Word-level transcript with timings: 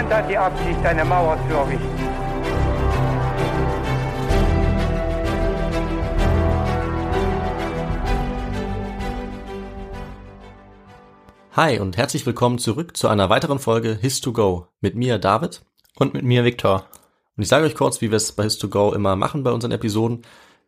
Niemand 0.00 0.14
hat 0.14 0.30
die 0.30 0.38
Absicht, 0.38 0.86
eine 0.86 1.04
Mauer 1.04 1.38
zu 1.46 1.54
errichten. 1.54 1.88
Hi 11.52 11.78
und 11.78 11.98
herzlich 11.98 12.24
willkommen 12.24 12.58
zurück 12.58 12.96
zu 12.96 13.08
einer 13.08 13.28
weiteren 13.28 13.58
Folge 13.58 13.98
His2Go 14.02 14.68
mit 14.80 14.94
mir 14.94 15.18
David. 15.18 15.60
Und 15.96 16.14
mit 16.14 16.22
mir 16.22 16.44
Viktor. 16.44 16.86
Und 17.36 17.42
ich 17.42 17.48
sage 17.50 17.66
euch 17.66 17.74
kurz, 17.74 18.00
wie 18.00 18.10
wir 18.10 18.16
es 18.16 18.32
bei 18.32 18.44
His2Go 18.44 18.94
immer 18.94 19.16
machen 19.16 19.42
bei 19.42 19.50
unseren 19.50 19.72
Episoden. 19.72 20.22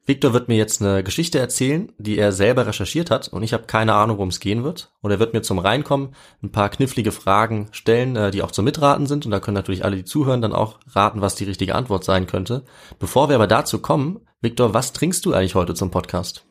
Victor 0.04 0.32
wird 0.32 0.48
mir 0.48 0.56
jetzt 0.56 0.82
eine 0.82 1.04
Geschichte 1.04 1.38
erzählen, 1.38 1.92
die 1.96 2.18
er 2.18 2.32
selber 2.32 2.66
recherchiert 2.66 3.10
hat 3.10 3.28
und 3.28 3.44
ich 3.44 3.52
habe 3.52 3.64
keine 3.64 3.94
Ahnung, 3.94 4.16
worum 4.16 4.30
es 4.30 4.40
gehen 4.40 4.64
wird. 4.64 4.90
Und 5.00 5.12
er 5.12 5.20
wird 5.20 5.32
mir 5.32 5.42
zum 5.42 5.60
Reinkommen 5.60 6.14
ein 6.42 6.50
paar 6.50 6.70
knifflige 6.70 7.12
Fragen 7.12 7.68
stellen, 7.70 8.16
äh, 8.16 8.32
die 8.32 8.42
auch 8.42 8.50
zum 8.50 8.64
Mitraten 8.64 9.06
sind. 9.06 9.24
Und 9.26 9.30
da 9.30 9.38
können 9.38 9.54
natürlich 9.54 9.84
alle, 9.84 9.94
die 9.96 10.04
zuhören, 10.04 10.42
dann 10.42 10.52
auch 10.52 10.80
raten, 10.88 11.20
was 11.20 11.36
die 11.36 11.44
richtige 11.44 11.76
Antwort 11.76 12.02
sein 12.02 12.26
könnte. 12.26 12.64
Bevor 12.98 13.28
wir 13.28 13.36
aber 13.36 13.46
dazu 13.46 13.78
kommen, 13.78 14.20
Victor, 14.40 14.74
was 14.74 14.92
trinkst 14.92 15.24
du 15.24 15.34
eigentlich 15.34 15.54
heute 15.54 15.74
zum 15.74 15.92
Podcast? 15.92 16.44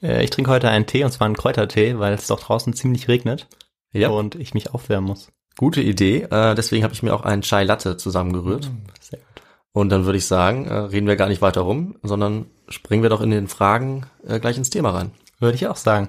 Äh, 0.00 0.22
ich 0.22 0.30
trinke 0.30 0.52
heute 0.52 0.68
einen 0.68 0.86
Tee, 0.86 1.02
und 1.02 1.10
zwar 1.10 1.24
einen 1.24 1.36
Kräutertee, 1.36 1.98
weil 1.98 2.12
es 2.14 2.28
doch 2.28 2.38
draußen 2.38 2.72
ziemlich 2.72 3.08
regnet 3.08 3.48
Ja. 3.92 4.10
und 4.10 4.36
ich 4.36 4.54
mich 4.54 4.72
aufwärmen 4.72 5.08
muss. 5.08 5.32
Gute 5.58 5.80
Idee. 5.80 6.22
Äh, 6.30 6.54
deswegen 6.54 6.84
habe 6.84 6.94
ich 6.94 7.02
mir 7.02 7.14
auch 7.14 7.22
einen 7.24 7.42
Chai 7.42 7.64
Latte 7.64 7.96
zusammengerührt. 7.96 8.70
Sehr 9.00 9.18
gut. 9.18 9.42
Und 9.76 9.90
dann 9.90 10.06
würde 10.06 10.16
ich 10.16 10.24
sagen, 10.26 10.66
äh, 10.66 10.72
reden 10.74 11.06
wir 11.06 11.16
gar 11.16 11.28
nicht 11.28 11.42
weiter 11.42 11.60
rum, 11.60 11.96
sondern 12.02 12.46
springen 12.70 13.02
wir 13.02 13.10
doch 13.10 13.20
in 13.20 13.28
den 13.30 13.46
Fragen 13.46 14.06
äh, 14.26 14.40
gleich 14.40 14.56
ins 14.56 14.70
Thema 14.70 14.88
rein. 14.92 15.10
Würde 15.38 15.54
ich 15.54 15.66
auch 15.66 15.76
sagen. 15.76 16.08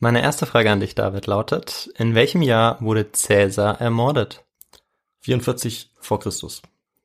Meine 0.00 0.22
erste 0.22 0.46
Frage 0.46 0.70
an 0.70 0.80
dich, 0.80 0.94
David, 0.94 1.26
lautet, 1.26 1.90
in 1.98 2.14
welchem 2.14 2.40
Jahr 2.40 2.80
wurde 2.80 3.12
Cäsar 3.12 3.78
ermordet? 3.78 4.42
44 5.20 5.90
vor 6.00 6.18
Christus. 6.18 6.62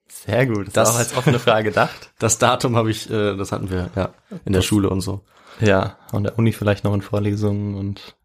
Sehr 0.07 0.45
gut. 0.47 0.67
Das, 0.67 0.73
Das- 0.73 0.89
auch 0.95 0.99
als 0.99 1.17
offene 1.17 1.37
Frage 1.39 1.65
gedacht. 1.65 2.11
Das 2.19 2.37
Datum 2.37 2.77
habe 2.77 2.91
ich, 2.91 3.09
äh, 3.09 3.35
das 3.35 3.51
hatten 3.51 3.69
wir 3.69 3.89
ja 3.95 4.13
in 4.45 4.53
der 4.53 4.61
Schule 4.61 4.89
und 4.89 5.01
so. 5.01 5.25
Ja, 5.59 5.97
an 6.13 6.23
der 6.23 6.39
Uni 6.39 6.53
vielleicht 6.53 6.85
noch 6.85 6.93
in 6.93 7.01
Vorlesungen 7.01 7.75
und 7.75 8.15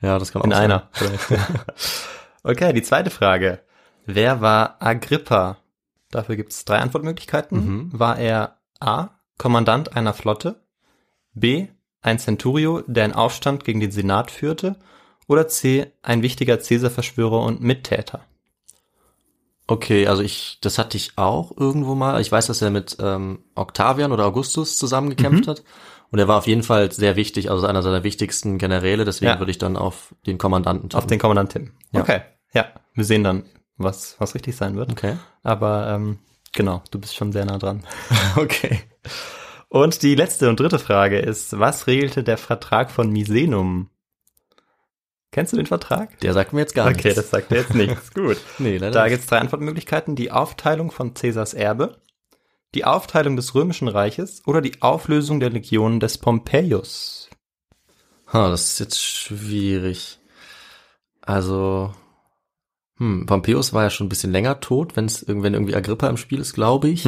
Ja, 0.00 0.18
das 0.18 0.32
kann 0.32 0.40
auch 0.40 0.46
in 0.46 0.52
sein. 0.52 0.62
einer. 0.72 0.88
vielleicht. 0.92 1.26
okay, 2.42 2.72
die 2.72 2.82
zweite 2.82 3.10
Frage. 3.10 3.60
Wer 4.06 4.40
war 4.40 4.76
Agrippa? 4.80 5.58
Dafür 6.10 6.36
gibt 6.36 6.52
es 6.52 6.64
drei 6.64 6.78
Antwortmöglichkeiten. 6.78 7.64
Mhm. 7.64 7.90
War 7.98 8.18
er 8.18 8.58
A. 8.80 9.10
Kommandant 9.38 9.94
einer 9.94 10.14
Flotte, 10.14 10.60
B. 11.32 11.68
ein 12.00 12.18
Centurio, 12.18 12.82
der 12.86 13.04
einen 13.04 13.12
Aufstand 13.14 13.64
gegen 13.64 13.78
den 13.80 13.92
Senat 13.92 14.30
führte, 14.32 14.76
oder 15.28 15.46
C. 15.46 15.92
ein 16.02 16.22
wichtiger 16.22 16.58
Cäsar-Verschwörer 16.58 17.40
und 17.42 17.60
Mittäter? 17.60 18.22
Okay, 19.66 20.06
also 20.06 20.22
ich, 20.22 20.58
das 20.62 20.78
hatte 20.78 20.96
ich 20.96 21.12
auch 21.16 21.52
irgendwo 21.56 21.94
mal. 21.94 22.20
Ich 22.22 22.32
weiß, 22.32 22.46
dass 22.46 22.62
er 22.62 22.70
mit 22.70 22.96
ähm, 23.00 23.40
Octavian 23.54 24.12
oder 24.12 24.24
Augustus 24.24 24.78
zusammengekämpft 24.78 25.44
Mhm. 25.46 25.50
hat. 25.50 25.62
Und 26.10 26.18
er 26.18 26.26
war 26.26 26.38
auf 26.38 26.46
jeden 26.46 26.62
Fall 26.62 26.90
sehr 26.90 27.16
wichtig, 27.16 27.50
also 27.50 27.66
einer 27.66 27.82
seiner 27.82 28.02
wichtigsten 28.02 28.56
Generäle. 28.56 29.04
Deswegen 29.04 29.32
Ja. 29.32 29.38
würde 29.38 29.50
ich 29.50 29.58
dann 29.58 29.76
auf 29.76 30.14
den 30.26 30.38
Kommandanten 30.38 30.94
Auf 30.94 31.06
den 31.06 31.18
Kommandant 31.18 31.52
Tim. 31.52 31.72
Ja. 31.92 32.00
Okay, 32.00 32.22
ja, 32.54 32.64
wir 32.94 33.04
sehen 33.04 33.22
dann, 33.24 33.44
was, 33.78 34.16
was 34.18 34.34
richtig 34.34 34.56
sein 34.56 34.76
wird. 34.76 34.90
Okay. 34.92 35.16
Aber 35.42 35.88
ähm, 35.88 36.18
genau, 36.52 36.82
du 36.90 36.98
bist 37.00 37.14
schon 37.16 37.32
sehr 37.32 37.44
nah 37.44 37.58
dran. 37.58 37.84
Okay. 38.36 38.80
Und 39.70 40.02
die 40.02 40.14
letzte 40.14 40.48
und 40.48 40.58
dritte 40.60 40.78
Frage 40.78 41.18
ist, 41.18 41.58
was 41.58 41.86
regelte 41.86 42.22
der 42.24 42.38
Vertrag 42.38 42.90
von 42.90 43.10
Misenum? 43.10 43.90
Kennst 45.30 45.52
du 45.52 45.58
den 45.58 45.66
Vertrag? 45.66 46.18
Der 46.20 46.32
sagt 46.32 46.54
mir 46.54 46.60
jetzt 46.60 46.74
gar 46.74 46.86
Okay, 46.88 47.08
nichts. 47.08 47.16
das 47.16 47.30
sagt 47.30 47.52
er 47.52 47.58
jetzt 47.58 47.74
nichts. 47.74 48.10
Gut. 48.14 48.38
nee, 48.58 48.78
leider 48.78 48.92
Da 48.92 49.08
gibt 49.08 49.20
es 49.20 49.26
drei 49.26 49.38
Antwortmöglichkeiten. 49.38 50.16
Die 50.16 50.30
Aufteilung 50.32 50.90
von 50.90 51.12
Caesars 51.12 51.52
Erbe, 51.52 52.00
die 52.74 52.86
Aufteilung 52.86 53.36
des 53.36 53.54
Römischen 53.54 53.88
Reiches 53.88 54.42
oder 54.46 54.62
die 54.62 54.80
Auflösung 54.80 55.38
der 55.38 55.50
Legionen 55.50 56.00
des 56.00 56.16
Pompeius. 56.16 57.28
Ha, 58.32 58.48
das 58.48 58.72
ist 58.72 58.80
jetzt 58.80 59.02
schwierig. 59.04 60.18
Also, 61.20 61.92
hm, 62.98 63.26
Pompeius 63.26 63.72
war 63.72 63.84
ja 63.84 63.90
schon 63.90 64.06
ein 64.06 64.10
bisschen 64.10 64.32
länger 64.32 64.60
tot, 64.60 64.96
wenn 64.96 65.06
es 65.06 65.22
irgendwann 65.22 65.54
irgendwie 65.54 65.74
Agrippa 65.74 66.08
im 66.08 66.16
Spiel 66.16 66.40
ist, 66.40 66.52
glaube 66.52 66.88
ich. 66.88 67.04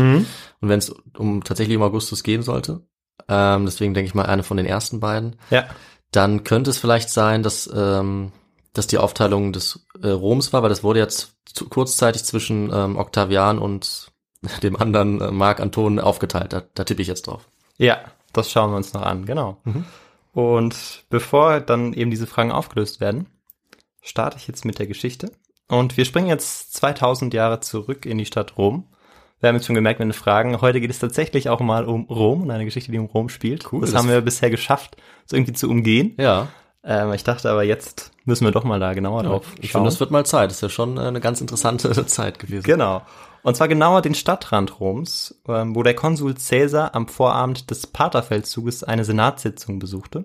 Und 0.60 0.68
wenn 0.68 0.78
es 0.78 0.90
um 1.18 1.44
tatsächlich 1.44 1.76
um 1.76 1.82
Augustus 1.82 2.22
gehen 2.22 2.42
sollte. 2.42 2.82
Ähm, 3.28 3.64
deswegen 3.64 3.94
denke 3.94 4.08
ich 4.08 4.14
mal 4.14 4.26
eine 4.26 4.42
von 4.42 4.56
den 4.56 4.66
ersten 4.66 5.00
beiden. 5.00 5.36
Ja. 5.50 5.66
Dann 6.10 6.44
könnte 6.44 6.70
es 6.70 6.78
vielleicht 6.78 7.10
sein, 7.10 7.42
dass, 7.42 7.70
ähm, 7.72 8.32
dass 8.72 8.86
die 8.86 8.98
Aufteilung 8.98 9.52
des 9.52 9.86
äh, 10.02 10.08
Roms 10.08 10.52
war, 10.52 10.62
weil 10.62 10.68
das 10.68 10.82
wurde 10.82 11.00
jetzt 11.00 11.36
zu, 11.44 11.68
kurzzeitig 11.68 12.24
zwischen 12.24 12.70
ähm, 12.72 12.96
Octavian 12.96 13.58
und 13.58 14.10
dem 14.62 14.76
anderen 14.76 15.20
äh, 15.20 15.30
Mark 15.30 15.60
Anton 15.60 15.98
aufgeteilt. 15.98 16.52
Da, 16.52 16.62
da 16.74 16.84
tippe 16.84 17.02
ich 17.02 17.08
jetzt 17.08 17.26
drauf. 17.26 17.48
Ja, 17.78 17.98
das 18.32 18.50
schauen 18.50 18.70
wir 18.70 18.76
uns 18.76 18.92
noch 18.92 19.02
an, 19.02 19.24
genau. 19.24 19.58
Mhm. 19.64 19.84
Und 20.32 21.04
bevor 21.10 21.60
dann 21.60 21.92
eben 21.92 22.10
diese 22.10 22.26
Fragen 22.26 22.52
aufgelöst 22.52 23.00
werden, 23.00 23.26
starte 24.00 24.38
ich 24.38 24.46
jetzt 24.46 24.64
mit 24.64 24.78
der 24.78 24.86
Geschichte. 24.86 25.32
Und 25.70 25.96
wir 25.96 26.04
springen 26.04 26.28
jetzt 26.28 26.74
2000 26.74 27.32
Jahre 27.32 27.60
zurück 27.60 28.04
in 28.06 28.18
die 28.18 28.26
Stadt 28.26 28.58
Rom. 28.58 28.84
Wir 29.40 29.48
haben 29.48 29.56
jetzt 29.56 29.66
schon 29.66 29.74
gemerkt, 29.74 30.00
meine 30.00 30.12
Fragen. 30.12 30.60
Heute 30.60 30.80
geht 30.80 30.90
es 30.90 30.98
tatsächlich 30.98 31.48
auch 31.48 31.60
mal 31.60 31.86
um 31.86 32.04
Rom 32.10 32.42
und 32.42 32.50
eine 32.50 32.64
Geschichte, 32.66 32.92
die 32.92 32.98
um 32.98 33.06
Rom 33.06 33.28
spielt. 33.30 33.72
Cool, 33.72 33.80
Das, 33.80 33.92
das- 33.92 33.98
haben 34.02 34.08
wir 34.10 34.20
bisher 34.20 34.50
geschafft, 34.50 34.96
so 35.26 35.36
irgendwie 35.36 35.54
zu 35.54 35.70
umgehen. 35.70 36.14
Ja, 36.18 36.48
Ähm, 36.82 37.12
ich 37.12 37.24
dachte 37.24 37.50
aber, 37.50 37.62
jetzt 37.62 38.10
müssen 38.24 38.44
wir 38.46 38.52
doch 38.52 38.64
mal 38.64 38.80
da 38.80 38.94
genauer 38.94 39.22
drauf 39.22 39.44
ich 39.60 39.70
schauen. 39.70 39.80
finde, 39.82 39.88
es 39.90 40.00
wird 40.00 40.10
mal 40.10 40.24
Zeit. 40.26 40.48
Das 40.50 40.56
ist 40.56 40.62
ja 40.62 40.68
schon 40.70 40.96
äh, 40.96 41.00
eine 41.02 41.20
ganz 41.20 41.40
interessante 41.42 42.06
Zeit 42.06 42.38
gewesen. 42.38 42.62
Genau. 42.64 43.02
Und 43.42 43.56
zwar 43.56 43.68
genauer 43.68 44.00
den 44.02 44.14
Stadtrand 44.14 44.80
Roms, 44.80 45.40
ähm, 45.48 45.74
wo 45.74 45.82
der 45.82 45.94
Konsul 45.94 46.34
Caesar 46.34 46.94
am 46.94 47.06
Vorabend 47.08 47.70
des 47.70 47.86
Paterfeldzuges 47.86 48.82
eine 48.84 49.04
Senatssitzung 49.04 49.78
besuchte. 49.78 50.24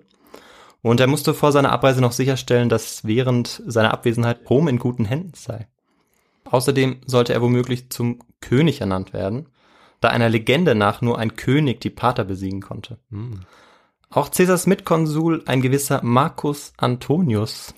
Und 0.86 1.00
er 1.00 1.08
musste 1.08 1.34
vor 1.34 1.50
seiner 1.50 1.72
Abreise 1.72 2.00
noch 2.00 2.12
sicherstellen, 2.12 2.68
dass 2.68 3.04
während 3.04 3.60
seiner 3.66 3.92
Abwesenheit 3.92 4.48
Rom 4.48 4.68
in 4.68 4.78
guten 4.78 5.04
Händen 5.04 5.32
sei. 5.34 5.66
Außerdem 6.44 6.98
sollte 7.06 7.32
er 7.32 7.42
womöglich 7.42 7.90
zum 7.90 8.20
König 8.40 8.82
ernannt 8.82 9.12
werden, 9.12 9.48
da 10.00 10.10
einer 10.10 10.28
Legende 10.28 10.76
nach 10.76 11.00
nur 11.02 11.18
ein 11.18 11.34
König 11.34 11.80
die 11.80 11.90
Pater 11.90 12.22
besiegen 12.22 12.60
konnte. 12.60 12.98
Hm. 13.10 13.40
Auch 14.10 14.30
Caesars 14.30 14.68
Mitkonsul, 14.68 15.42
ein 15.46 15.60
gewisser 15.60 16.04
Marcus 16.04 16.72
Antonius, 16.76 17.74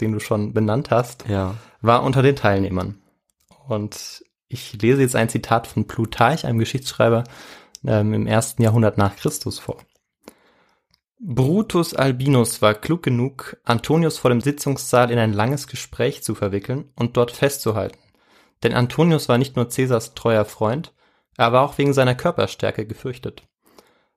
den 0.00 0.10
du 0.10 0.18
schon 0.18 0.52
benannt 0.52 0.90
hast, 0.90 1.28
Ja. 1.28 1.54
war 1.80 2.02
unter 2.02 2.20
den 2.20 2.34
Teilnehmern. 2.34 2.96
Und 3.68 4.24
ich 4.48 4.72
lese 4.72 5.02
jetzt 5.02 5.14
ein 5.14 5.28
Zitat 5.28 5.68
von 5.68 5.86
Plutarch, 5.86 6.44
einem 6.44 6.58
Geschichtsschreiber 6.58 7.22
ähm, 7.86 8.12
im 8.12 8.26
ersten 8.26 8.60
Jahrhundert 8.60 8.98
nach 8.98 9.14
Christus 9.14 9.60
vor. 9.60 9.76
Brutus 11.22 11.92
Albinus 11.92 12.62
war 12.62 12.72
klug 12.72 13.02
genug, 13.02 13.58
Antonius 13.64 14.16
vor 14.16 14.30
dem 14.30 14.40
Sitzungssaal 14.40 15.10
in 15.10 15.18
ein 15.18 15.34
langes 15.34 15.66
Gespräch 15.66 16.22
zu 16.22 16.34
verwickeln 16.34 16.88
und 16.96 17.18
dort 17.18 17.30
festzuhalten. 17.30 17.98
Denn 18.62 18.72
Antonius 18.72 19.28
war 19.28 19.36
nicht 19.36 19.54
nur 19.54 19.68
Caesars 19.68 20.14
treuer 20.14 20.46
Freund, 20.46 20.94
er 21.36 21.52
war 21.52 21.60
auch 21.60 21.76
wegen 21.76 21.92
seiner 21.92 22.14
Körperstärke 22.14 22.86
gefürchtet. 22.86 23.42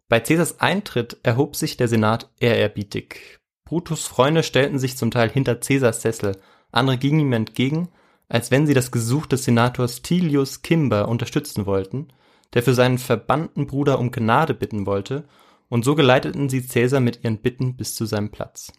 Bei 0.07 0.21
Caesars 0.21 0.61
Eintritt 0.61 1.17
erhob 1.23 1.57
sich 1.57 1.75
der 1.75 1.89
Senat 1.89 2.29
ehrerbietig. 2.39 3.37
Brutus 3.65 4.07
Freunde 4.07 4.41
stellten 4.41 4.79
sich 4.79 4.95
zum 4.95 5.11
Teil 5.11 5.29
hinter 5.29 5.55
Caesars 5.55 6.01
Sessel, 6.01 6.37
andere 6.71 6.97
gingen 6.97 7.19
ihm 7.19 7.33
entgegen, 7.33 7.89
als 8.29 8.49
wenn 8.49 8.65
sie 8.65 8.73
das 8.73 8.91
Gesuch 8.91 9.25
des 9.25 9.43
Senators 9.43 10.03
Tilius 10.03 10.61
Kimber 10.61 11.09
unterstützen 11.09 11.65
wollten, 11.65 12.07
der 12.53 12.63
für 12.63 12.73
seinen 12.73 12.97
verbannten 12.97 13.67
Bruder 13.67 13.99
um 13.99 14.09
Gnade 14.09 14.53
bitten 14.53 14.85
wollte, 14.85 15.25
und 15.73 15.83
so 15.83 15.95
geleiteten 15.95 16.49
sie 16.49 16.61
Caesar 16.61 16.99
mit 16.99 17.23
ihren 17.23 17.39
Bitten 17.39 17.75
bis 17.75 17.95
zu 17.95 18.05
seinem 18.05 18.29
Platz. 18.29 18.71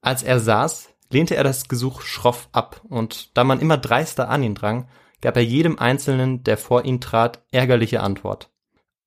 Als 0.00 0.22
er 0.22 0.38
saß, 0.38 0.90
lehnte 1.10 1.34
er 1.34 1.42
das 1.42 1.66
Gesuch 1.66 2.02
schroff 2.02 2.48
ab, 2.52 2.82
und 2.88 3.36
da 3.36 3.42
man 3.42 3.58
immer 3.58 3.76
dreister 3.76 4.28
an 4.28 4.44
ihn 4.44 4.54
drang, 4.54 4.88
gab 5.20 5.34
er 5.34 5.42
jedem 5.42 5.76
Einzelnen, 5.76 6.44
der 6.44 6.56
vor 6.56 6.84
ihn 6.84 7.00
trat, 7.00 7.42
ärgerliche 7.50 8.00
Antwort. 8.00 8.48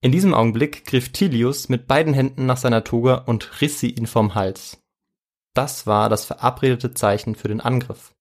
In 0.02 0.12
diesem 0.12 0.34
Augenblick 0.34 0.84
griff 0.84 1.14
Tilius 1.14 1.70
mit 1.70 1.88
beiden 1.88 2.14
Händen 2.14 2.46
nach 2.46 2.58
seiner 2.58 2.84
Toga 2.84 3.24
und 3.26 3.62
riss 3.62 3.80
sie 3.80 3.92
ihn 3.92 4.06
vom 4.06 4.36
Hals. 4.36 4.84
Das 5.54 5.88
war 5.88 6.10
das 6.10 6.26
verabredete 6.26 6.94
Zeichen 6.94 7.36
für 7.36 7.48
den 7.48 7.62
Angriff. 7.62 8.14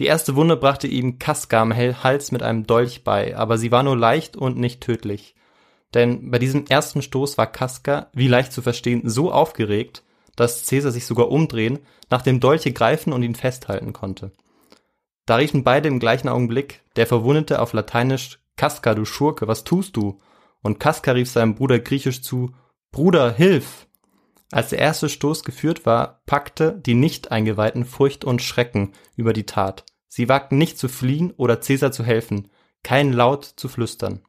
Die 0.00 0.04
erste 0.04 0.36
Wunde 0.36 0.58
brachte 0.58 0.86
ihm 0.86 1.18
Kaska 1.18 1.62
am 1.62 1.74
Hals 1.74 2.30
mit 2.30 2.42
einem 2.42 2.66
Dolch 2.66 3.04
bei, 3.04 3.34
aber 3.38 3.56
sie 3.56 3.72
war 3.72 3.84
nur 3.84 3.96
leicht 3.96 4.36
und 4.36 4.58
nicht 4.58 4.82
tödlich. 4.82 5.34
Denn 5.94 6.30
bei 6.30 6.38
diesem 6.38 6.66
ersten 6.66 7.02
Stoß 7.02 7.38
war 7.38 7.46
Kaska, 7.46 8.08
wie 8.12 8.28
leicht 8.28 8.52
zu 8.52 8.62
verstehen, 8.62 9.02
so 9.08 9.32
aufgeregt, 9.32 10.02
dass 10.36 10.64
Cäsar 10.64 10.92
sich 10.92 11.06
sogar 11.06 11.30
umdrehen, 11.30 11.80
nach 12.10 12.22
dem 12.22 12.40
Dolche 12.40 12.72
greifen 12.72 13.12
und 13.12 13.22
ihn 13.22 13.34
festhalten 13.34 13.92
konnte. 13.92 14.32
Da 15.26 15.36
riefen 15.36 15.64
beide 15.64 15.88
im 15.88 15.98
gleichen 15.98 16.28
Augenblick, 16.28 16.82
der 16.96 17.06
Verwundete 17.06 17.60
auf 17.60 17.72
Lateinisch, 17.72 18.38
Kaska, 18.56 18.94
du 18.94 19.04
Schurke, 19.04 19.46
was 19.48 19.64
tust 19.64 19.96
du? 19.96 20.20
Und 20.62 20.80
Kaska 20.80 21.12
rief 21.12 21.30
seinem 21.30 21.54
Bruder 21.54 21.78
griechisch 21.78 22.22
zu, 22.22 22.54
Bruder, 22.90 23.32
hilf! 23.32 23.86
Als 24.50 24.70
der 24.70 24.78
erste 24.78 25.08
Stoß 25.08 25.44
geführt 25.44 25.84
war, 25.84 26.22
packte 26.24 26.80
die 26.84 26.94
Nicht-Eingeweihten 26.94 27.84
Furcht 27.84 28.24
und 28.24 28.40
Schrecken 28.40 28.92
über 29.16 29.32
die 29.32 29.44
Tat. 29.44 29.84
Sie 30.08 30.28
wagten 30.28 30.56
nicht 30.56 30.78
zu 30.78 30.88
fliehen 30.88 31.32
oder 31.36 31.60
Cäsar 31.60 31.92
zu 31.92 32.02
helfen, 32.02 32.50
kein 32.82 33.12
Laut 33.12 33.44
zu 33.44 33.68
flüstern. 33.68 34.22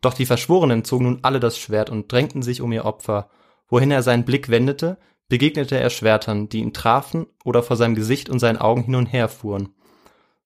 Doch 0.00 0.14
die 0.14 0.26
Verschworenen 0.26 0.84
zogen 0.84 1.04
nun 1.04 1.18
alle 1.22 1.40
das 1.40 1.58
Schwert 1.58 1.90
und 1.90 2.10
drängten 2.10 2.42
sich 2.42 2.60
um 2.60 2.72
ihr 2.72 2.84
Opfer. 2.84 3.30
Wohin 3.68 3.90
er 3.90 4.02
seinen 4.02 4.24
Blick 4.24 4.48
wendete, 4.48 4.98
begegnete 5.28 5.78
er 5.78 5.90
Schwertern, 5.90 6.48
die 6.48 6.58
ihn 6.58 6.72
trafen 6.72 7.26
oder 7.44 7.62
vor 7.62 7.76
seinem 7.76 7.94
Gesicht 7.94 8.28
und 8.28 8.38
seinen 8.38 8.58
Augen 8.58 8.82
hin 8.82 8.94
und 8.96 9.06
her 9.06 9.28
fuhren. 9.28 9.74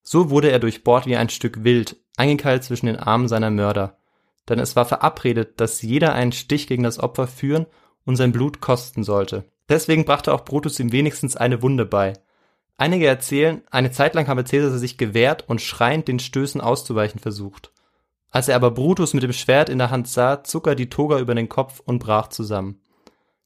So 0.03 0.31
wurde 0.31 0.51
er 0.51 0.59
durchbohrt 0.59 1.07
wie 1.07 1.17
ein 1.17 1.31
Stück 1.31 1.65
Wild, 1.65 1.97
eingekeilt 2.17 2.65
zwischen 2.65 2.87
den 2.87 2.99
Armen 2.99 3.29
seiner 3.29 3.51
Mörder. 3.51 3.99
Denn 4.49 4.59
es 4.59 4.77
war 4.77 4.85
verabredet, 4.85 5.61
dass 5.61 5.81
jeder 5.81 6.13
einen 6.13 6.33
Stich 6.33 6.67
gegen 6.67 6.83
das 6.83 6.99
Opfer 6.99 7.27
führen 7.27 7.67
und 8.05 8.17
sein 8.17 8.33
Blut 8.33 8.61
kosten 8.61 9.03
sollte. 9.03 9.45
Deswegen 9.69 10.05
brachte 10.05 10.35
auch 10.35 10.45
Brutus 10.45 10.79
ihm 10.79 10.93
wenigstens 10.93 11.37
eine 11.37 11.63
Wunde 11.63 11.87
bei. 11.87 12.13
Einige 12.77 13.07
erzählen, 13.07 13.63
eine 13.71 13.93
Zeit 13.93 14.15
lang 14.15 14.27
habe 14.27 14.45
Caesar 14.45 14.77
sich 14.79 14.99
gewehrt 14.99 15.45
und 15.49 15.63
schreiend 15.63 16.09
den 16.09 16.19
Stößen 16.19 16.61
auszuweichen 16.61 17.21
versucht. 17.21 17.73
Als 18.35 18.49
er 18.49 18.57
aber 18.57 18.73
Brutus 18.73 19.15
mit 19.15 19.23
dem 19.23 19.33
Schwert 19.33 19.69
in 19.69 19.79
der 19.79 19.93
Hand 19.93 20.09
sah, 20.09 20.43
zog 20.43 20.67
er 20.67 20.75
die 20.75 20.91
Toga 20.91 21.21
über 21.21 21.37
den 21.37 21.49
Kopf 21.49 21.81
und 21.85 22.01
brach 22.01 22.27
zusammen. 22.27 22.81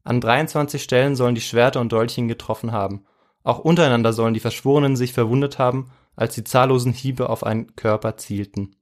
An 0.03 0.19
23 0.19 0.83
Stellen 0.83 1.15
sollen 1.15 1.35
die 1.35 1.43
Schwerter 1.43 1.83
und 1.83 1.93
Dolche 1.93 2.27
getroffen 2.27 2.73
haben. 2.73 3.05
Auch 3.45 3.59
untereinander 3.59 4.15
sollen 4.15 4.33
die 4.33 4.41
Verschworenen 4.41 4.97
sich 4.97 5.13
verwundet 5.13 5.59
haben, 5.59 5.91
als 6.17 6.37
die 6.37 6.45
zahllosen 6.45 6.95
Hiebe 6.95 7.29
auf 7.29 7.45
einen 7.45 7.77
Körper 7.77 8.17
zielten. 8.17 8.77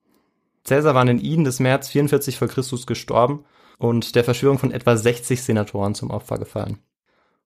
Caesar 0.62 0.94
war 0.94 1.03
in 1.03 1.08
den 1.08 1.20
Iden 1.20 1.44
des 1.44 1.58
März 1.58 1.88
44 1.88 2.38
vor 2.38 2.47
Christus 2.47 2.87
gestorben 2.87 3.44
und 3.79 4.14
der 4.14 4.23
Verschwörung 4.23 4.61
von 4.61 4.70
etwa 4.70 4.97
60 4.97 5.43
Senatoren 5.43 5.97
zum 5.97 6.11
Opfer 6.11 6.38
gefallen. 6.38 6.79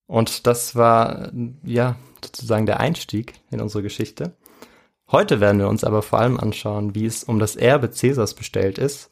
Und 0.06 0.46
das 0.46 0.76
war, 0.76 1.32
ja, 1.64 1.96
sozusagen 2.22 2.66
der 2.66 2.78
Einstieg 2.78 3.40
in 3.50 3.62
unsere 3.62 3.82
Geschichte. 3.82 4.36
Heute 5.12 5.40
werden 5.40 5.58
wir 5.58 5.68
uns 5.68 5.82
aber 5.82 6.02
vor 6.02 6.20
allem 6.20 6.38
anschauen, 6.38 6.94
wie 6.94 7.04
es 7.04 7.24
um 7.24 7.40
das 7.40 7.56
Erbe 7.56 7.88
Caesars 7.88 8.34
bestellt 8.34 8.78
ist 8.78 9.10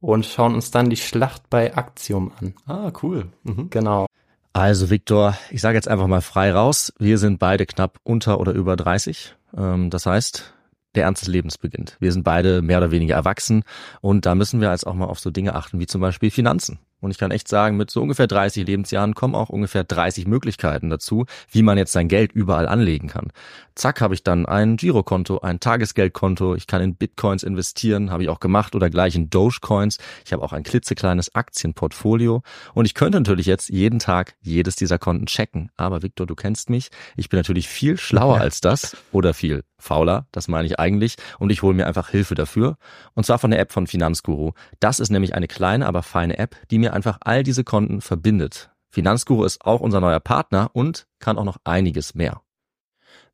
und 0.00 0.24
schauen 0.24 0.54
uns 0.54 0.70
dann 0.70 0.88
die 0.88 0.96
Schlacht 0.96 1.50
bei 1.50 1.72
Actium 1.74 2.32
an. 2.38 2.54
Ah, 2.66 2.92
cool. 3.02 3.26
Mhm. 3.42 3.68
Genau. 3.70 4.06
Also 4.52 4.90
Viktor, 4.90 5.36
ich 5.50 5.60
sage 5.60 5.76
jetzt 5.76 5.88
einfach 5.88 6.06
mal 6.06 6.20
frei 6.20 6.52
raus, 6.52 6.92
wir 6.98 7.18
sind 7.18 7.38
beide 7.38 7.66
knapp 7.66 7.98
unter 8.04 8.38
oder 8.38 8.52
über 8.52 8.76
30. 8.76 9.34
Ähm, 9.56 9.90
das 9.90 10.06
heißt, 10.06 10.54
der 10.94 11.04
Ernst 11.04 11.22
des 11.22 11.28
Lebens 11.28 11.58
beginnt. 11.58 11.96
Wir 12.00 12.12
sind 12.12 12.22
beide 12.22 12.62
mehr 12.62 12.78
oder 12.78 12.90
weniger 12.90 13.14
erwachsen 13.14 13.64
und 14.00 14.26
da 14.26 14.34
müssen 14.34 14.60
wir 14.60 14.70
als 14.70 14.84
auch 14.84 14.94
mal 14.94 15.06
auf 15.06 15.20
so 15.20 15.30
Dinge 15.30 15.54
achten 15.54 15.80
wie 15.80 15.86
zum 15.86 16.00
Beispiel 16.00 16.30
Finanzen. 16.30 16.78
Und 17.02 17.10
ich 17.10 17.18
kann 17.18 17.32
echt 17.32 17.48
sagen, 17.48 17.76
mit 17.76 17.90
so 17.90 18.00
ungefähr 18.00 18.28
30 18.28 18.64
Lebensjahren 18.64 19.14
kommen 19.14 19.34
auch 19.34 19.48
ungefähr 19.48 19.82
30 19.82 20.28
Möglichkeiten 20.28 20.88
dazu, 20.88 21.26
wie 21.50 21.62
man 21.62 21.76
jetzt 21.76 21.92
sein 21.92 22.06
Geld 22.06 22.32
überall 22.32 22.68
anlegen 22.68 23.08
kann. 23.08 23.32
Zack, 23.74 24.00
habe 24.00 24.14
ich 24.14 24.22
dann 24.22 24.46
ein 24.46 24.76
Girokonto, 24.76 25.40
ein 25.40 25.58
Tagesgeldkonto, 25.58 26.54
ich 26.54 26.68
kann 26.68 26.80
in 26.80 26.94
Bitcoins 26.94 27.42
investieren, 27.42 28.12
habe 28.12 28.22
ich 28.22 28.28
auch 28.28 28.38
gemacht 28.38 28.76
oder 28.76 28.88
gleich 28.88 29.16
in 29.16 29.30
Dogecoins. 29.30 29.98
Ich 30.24 30.32
habe 30.32 30.44
auch 30.44 30.52
ein 30.52 30.62
klitzekleines 30.62 31.34
Aktienportfolio 31.34 32.42
und 32.72 32.84
ich 32.84 32.94
könnte 32.94 33.18
natürlich 33.18 33.46
jetzt 33.46 33.68
jeden 33.68 33.98
Tag 33.98 34.36
jedes 34.40 34.76
dieser 34.76 34.98
Konten 34.98 35.26
checken. 35.26 35.70
Aber 35.76 36.02
Victor, 36.02 36.26
du 36.26 36.36
kennst 36.36 36.70
mich, 36.70 36.90
ich 37.16 37.28
bin 37.28 37.38
natürlich 37.38 37.66
viel 37.66 37.96
schlauer 37.96 38.38
als 38.40 38.60
das 38.60 38.96
oder 39.10 39.34
viel 39.34 39.64
fauler, 39.76 40.26
das 40.30 40.46
meine 40.46 40.66
ich 40.66 40.78
eigentlich, 40.82 41.16
und 41.38 41.50
ich 41.50 41.62
hole 41.62 41.74
mir 41.74 41.86
einfach 41.86 42.10
Hilfe 42.10 42.34
dafür. 42.34 42.76
Und 43.14 43.24
zwar 43.24 43.38
von 43.38 43.50
der 43.50 43.60
App 43.60 43.72
von 43.72 43.86
Finanzguru. 43.86 44.52
Das 44.80 45.00
ist 45.00 45.10
nämlich 45.10 45.34
eine 45.34 45.48
kleine, 45.48 45.86
aber 45.86 46.02
feine 46.02 46.38
App, 46.38 46.56
die 46.70 46.78
mir 46.78 46.92
einfach 46.92 47.18
all 47.20 47.42
diese 47.42 47.64
Konten 47.64 48.00
verbindet. 48.00 48.70
Finanzguru 48.90 49.44
ist 49.44 49.64
auch 49.64 49.80
unser 49.80 50.00
neuer 50.00 50.20
Partner 50.20 50.70
und 50.74 51.06
kann 51.18 51.38
auch 51.38 51.44
noch 51.44 51.58
einiges 51.64 52.14
mehr. 52.14 52.42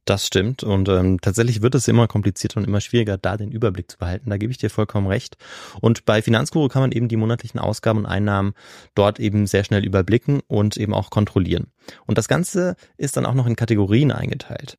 Das 0.09 0.27
stimmt 0.27 0.63
und 0.63 0.89
ähm, 0.89 1.21
tatsächlich 1.21 1.61
wird 1.61 1.75
es 1.75 1.87
immer 1.87 2.09
komplizierter 2.09 2.57
und 2.57 2.67
immer 2.67 2.81
schwieriger, 2.81 3.19
da 3.19 3.37
den 3.37 3.53
Überblick 3.53 3.91
zu 3.91 3.99
behalten. 3.99 4.31
Da 4.31 4.39
gebe 4.39 4.51
ich 4.51 4.57
dir 4.57 4.71
vollkommen 4.71 5.07
recht. 5.07 5.37
Und 5.83 6.07
bei 6.07 6.23
Finanzguru 6.23 6.69
kann 6.69 6.81
man 6.81 6.93
eben 6.93 7.09
die 7.09 7.17
monatlichen 7.17 7.61
Ausgaben 7.61 7.99
und 7.99 8.07
Einnahmen 8.07 8.55
dort 8.95 9.21
eben 9.21 9.47
sehr 9.47 9.65
schnell 9.65 9.85
überblicken 9.85 10.41
und 10.47 10.79
eben 10.79 10.95
auch 10.95 11.11
kontrollieren. 11.11 11.73
Und 12.07 12.17
das 12.17 12.27
Ganze 12.27 12.77
ist 12.97 13.19
dann 13.19 13.27
auch 13.27 13.35
noch 13.35 13.47
in 13.47 13.55
Kategorien 13.55 14.11
eingeteilt. 14.11 14.79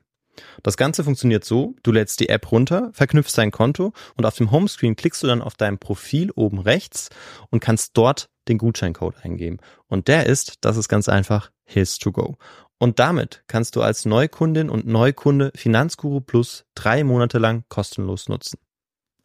Das 0.63 0.77
Ganze 0.77 1.03
funktioniert 1.03 1.43
so, 1.43 1.75
du 1.83 1.91
lädst 1.91 2.19
die 2.19 2.29
App 2.29 2.51
runter, 2.51 2.89
verknüpfst 2.93 3.33
dein 3.35 3.51
Konto 3.51 3.93
und 4.15 4.25
auf 4.25 4.35
dem 4.35 4.51
Homescreen 4.51 4.95
klickst 4.95 5.23
du 5.23 5.27
dann 5.27 5.41
auf 5.41 5.55
dein 5.55 5.77
Profil 5.77 6.31
oben 6.31 6.59
rechts 6.59 7.09
und 7.49 7.59
kannst 7.59 7.97
dort 7.97 8.29
den 8.47 8.57
Gutscheincode 8.57 9.15
eingeben. 9.23 9.57
Und 9.87 10.07
der 10.07 10.25
ist, 10.25 10.57
das 10.61 10.77
ist 10.77 10.89
ganz 10.89 11.09
einfach, 11.09 11.51
his 11.65 11.97
to 11.97 12.11
go. 12.11 12.37
Und 12.77 12.97
damit 12.99 13.43
kannst 13.47 13.75
du 13.75 13.81
als 13.81 14.05
Neukundin 14.05 14.69
und 14.69 14.87
Neukunde 14.87 15.51
Finanzguru 15.55 16.19
Plus 16.19 16.65
drei 16.73 17.03
Monate 17.03 17.37
lang 17.37 17.63
kostenlos 17.69 18.27
nutzen. 18.27 18.57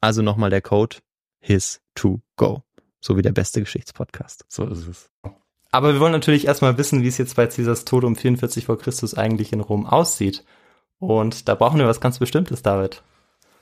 Also 0.00 0.20
nochmal 0.22 0.50
der 0.50 0.60
Code 0.60 0.98
his 1.40 1.80
to 1.94 2.20
go. 2.36 2.62
So 3.00 3.16
wie 3.16 3.22
der 3.22 3.32
beste 3.32 3.60
Geschichtspodcast. 3.60 4.44
So 4.48 4.66
ist 4.66 4.86
es. 4.86 5.10
Aber 5.70 5.92
wir 5.92 6.00
wollen 6.00 6.12
natürlich 6.12 6.46
erstmal 6.46 6.78
wissen, 6.78 7.02
wie 7.02 7.08
es 7.08 7.18
jetzt 7.18 7.36
bei 7.36 7.46
Caesars 7.46 7.84
Tod 7.84 8.04
um 8.04 8.16
44 8.16 8.66
vor 8.66 8.78
Christus 8.78 9.14
eigentlich 9.14 9.52
in 9.52 9.60
Rom 9.60 9.86
aussieht. 9.86 10.44
Und 10.98 11.48
da 11.48 11.54
brauchen 11.54 11.78
wir 11.78 11.86
was 11.86 12.00
ganz 12.00 12.18
Bestimmtes, 12.18 12.62
David. 12.62 13.02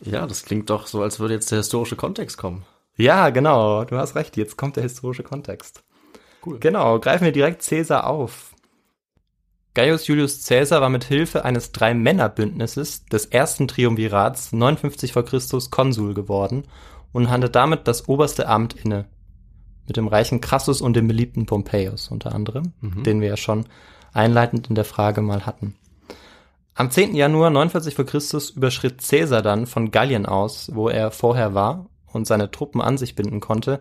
Ja, 0.01 0.27
das 0.27 0.45
klingt 0.45 0.71
doch 0.71 0.87
so, 0.87 1.03
als 1.03 1.19
würde 1.21 1.35
jetzt 1.35 1.51
der 1.51 1.59
historische 1.59 1.97
Kontext 1.97 2.37
kommen. 2.37 2.65
Ja, 2.97 3.31
genau, 3.31 3.85
du 3.85 3.97
hast 3.97 4.15
recht, 4.15 4.37
jetzt 4.37 4.57
kommt 4.57 4.77
der 4.77 4.83
historische 4.85 5.23
Kontext. 5.23 5.83
Cool. 6.45 6.59
Genau, 6.61 7.01
greifen 7.01 7.25
wir 7.25 7.33
direkt 7.33 7.67
Caesar 7.67 8.07
auf. 8.07 8.55
Gaius 9.75 10.07
Julius 10.07 10.47
Caesar 10.47 10.81
war 10.81 10.89
mit 10.89 11.03
Hilfe 11.05 11.45
eines 11.45 11.73
Drei-Männer-Bündnisses 11.73 13.07
des 13.07 13.27
ersten 13.27 13.67
Triumvirats 13.67 14.53
59 14.53 15.13
vor 15.13 15.25
Christus 15.25 15.71
Konsul 15.71 16.15
geworden 16.15 16.65
und 17.13 17.29
hatte 17.31 17.51
damit 17.51 17.89
das 17.89 18.09
oberste 18.09 18.47
Amt 18.47 18.75
inne. 18.75 19.07
Mit 19.87 19.97
dem 19.97 20.07
reichen 20.07 20.41
Crassus 20.41 20.81
und 20.81 20.95
dem 20.95 21.09
beliebten 21.09 21.47
Pompeius 21.47 22.09
unter 22.09 22.33
anderem, 22.35 22.73
Mhm. 22.81 23.03
den 23.03 23.21
wir 23.21 23.29
ja 23.29 23.37
schon 23.37 23.67
einleitend 24.13 24.69
in 24.69 24.77
der 24.77 24.85
Frage 24.85 25.21
mal 25.23 25.45
hatten. 25.45 25.75
Am 26.77 26.91
10. 26.91 27.15
Januar 27.15 27.51
49 27.51 27.95
vor 27.95 28.05
Christus 28.05 28.51
überschritt 28.51 29.01
Caesar 29.09 29.43
dann 29.43 29.69
von 29.69 29.93
Gallien 29.93 30.27
aus, 30.27 30.71
wo 30.75 30.89
er 30.89 31.13
vorher 31.13 31.55
war, 31.55 31.89
und 32.13 32.27
seine 32.27 32.51
Truppen 32.51 32.81
an 32.81 32.99
sich 32.99 33.15
binden 33.15 33.39
konnte, 33.39 33.81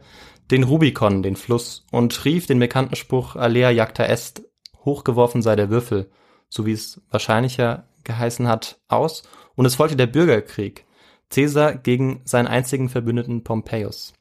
den 0.51 0.61
Rubikon, 0.61 1.23
den 1.23 1.35
Fluss, 1.35 1.87
und 1.91 2.23
rief 2.23 2.45
den 2.45 2.59
bekannten 2.59 2.95
Spruch 2.95 3.35
Alea 3.35 3.71
jacta 3.71 4.05
est, 4.05 4.43
hochgeworfen 4.85 5.41
sei 5.41 5.55
der 5.55 5.71
Würfel, 5.71 6.11
so 6.49 6.67
wie 6.67 6.71
es 6.71 7.01
wahrscheinlicher 7.09 7.87
geheißen 8.03 8.47
hat, 8.47 8.79
aus, 8.87 9.23
und 9.55 9.65
es 9.65 9.75
folgte 9.75 9.97
der 9.97 10.07
Bürgerkrieg, 10.07 10.85
Caesar 11.31 11.73
gegen 11.73 12.21
seinen 12.25 12.47
einzigen 12.47 12.89
Verbündeten 12.89 13.43
Pompeius. 13.43 14.13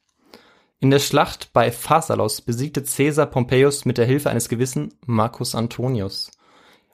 In 0.81 0.91
der 0.91 0.99
Schlacht 0.99 1.53
bei 1.53 1.71
Pharsalos 1.71 2.41
besiegte 2.41 2.83
Caesar 2.83 3.27
Pompeius 3.27 3.85
mit 3.85 3.99
der 3.99 4.07
Hilfe 4.07 4.31
eines 4.31 4.49
gewissen 4.49 4.95
Marcus 5.05 5.55
Antonius. 5.55 6.31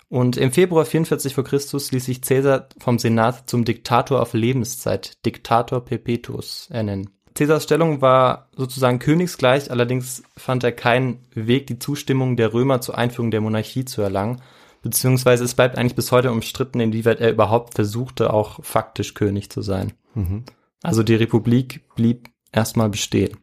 Und 0.08 0.36
im 0.38 0.52
Februar 0.52 0.86
44 0.86 1.34
vor 1.34 1.44
Christus 1.44 1.92
ließ 1.92 2.06
sich 2.06 2.22
Caesar 2.22 2.68
vom 2.78 2.98
Senat 2.98 3.48
zum 3.48 3.64
Diktator 3.64 4.22
auf 4.22 4.32
Lebenszeit, 4.32 5.24
Diktator 5.26 5.84
Perpetuus, 5.84 6.68
ernennen. 6.70 7.10
Caesars 7.34 7.64
Stellung 7.64 8.00
war 8.00 8.48
sozusagen 8.56 8.98
königsgleich, 8.98 9.70
allerdings 9.70 10.24
fand 10.36 10.64
er 10.64 10.72
keinen 10.72 11.24
Weg, 11.34 11.66
die 11.68 11.78
Zustimmung 11.78 12.36
der 12.36 12.52
Römer 12.52 12.80
zur 12.80 12.98
Einführung 12.98 13.30
der 13.30 13.42
Monarchie 13.42 13.84
zu 13.84 14.02
erlangen, 14.02 14.40
beziehungsweise 14.82 15.44
es 15.44 15.54
bleibt 15.54 15.76
eigentlich 15.78 15.94
bis 15.94 16.10
heute 16.10 16.32
umstritten, 16.32 16.80
inwieweit 16.80 17.20
er 17.20 17.30
überhaupt 17.30 17.74
versuchte, 17.74 18.32
auch 18.32 18.64
faktisch 18.64 19.14
König 19.14 19.50
zu 19.50 19.62
sein. 19.62 19.92
Mhm. 20.14 20.44
Also 20.82 21.02
die 21.02 21.14
Republik 21.14 21.82
blieb 21.94 22.30
erstmal 22.50 22.88
bestehen. 22.88 23.36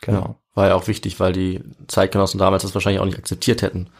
Genau. 0.00 0.20
Ja, 0.20 0.36
war 0.54 0.68
ja 0.68 0.74
auch 0.74 0.86
wichtig, 0.86 1.20
weil 1.20 1.32
die 1.32 1.60
Zeitgenossen 1.88 2.38
damals 2.38 2.62
das 2.62 2.74
wahrscheinlich 2.74 3.00
auch 3.00 3.06
nicht 3.06 3.18
akzeptiert 3.18 3.60
hätten. 3.60 3.90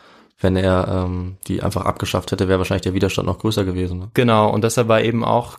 Wenn 0.41 0.57
er 0.57 0.89
ähm, 0.89 1.37
die 1.47 1.63
einfach 1.63 1.85
abgeschafft 1.85 2.33
hätte, 2.33 2.49
wäre 2.49 2.59
wahrscheinlich 2.59 2.83
der 2.83 2.95
Widerstand 2.95 3.27
noch 3.27 3.39
größer 3.39 3.65
gewesen. 3.65 3.99
Ne? 3.99 4.11
Genau, 4.15 4.51
und 4.51 4.65
deshalb 4.65 4.89
war 4.89 5.03
eben 5.03 5.23
auch 5.25 5.59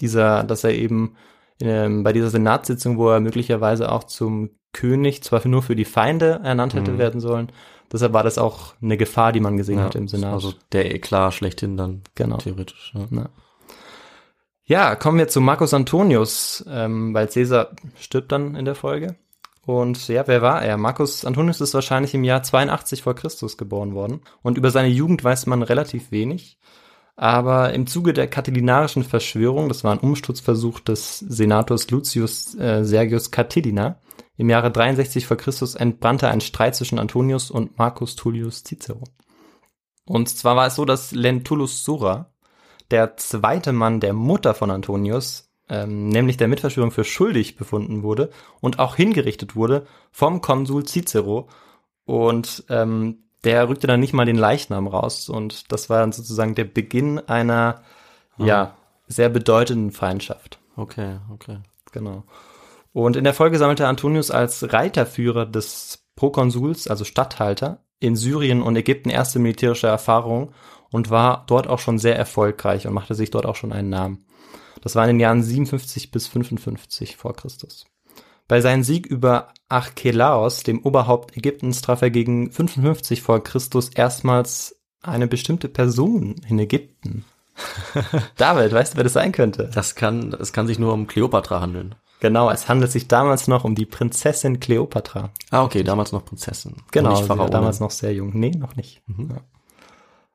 dieser, 0.00 0.44
dass 0.44 0.62
er 0.64 0.74
eben 0.74 1.16
ähm, 1.60 2.04
bei 2.04 2.12
dieser 2.12 2.30
Senatssitzung, 2.30 2.98
wo 2.98 3.08
er 3.10 3.20
möglicherweise 3.20 3.90
auch 3.90 4.04
zum 4.04 4.50
König 4.72 5.22
zwar 5.24 5.46
nur 5.48 5.62
für 5.62 5.74
die 5.74 5.84
Feinde 5.86 6.40
ernannt 6.44 6.74
hätte 6.74 6.92
Mhm. 6.92 6.98
werden 6.98 7.20
sollen, 7.20 7.50
deshalb 7.90 8.12
war 8.12 8.22
das 8.22 8.38
auch 8.38 8.74
eine 8.82 8.96
Gefahr, 8.96 9.32
die 9.32 9.40
man 9.40 9.56
gesehen 9.56 9.78
Ja, 9.78 9.84
hat 9.86 9.94
im 9.94 10.06
Senat. 10.06 10.32
Also 10.34 10.52
der 10.72 10.94
Eklat 10.94 11.34
schlechthin 11.34 11.76
dann 11.76 12.02
genau. 12.14 12.36
theoretisch. 12.36 12.92
Ja. 12.94 13.06
Ja. 13.10 13.28
Ja, 14.68 14.96
kommen 14.96 15.18
wir 15.18 15.28
zu 15.28 15.40
Marcus 15.40 15.72
Antonius, 15.72 16.64
ähm, 16.68 17.14
weil 17.14 17.28
Caesar 17.28 17.70
stirbt 18.00 18.32
dann 18.32 18.56
in 18.56 18.64
der 18.64 18.74
Folge. 18.74 19.14
Und 19.66 20.06
ja, 20.06 20.26
wer 20.28 20.42
war 20.42 20.62
er? 20.62 20.76
Marcus 20.76 21.24
Antonius 21.24 21.60
ist 21.60 21.74
wahrscheinlich 21.74 22.14
im 22.14 22.22
Jahr 22.22 22.42
82 22.42 23.02
vor 23.02 23.14
Christus 23.14 23.56
geboren 23.56 23.94
worden. 23.94 24.20
Und 24.42 24.58
über 24.58 24.70
seine 24.70 24.88
Jugend 24.88 25.24
weiß 25.24 25.46
man 25.46 25.62
relativ 25.62 26.12
wenig. 26.12 26.58
Aber 27.16 27.74
im 27.74 27.86
Zuge 27.86 28.12
der 28.12 28.28
katilinarischen 28.28 29.02
Verschwörung, 29.02 29.68
das 29.68 29.82
war 29.82 29.92
ein 29.92 29.98
Umsturzversuch 29.98 30.80
des 30.80 31.18
Senators 31.18 31.90
Lucius 31.90 32.54
äh, 32.54 32.84
Sergius 32.84 33.30
Catilina, 33.32 33.98
im 34.36 34.50
Jahre 34.50 34.70
63 34.70 35.26
vor 35.26 35.36
Christus 35.36 35.74
entbrannte 35.74 36.28
ein 36.28 36.40
Streit 36.40 36.76
zwischen 36.76 36.98
Antonius 36.98 37.50
und 37.50 37.78
Marcus 37.78 38.16
Tullius 38.16 38.62
Cicero. 38.64 39.02
Und 40.04 40.28
zwar 40.28 40.56
war 40.56 40.66
es 40.66 40.76
so, 40.76 40.84
dass 40.84 41.12
Lentulus 41.12 41.84
Sura, 41.84 42.32
der 42.90 43.16
zweite 43.16 43.72
Mann 43.72 43.98
der 43.98 44.12
Mutter 44.12 44.54
von 44.54 44.70
Antonius, 44.70 45.50
ähm, 45.68 46.08
nämlich 46.08 46.36
der 46.36 46.48
Mitverschwörung 46.48 46.90
für 46.90 47.04
schuldig 47.04 47.56
befunden 47.56 48.02
wurde 48.02 48.30
und 48.60 48.78
auch 48.78 48.96
hingerichtet 48.96 49.56
wurde 49.56 49.86
vom 50.10 50.40
Konsul 50.40 50.86
Cicero. 50.86 51.48
Und 52.04 52.64
ähm, 52.68 53.24
der 53.44 53.68
rückte 53.68 53.86
dann 53.86 54.00
nicht 54.00 54.12
mal 54.12 54.26
den 54.26 54.36
Leichnam 54.36 54.86
raus. 54.86 55.28
Und 55.28 55.72
das 55.72 55.88
war 55.90 56.00
dann 56.00 56.12
sozusagen 56.12 56.54
der 56.54 56.64
Beginn 56.64 57.18
einer, 57.18 57.82
ja, 58.38 58.76
sehr 59.08 59.28
bedeutenden 59.28 59.92
Feindschaft. 59.92 60.58
Okay, 60.76 61.18
okay. 61.32 61.58
Genau. 61.92 62.24
Und 62.92 63.16
in 63.16 63.24
der 63.24 63.34
Folge 63.34 63.58
sammelte 63.58 63.86
Antonius 63.86 64.30
als 64.30 64.72
Reiterführer 64.72 65.46
des 65.46 66.06
Prokonsuls, 66.16 66.88
also 66.88 67.04
Statthalter, 67.04 67.84
in 67.98 68.16
Syrien 68.16 68.62
und 68.62 68.76
Ägypten 68.76 69.10
erste 69.10 69.38
militärische 69.38 69.86
Erfahrungen 69.86 70.52
und 70.90 71.10
war 71.10 71.44
dort 71.46 71.66
auch 71.66 71.78
schon 71.78 71.98
sehr 71.98 72.16
erfolgreich 72.16 72.86
und 72.86 72.94
machte 72.94 73.14
sich 73.14 73.30
dort 73.30 73.46
auch 73.46 73.56
schon 73.56 73.72
einen 73.72 73.88
Namen. 73.88 74.25
Das 74.86 74.94
war 74.94 75.02
in 75.02 75.16
den 75.16 75.20
Jahren 75.20 75.42
57 75.42 76.12
bis 76.12 76.28
55 76.28 77.16
vor 77.16 77.34
Christus. 77.34 77.86
Bei 78.46 78.60
seinem 78.60 78.84
Sieg 78.84 79.04
über 79.04 79.48
Archelaos, 79.68 80.62
dem 80.62 80.78
Oberhaupt 80.84 81.36
Ägyptens, 81.36 81.82
traf 81.82 82.02
er 82.02 82.10
gegen 82.10 82.52
55 82.52 83.20
vor 83.20 83.42
Christus 83.42 83.88
erstmals 83.88 84.80
eine 85.02 85.26
bestimmte 85.26 85.68
Person 85.68 86.36
in 86.48 86.60
Ägypten. 86.60 87.24
David, 88.36 88.72
weißt 88.72 88.92
du, 88.92 88.98
wer 88.98 89.02
das 89.02 89.14
sein 89.14 89.32
könnte? 89.32 89.72
Das 89.74 89.96
kann, 89.96 90.32
es 90.34 90.52
kann 90.52 90.68
sich 90.68 90.78
nur 90.78 90.92
um 90.92 91.08
Kleopatra 91.08 91.60
handeln. 91.60 91.96
Genau, 92.20 92.48
es 92.48 92.68
handelt 92.68 92.92
sich 92.92 93.08
damals 93.08 93.48
noch 93.48 93.64
um 93.64 93.74
die 93.74 93.86
Prinzessin 93.86 94.60
Kleopatra. 94.60 95.30
Ah, 95.50 95.64
okay, 95.64 95.82
damals 95.82 96.12
noch 96.12 96.24
Prinzessin. 96.24 96.76
Genau, 96.92 97.16
sie 97.16 97.22
nicht 97.22 97.28
war 97.28 97.50
damals 97.50 97.80
noch 97.80 97.90
sehr 97.90 98.14
jung. 98.14 98.30
Nee, 98.38 98.52
noch 98.52 98.76
nicht. 98.76 99.02
Ja. 99.08 99.40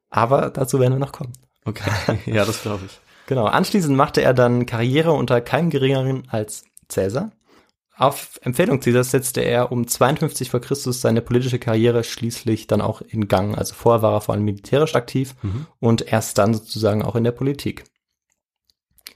Aber 0.10 0.50
dazu 0.50 0.82
werden 0.82 0.96
wir 0.96 1.00
noch 1.00 1.14
kommen. 1.14 1.32
Okay, 1.64 2.20
ja, 2.26 2.44
das 2.44 2.62
glaube 2.64 2.84
ich. 2.86 3.00
Genau, 3.32 3.46
anschließend 3.46 3.96
machte 3.96 4.22
er 4.22 4.34
dann 4.34 4.66
Karriere 4.66 5.14
unter 5.14 5.40
keinem 5.40 5.70
geringeren 5.70 6.24
als 6.28 6.66
Cäsar. 6.90 7.32
Auf 7.96 8.42
Empfehlung 8.44 8.82
Caesars 8.82 9.12
setzte 9.12 9.40
er 9.40 9.72
um 9.72 9.88
52 9.88 10.50
vor 10.50 10.60
Christus 10.60 11.00
seine 11.00 11.22
politische 11.22 11.58
Karriere 11.58 12.04
schließlich 12.04 12.68
dann 12.68 12.82
auch 12.82 13.00
in 13.00 13.30
Gang. 13.30 13.58
Also 13.58 13.74
vorher 13.74 14.02
war 14.02 14.16
er 14.16 14.20
vor 14.20 14.36
allem 14.36 14.44
militärisch 14.44 14.96
aktiv 14.96 15.36
und 15.80 16.12
erst 16.12 16.40
dann 16.40 16.54
sozusagen 16.54 17.04
auch 17.04 17.16
in 17.16 17.24
der 17.24 17.32
Politik. 17.32 17.86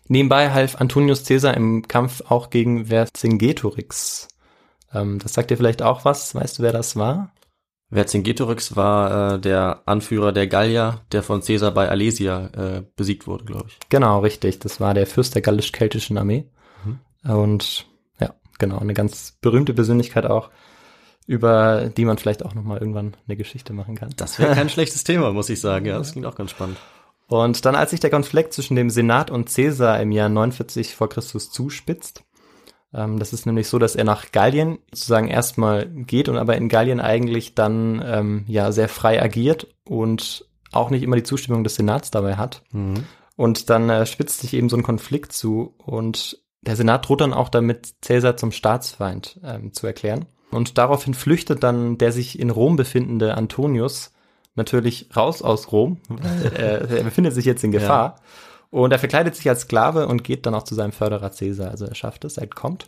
Nebenbei 0.07 0.53
half 0.53 0.79
Antonius 0.79 1.25
Caesar 1.25 1.53
im 1.53 1.85
Kampf 1.85 2.21
auch 2.29 2.49
gegen 2.49 2.85
Vercingetorix. 2.85 4.29
Ähm, 4.93 5.19
das 5.19 5.33
sagt 5.33 5.51
dir 5.51 5.57
vielleicht 5.57 5.81
auch 5.81 6.05
was. 6.05 6.33
Weißt 6.33 6.59
du, 6.59 6.63
wer 6.63 6.71
das 6.71 6.95
war? 6.95 7.33
Vercingetorix 7.91 8.75
war 8.75 9.35
äh, 9.35 9.39
der 9.39 9.83
Anführer 9.85 10.31
der 10.31 10.47
Gallier, 10.47 11.01
der 11.11 11.23
von 11.23 11.41
Caesar 11.41 11.71
bei 11.71 11.87
Alesia 11.87 12.47
äh, 12.47 12.83
besiegt 12.95 13.27
wurde, 13.27 13.45
glaube 13.45 13.65
ich. 13.67 13.77
Genau, 13.89 14.19
richtig. 14.19 14.59
Das 14.59 14.79
war 14.79 14.93
der 14.93 15.07
Fürst 15.07 15.35
der 15.35 15.41
gallisch-keltischen 15.41 16.17
Armee. 16.17 16.45
Und 17.25 17.87
ja, 18.19 18.35
genau, 18.59 18.77
eine 18.79 18.93
ganz 18.93 19.37
berühmte 19.41 19.73
Persönlichkeit 19.73 20.25
auch, 20.25 20.49
über 21.25 21.89
die 21.89 22.05
man 22.05 22.17
vielleicht 22.17 22.45
auch 22.45 22.53
nochmal 22.53 22.77
irgendwann 22.77 23.15
eine 23.27 23.35
Geschichte 23.35 23.73
machen 23.73 23.95
kann. 23.95 24.11
Das 24.15 24.37
wäre 24.39 24.53
kein 24.53 24.69
schlechtes 24.75 25.03
Thema, 25.03 25.31
muss 25.31 25.49
ich 25.49 25.59
sagen. 25.59 25.85
Ja, 25.85 25.97
das 25.97 26.11
klingt 26.11 26.27
auch 26.27 26.35
ganz 26.35 26.51
spannend. 26.51 26.77
Und 27.27 27.65
dann, 27.65 27.75
als 27.75 27.89
sich 27.89 27.99
der 27.99 28.11
Konflikt 28.11 28.53
zwischen 28.53 28.75
dem 28.75 28.91
Senat 28.91 29.31
und 29.31 29.51
Caesar 29.53 29.99
im 29.99 30.11
Jahr 30.11 30.29
49 30.29 30.95
vor 30.95 31.09
Christus 31.09 31.49
zuspitzt, 31.49 32.23
das 32.95 33.33
ist 33.33 33.45
nämlich 33.45 33.67
so, 33.67 33.79
dass 33.79 33.95
er 33.95 34.03
nach 34.05 34.31
Gallien 34.31 34.79
sozusagen 34.91 35.27
erstmal 35.27 35.87
geht 35.87 36.29
und 36.29 36.37
aber 36.37 36.55
in 36.55 36.69
Gallien 36.69 36.99
eigentlich 36.99 37.55
dann 37.55 38.03
ähm, 38.05 38.45
ja 38.47 38.71
sehr 38.71 38.87
frei 38.87 39.21
agiert 39.21 39.67
und 39.83 40.45
auch 40.71 40.89
nicht 40.89 41.03
immer 41.03 41.15
die 41.15 41.23
Zustimmung 41.23 41.63
des 41.63 41.75
Senats 41.75 42.11
dabei 42.11 42.35
hat. 42.35 42.63
Mhm. 42.71 43.03
Und 43.35 43.69
dann 43.69 43.89
äh, 43.89 44.05
spitzt 44.05 44.41
sich 44.41 44.53
eben 44.53 44.69
so 44.69 44.77
ein 44.77 44.83
Konflikt 44.83 45.33
zu 45.33 45.75
und 45.77 46.39
der 46.61 46.75
Senat 46.75 47.07
droht 47.07 47.21
dann 47.21 47.33
auch 47.33 47.49
damit, 47.49 47.93
Caesar 48.01 48.37
zum 48.37 48.51
Staatsfeind 48.51 49.39
ähm, 49.43 49.73
zu 49.73 49.85
erklären. 49.85 50.25
Und 50.51 50.77
daraufhin 50.77 51.13
flüchtet 51.13 51.63
dann 51.63 51.97
der 51.97 52.11
sich 52.11 52.39
in 52.39 52.49
Rom 52.49 52.75
befindende 52.75 53.35
Antonius 53.35 54.13
natürlich 54.55 55.09
raus 55.15 55.41
aus 55.41 55.71
Rom, 55.71 55.97
äh, 56.57 56.87
er 56.97 57.03
befindet 57.03 57.33
sich 57.33 57.45
jetzt 57.45 57.63
in 57.63 57.71
Gefahr. 57.71 58.21
Und 58.75 58.91
er 58.91 58.99
verkleidet 58.99 59.37
sich 59.37 59.47
als 59.47 59.61
Sklave 59.61 60.05
und 60.05 60.25
geht 60.25 60.45
dann 60.45 60.53
auch 60.53 60.63
zu 60.63 60.75
seinem 60.75 60.91
Förderer 60.91 61.29
Caesar. 61.29 61.71
Also 61.71 61.85
er 61.85 61.95
schafft 61.95 62.25
es, 62.25 62.35
er 62.35 62.43
entkommt. 62.43 62.87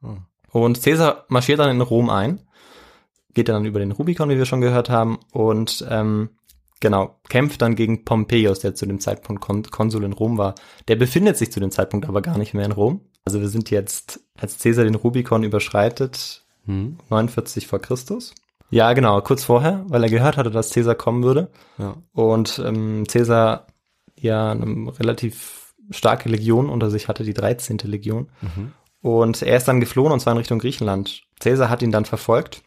Hm. 0.00 0.18
Und 0.52 0.80
Caesar 0.80 1.24
marschiert 1.26 1.58
dann 1.58 1.70
in 1.70 1.80
Rom 1.80 2.08
ein, 2.08 2.46
geht 3.34 3.48
dann 3.48 3.64
über 3.64 3.80
den 3.80 3.90
Rubikon, 3.90 4.28
wie 4.30 4.38
wir 4.38 4.46
schon 4.46 4.60
gehört 4.60 4.90
haben, 4.90 5.18
und 5.32 5.84
ähm, 5.90 6.30
genau, 6.78 7.16
kämpft 7.28 7.62
dann 7.62 7.74
gegen 7.74 8.04
Pompeius, 8.04 8.60
der 8.60 8.76
zu 8.76 8.86
dem 8.86 9.00
Zeitpunkt 9.00 9.42
Kon 9.42 9.64
Konsul 9.64 10.04
in 10.04 10.12
Rom 10.12 10.38
war. 10.38 10.54
Der 10.86 10.94
befindet 10.94 11.36
sich 11.36 11.50
zu 11.50 11.58
dem 11.58 11.72
Zeitpunkt 11.72 12.06
aber 12.06 12.22
gar 12.22 12.38
nicht 12.38 12.54
mehr 12.54 12.64
in 12.64 12.70
Rom. 12.70 13.00
Also 13.24 13.40
wir 13.40 13.48
sind 13.48 13.70
jetzt, 13.70 14.20
als 14.36 14.60
Caesar 14.60 14.84
den 14.84 14.94
Rubikon 14.94 15.42
überschreitet, 15.42 16.44
Hm. 16.66 16.98
49 17.10 17.66
vor 17.66 17.80
Christus. 17.80 18.36
Ja, 18.70 18.92
genau, 18.92 19.20
kurz 19.22 19.42
vorher, 19.42 19.84
weil 19.88 20.04
er 20.04 20.10
gehört 20.10 20.36
hatte, 20.36 20.52
dass 20.52 20.70
Caesar 20.70 20.94
kommen 20.94 21.24
würde. 21.24 21.50
Ja. 21.76 21.96
Und 22.12 22.62
ähm, 22.64 23.04
Caesar 23.08 23.66
ja 24.22 24.52
eine 24.52 24.92
relativ 24.98 25.74
starke 25.90 26.28
Legion 26.28 26.68
unter 26.68 26.90
sich 26.90 27.08
hatte, 27.08 27.24
die 27.24 27.34
13. 27.34 27.78
Legion. 27.84 28.28
Mhm. 28.40 28.72
Und 29.00 29.42
er 29.42 29.56
ist 29.56 29.68
dann 29.68 29.80
geflohen 29.80 30.12
und 30.12 30.20
zwar 30.20 30.32
in 30.32 30.38
Richtung 30.38 30.58
Griechenland. 30.58 31.22
Caesar 31.40 31.70
hat 31.70 31.82
ihn 31.82 31.92
dann 31.92 32.04
verfolgt 32.04 32.62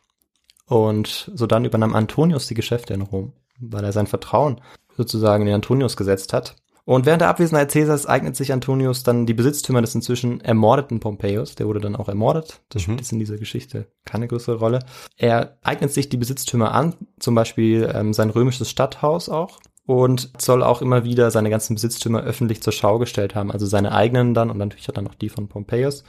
und 0.66 1.32
so 1.36 1.46
dann 1.48 1.66
übernahm 1.66 1.96
Antonius 1.96 2.48
die 2.48 2.54
Geschäfte 2.54 2.94
in 2.94 3.02
Rom, 3.02 3.34
weil 3.60 3.84
er 3.84 3.92
sein 3.92 4.08
Vertrauen 4.08 4.62
sozusagen 4.96 5.46
in 5.46 5.54
Antonius 5.54 5.98
gesetzt 5.98 6.34
hat. 6.34 6.56
Und 6.84 7.06
während 7.06 7.22
der 7.22 7.30
Abwesenheit 7.30 7.72
Caesars 7.72 8.08
eignet 8.08 8.36
sich 8.36 8.52
Antonius 8.52 9.04
dann 9.04 9.26
die 9.26 9.34
Besitztümer 9.34 9.82
des 9.82 9.94
inzwischen 9.94 10.42
ermordeten 10.42 11.00
Pompeius. 11.00 11.56
Der 11.56 11.68
wurde 11.68 11.80
dann 11.80 11.96
auch 11.96 12.10
ermordet. 12.10 12.62
Das 12.70 12.82
spielt 12.82 13.00
jetzt 13.00 13.12
in 13.12 13.20
dieser 13.20 13.38
Geschichte 13.38 13.88
keine 14.04 14.28
größere 14.28 14.58
Rolle. 14.58 14.80
Er 15.16 15.58
eignet 15.62 15.94
sich 15.94 16.10
die 16.10 16.18
Besitztümer 16.18 16.74
an, 16.74 16.96
zum 17.20 17.36
Beispiel 17.36 17.90
ähm, 17.94 18.14
sein 18.14 18.32
römisches 18.32 18.70
Stadthaus 18.70 19.30
auch. 19.30 19.60
Und 19.92 20.30
soll 20.38 20.64
auch 20.64 20.82
immer 20.82 21.04
wieder 21.04 21.32
seine 21.32 21.50
ganzen 21.50 21.76
Besitztümer 21.76 22.22
öffentlich 22.22 22.64
zur 22.64 22.72
Schau 22.72 22.98
gestellt 22.98 23.36
haben. 23.36 23.52
Also 23.52 23.66
seine 23.66 23.92
eigenen 23.92 24.34
dann 24.34 24.50
und 24.50 24.58
natürlich 24.58 24.88
dann 24.88 25.04
noch 25.04 25.16
die 25.16 25.28
von 25.28 25.50
Pompeius. 25.50 26.06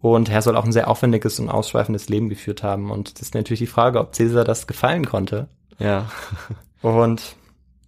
Und 0.00 0.28
er 0.28 0.40
soll 0.40 0.56
auch 0.56 0.64
ein 0.64 0.70
sehr 0.70 0.86
aufwendiges 0.86 1.40
und 1.40 1.48
ausschweifendes 1.48 2.08
Leben 2.08 2.28
geführt 2.28 2.62
haben. 2.62 2.92
Und 2.92 3.14
das 3.14 3.22
ist 3.22 3.34
natürlich 3.34 3.58
die 3.58 3.66
Frage, 3.66 3.98
ob 3.98 4.12
Caesar 4.12 4.44
das 4.44 4.68
gefallen 4.68 5.04
konnte. 5.04 5.48
Ja. 5.80 6.08
Und 6.80 7.34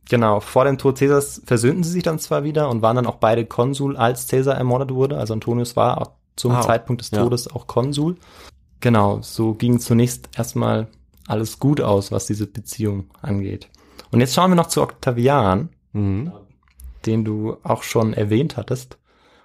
genau, 0.08 0.40
vor 0.40 0.64
dem 0.64 0.78
Tod 0.78 0.98
Caesars 0.98 1.42
versöhnten 1.46 1.84
sie 1.84 1.92
sich 1.92 2.02
dann 2.02 2.18
zwar 2.18 2.42
wieder 2.42 2.68
und 2.68 2.82
waren 2.82 2.96
dann 2.96 3.06
auch 3.06 3.18
beide 3.18 3.46
Konsul, 3.46 3.96
als 3.96 4.26
Caesar 4.26 4.56
ermordet 4.56 4.92
wurde. 4.92 5.16
Also 5.16 5.32
Antonius 5.32 5.76
war 5.76 6.00
auch 6.00 6.10
zum 6.34 6.50
Ah, 6.50 6.62
Zeitpunkt 6.62 7.02
des 7.02 7.12
ja. 7.12 7.22
Todes 7.22 7.46
auch 7.46 7.68
Konsul. 7.68 8.16
Genau, 8.80 9.20
so 9.22 9.54
ging 9.54 9.78
zunächst 9.78 10.28
erstmal 10.36 10.88
alles 11.28 11.60
gut 11.60 11.80
aus, 11.80 12.10
was 12.10 12.26
diese 12.26 12.48
Beziehung 12.48 13.04
angeht. 13.22 13.68
Und 14.10 14.20
jetzt 14.20 14.34
schauen 14.34 14.50
wir 14.50 14.56
noch 14.56 14.68
zu 14.68 14.82
Octavian, 14.82 15.70
Mhm. 15.92 16.32
den 17.06 17.24
du 17.24 17.56
auch 17.62 17.82
schon 17.82 18.12
erwähnt 18.12 18.56
hattest, 18.56 18.98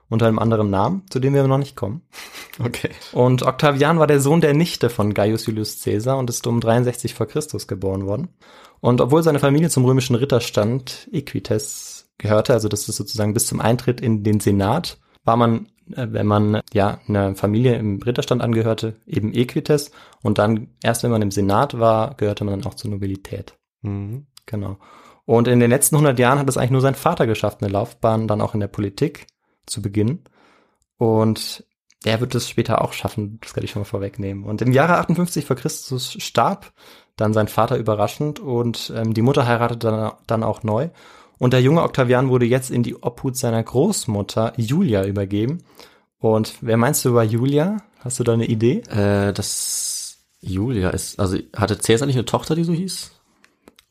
unter 0.10 0.27
einem 0.27 0.39
anderen 0.39 0.70
Namen, 0.70 1.03
zu 1.10 1.20
dem 1.20 1.34
wir 1.34 1.48
noch 1.48 1.58
nicht 1.58 1.75
kommen. 1.75 2.01
Okay. 2.60 2.89
Und 3.13 3.44
Octavian 3.44 3.98
war 3.98 4.08
der 4.08 4.20
Sohn 4.20 4.41
der 4.41 4.53
Nichte 4.53 4.89
von 4.89 5.13
Gaius 5.13 5.46
Julius 5.46 5.82
Caesar 5.82 6.18
und 6.18 6.30
ist 6.30 6.46
um 6.46 6.60
63 6.60 7.13
vor 7.15 7.25
Christus 7.25 7.65
geboren 7.65 8.06
worden. 8.06 8.27
Und 8.82 9.00
obwohl 9.00 9.24
seine 9.24 9.39
Familie 9.39 9.70
zum 9.70 9.86
römischen 9.86 10.15
Ritterstand 10.18 11.08
Equites 11.13 12.10
gehörte, 12.18 12.53
also 12.53 12.68
das 12.68 12.89
ist 12.89 12.98
sozusagen 12.98 13.34
bis 13.34 13.48
zum 13.48 13.62
Eintritt 13.62 14.01
in 14.01 14.24
den 14.24 14.41
Senat, 14.41 15.00
war 15.24 15.38
man, 15.38 15.68
äh, 15.94 16.08
wenn 16.12 16.27
man 16.27 16.60
ja 16.74 17.00
einer 17.08 17.36
Familie 17.36 17.75
im 17.75 18.01
Ritterstand 18.01 18.41
angehörte, 18.41 18.98
eben 19.08 19.34
Equites 19.34 19.91
und 20.22 20.38
dann 20.38 20.68
erst 20.84 21.03
wenn 21.03 21.12
man 21.12 21.22
im 21.22 21.32
Senat 21.32 21.80
war, 21.80 22.15
gehörte 22.15 22.44
man 22.44 22.60
dann 22.60 22.70
auch 22.70 22.75
zur 22.75 22.91
Nobilität. 22.91 23.56
Mhm. 23.82 24.27
Genau. 24.51 24.77
Und 25.25 25.48
in 25.48 25.60
den 25.60 25.70
letzten 25.70 25.96
100 25.96 26.20
Jahren 26.20 26.39
hat 26.39 26.50
es 26.50 26.58
eigentlich 26.58 26.72
nur 26.72 26.81
sein 26.81 26.96
Vater 26.96 27.25
geschafft, 27.25 27.62
eine 27.62 27.72
Laufbahn 27.72 28.27
dann 28.27 28.41
auch 28.41 28.53
in 28.53 28.60
der 28.60 28.67
Politik 28.67 29.27
zu 29.65 29.81
beginnen. 29.81 30.24
Und 30.98 31.65
er 32.03 32.20
wird 32.20 32.36
es 32.36 32.50
später 32.50 32.81
auch 32.81 32.93
schaffen, 32.93 33.39
das 33.41 33.53
kann 33.53 33.63
ich 33.63 33.72
schon 33.72 33.81
mal 33.81 33.86
vorwegnehmen. 33.86 34.43
Und 34.43 34.62
im 34.62 34.72
Jahre 34.72 34.98
58 34.98 35.46
vor 35.46 35.55
Christus 35.55 36.17
starb 36.20 36.74
dann 37.15 37.34
sein 37.34 37.48
Vater 37.48 37.77
überraschend 37.77 38.39
und 38.39 38.91
ähm, 38.96 39.13
die 39.13 39.22
Mutter 39.22 39.48
heiratete 39.48 39.88
dann, 39.88 40.12
dann 40.27 40.43
auch 40.43 40.63
neu. 40.63 40.89
Und 41.38 41.53
der 41.53 41.62
junge 41.62 41.84
Octavian 41.84 42.29
wurde 42.29 42.46
jetzt 42.46 42.72
in 42.72 42.84
die 42.84 43.01
Obhut 43.01 43.36
seiner 43.38 43.63
Großmutter 43.63 44.53
Julia 44.58 45.05
übergeben. 45.05 45.63
Und 46.20 46.55
wer 46.62 46.77
meinst 46.77 47.03
du 47.05 47.13
war 47.13 47.24
Julia? 47.24 47.77
Hast 48.00 48.20
du 48.20 48.24
da 48.24 48.34
eine 48.34 48.46
Idee? 48.46 48.81
Äh, 48.89 49.34
das 49.34 50.20
Julia 50.39 50.89
ist, 50.89 51.20
also 51.20 51.38
hatte 51.55 51.77
Cäsar 51.77 52.08
nicht 52.08 52.15
eine 52.15 52.25
Tochter, 52.25 52.55
die 52.55 52.63
so 52.63 52.74
hieß? 52.74 53.12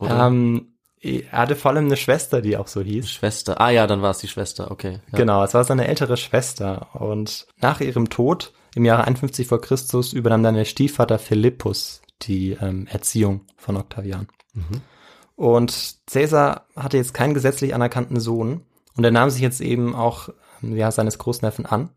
Oder 0.01 0.27
Ähm, 0.27 0.75
er 1.01 1.33
hatte 1.33 1.57
vor 1.57 1.71
allem 1.71 1.87
eine 1.87 1.97
Schwester, 1.97 2.43
die 2.43 2.57
auch 2.57 2.67
so 2.67 2.83
hieß. 2.83 3.11
Schwester? 3.11 3.61
Ah 3.61 3.71
ja, 3.71 3.87
dann 3.87 4.03
war 4.03 4.11
es 4.11 4.19
die 4.19 4.29
Schwester, 4.29 4.71
okay. 4.71 5.01
Ja. 5.13 5.19
Genau, 5.19 5.45
es 5.45 5.55
war 5.55 5.65
seine 5.65 5.87
ältere 5.87 6.17
Schwester. 6.17 6.89
Und 6.95 7.47
nach 7.61 7.81
ihrem 7.81 8.11
Tod 8.11 8.53
im 8.75 8.85
Jahre 8.85 9.05
51 9.05 9.47
vor 9.47 9.61
Christus 9.61 10.13
übernahm 10.13 10.43
dann 10.43 10.55
der 10.55 10.65
Stiefvater 10.65 11.19
Philippus 11.19 12.03
die 12.23 12.53
ähm, 12.61 12.87
Erziehung 12.87 13.43
von 13.57 13.77
Octavian. 13.77 14.29
Und 15.37 15.97
Caesar 16.07 16.67
hatte 16.77 16.99
jetzt 16.99 17.15
keinen 17.15 17.35
gesetzlich 17.35 17.75
anerkannten 17.75 18.21
Sohn 18.21 18.63
und 18.97 19.05
er 19.05 19.11
nahm 19.11 19.31
sich 19.31 19.41
jetzt 19.41 19.61
eben 19.61 19.95
auch 19.95 20.29
ähm, 20.63 20.77
ja, 20.77 20.91
seines 20.91 21.19
Großneffen 21.19 21.65
an, 21.65 21.91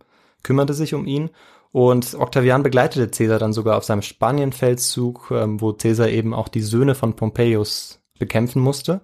kümmerte 0.44 0.74
sich 0.74 0.94
um 0.94 1.06
ihn 1.06 1.30
und 1.74 2.14
Octavian 2.14 2.62
begleitete 2.62 3.10
Caesar 3.10 3.40
dann 3.40 3.52
sogar 3.52 3.78
auf 3.78 3.84
seinem 3.84 4.04
Spanienfeldzug, 4.04 5.32
ähm, 5.32 5.60
wo 5.60 5.74
Caesar 5.74 6.08
eben 6.08 6.34
auch 6.34 6.48
die 6.48 6.62
Söhne 6.62 6.94
von 6.94 7.16
Pompeius 7.16 8.00
bekämpfen 8.20 8.62
musste. 8.62 9.02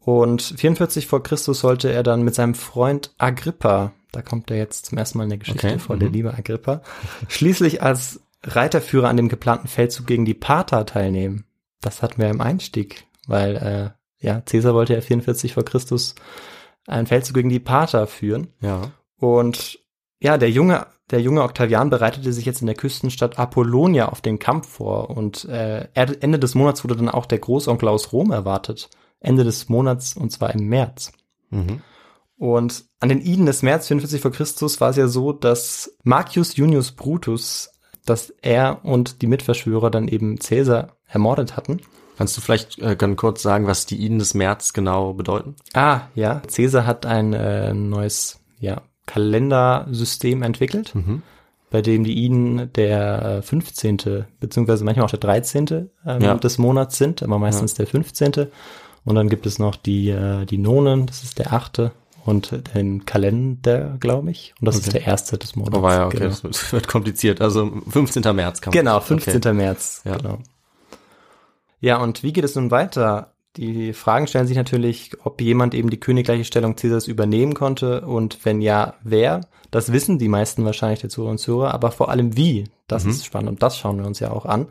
Und 0.00 0.40
44 0.40 1.06
vor 1.06 1.22
Christus 1.22 1.60
sollte 1.60 1.92
er 1.92 2.02
dann 2.02 2.22
mit 2.22 2.34
seinem 2.34 2.54
Freund 2.54 3.14
Agrippa, 3.18 3.92
da 4.10 4.22
kommt 4.22 4.50
er 4.50 4.56
jetzt 4.56 4.86
zum 4.86 4.96
ersten 4.96 5.18
Mal 5.18 5.24
in 5.24 5.30
der 5.30 5.38
Geschichte 5.38 5.66
Okay, 5.66 5.78
vor, 5.78 5.96
mhm. 5.96 6.00
der 6.00 6.08
liebe 6.08 6.32
Agrippa, 6.32 6.80
schließlich 7.28 7.82
als 7.82 8.20
Reiterführer 8.42 9.08
an 9.08 9.18
dem 9.18 9.28
geplanten 9.28 9.68
Feldzug 9.68 10.06
gegen 10.06 10.24
die 10.24 10.34
Parther 10.34 10.86
teilnehmen. 10.86 11.44
Das 11.82 12.02
hatten 12.02 12.22
wir 12.22 12.30
im 12.30 12.40
Einstieg, 12.40 13.04
weil 13.26 13.56
äh, 13.56 14.24
ja, 14.24 14.40
Caesar 14.40 14.72
wollte 14.72 14.94
ja 14.94 15.02
44 15.02 15.52
vor 15.52 15.64
Christus 15.64 16.14
einen 16.86 17.06
Feldzug 17.06 17.34
gegen 17.34 17.50
die 17.50 17.60
Parther 17.60 18.06
führen. 18.06 18.48
Ja. 18.60 18.92
Und 19.18 19.78
ja, 20.20 20.38
der 20.38 20.50
junge, 20.50 20.86
der 21.10 21.20
junge 21.20 21.42
Octavian 21.42 21.90
bereitete 21.90 22.32
sich 22.32 22.46
jetzt 22.46 22.60
in 22.60 22.66
der 22.66 22.76
Küstenstadt 22.76 23.38
Apollonia 23.38 24.08
auf 24.08 24.20
den 24.20 24.38
Kampf 24.38 24.68
vor 24.68 25.10
und 25.10 25.44
äh, 25.44 25.88
Ende 25.94 26.38
des 26.38 26.54
Monats 26.54 26.82
wurde 26.82 26.96
dann 26.96 27.08
auch 27.08 27.26
der 27.26 27.38
Großonkel 27.38 27.88
aus 27.88 28.12
Rom 28.12 28.32
erwartet. 28.32 28.90
Ende 29.20 29.44
des 29.44 29.68
Monats 29.68 30.16
und 30.16 30.32
zwar 30.32 30.52
im 30.54 30.66
März. 30.66 31.12
Mhm. 31.50 31.82
Und 32.38 32.84
an 33.00 33.08
den 33.08 33.20
Iden 33.20 33.46
des 33.46 33.62
März 33.62 33.86
44 33.88 34.20
vor 34.20 34.32
Christus 34.32 34.80
war 34.80 34.90
es 34.90 34.96
ja 34.96 35.08
so, 35.08 35.32
dass 35.32 35.96
Marcus 36.02 36.56
Junius 36.56 36.92
Brutus, 36.92 37.70
dass 38.04 38.30
er 38.42 38.84
und 38.84 39.22
die 39.22 39.26
Mitverschwörer 39.26 39.90
dann 39.90 40.08
eben 40.08 40.38
Caesar 40.38 40.96
ermordet 41.06 41.56
hatten. 41.56 41.80
Kannst 42.18 42.36
du 42.36 42.40
vielleicht 42.40 42.78
äh, 42.78 42.96
ganz 42.96 43.16
kurz 43.16 43.42
sagen, 43.42 43.66
was 43.66 43.86
die 43.86 43.96
Iden 43.96 44.18
des 44.18 44.34
März 44.34 44.72
genau 44.72 45.14
bedeuten? 45.14 45.54
Ah, 45.72 46.02
ja. 46.14 46.42
Caesar 46.52 46.86
hat 46.86 47.06
ein 47.06 47.32
äh, 47.32 47.74
neues 47.74 48.40
ja, 48.58 48.82
Kalendersystem 49.06 50.42
entwickelt, 50.42 50.94
Mhm. 50.94 51.22
bei 51.70 51.82
dem 51.82 52.04
die 52.04 52.24
Iden 52.24 52.72
der 52.74 53.38
äh, 53.38 53.42
15. 53.42 54.24
beziehungsweise 54.40 54.84
manchmal 54.84 55.06
auch 55.06 55.10
der 55.10 55.20
13. 55.20 55.90
Ähm, 56.06 56.22
Ja. 56.22 56.34
des 56.34 56.58
Monats 56.58 56.98
sind, 56.98 57.22
aber 57.22 57.38
meistens 57.38 57.74
der 57.74 57.86
15. 57.86 58.48
Und 59.04 59.14
dann 59.14 59.28
gibt 59.28 59.46
es 59.46 59.58
noch 59.58 59.76
die, 59.76 60.10
äh, 60.10 60.44
die 60.46 60.58
Nonen, 60.58 61.06
das 61.06 61.22
ist 61.22 61.38
der 61.38 61.52
8. 61.52 61.92
und 62.24 62.50
den 62.74 63.04
Kalender, 63.06 63.96
glaube 64.00 64.32
ich. 64.32 64.52
Und 64.60 64.66
das 64.66 64.76
ist 64.76 64.88
Okay. 64.88 64.98
der 64.98 65.06
erste 65.06 65.38
des 65.38 65.54
Monats. 65.54 65.76
Oh, 65.78 65.88
ja, 65.88 66.06
okay, 66.06 66.16
Genau. 66.18 66.28
das 66.30 66.42
wird- 66.42 66.72
wird 66.72 66.88
kompliziert. 66.88 67.40
Also 67.40 67.70
15. 67.88 68.34
März 68.34 68.60
kann 68.60 68.72
man. 68.72 68.78
Genau, 68.84 68.98
15. 69.00 69.54
März. 69.54 70.02
Ja. 70.04 70.16
Genau. 70.16 70.38
Ja, 71.80 71.98
und 71.98 72.22
wie 72.22 72.32
geht 72.32 72.44
es 72.44 72.56
nun 72.56 72.70
weiter? 72.72 73.32
Die 73.56 73.92
Fragen 73.92 74.26
stellen 74.26 74.46
sich 74.46 74.56
natürlich, 74.56 75.12
ob 75.24 75.40
jemand 75.40 75.74
eben 75.74 75.88
die 75.90 76.00
königliche 76.00 76.44
Stellung 76.44 76.76
Caesars 76.76 77.06
übernehmen 77.08 77.54
konnte 77.54 78.02
und 78.02 78.44
wenn 78.44 78.60
ja, 78.60 78.94
wer. 79.02 79.40
Das 79.70 79.92
wissen 79.92 80.18
die 80.18 80.28
meisten 80.28 80.64
wahrscheinlich 80.64 81.00
der 81.00 81.10
Zuhörer 81.10 81.30
und 81.32 81.38
Zuhörer, 81.38 81.72
aber 81.74 81.90
vor 81.90 82.10
allem 82.10 82.36
wie. 82.36 82.64
Das 82.86 83.04
Mhm. 83.04 83.10
ist 83.10 83.24
spannend 83.24 83.48
und 83.50 83.62
das 83.62 83.78
schauen 83.78 83.98
wir 83.98 84.06
uns 84.06 84.20
ja 84.20 84.30
auch 84.30 84.44
an. 84.44 84.66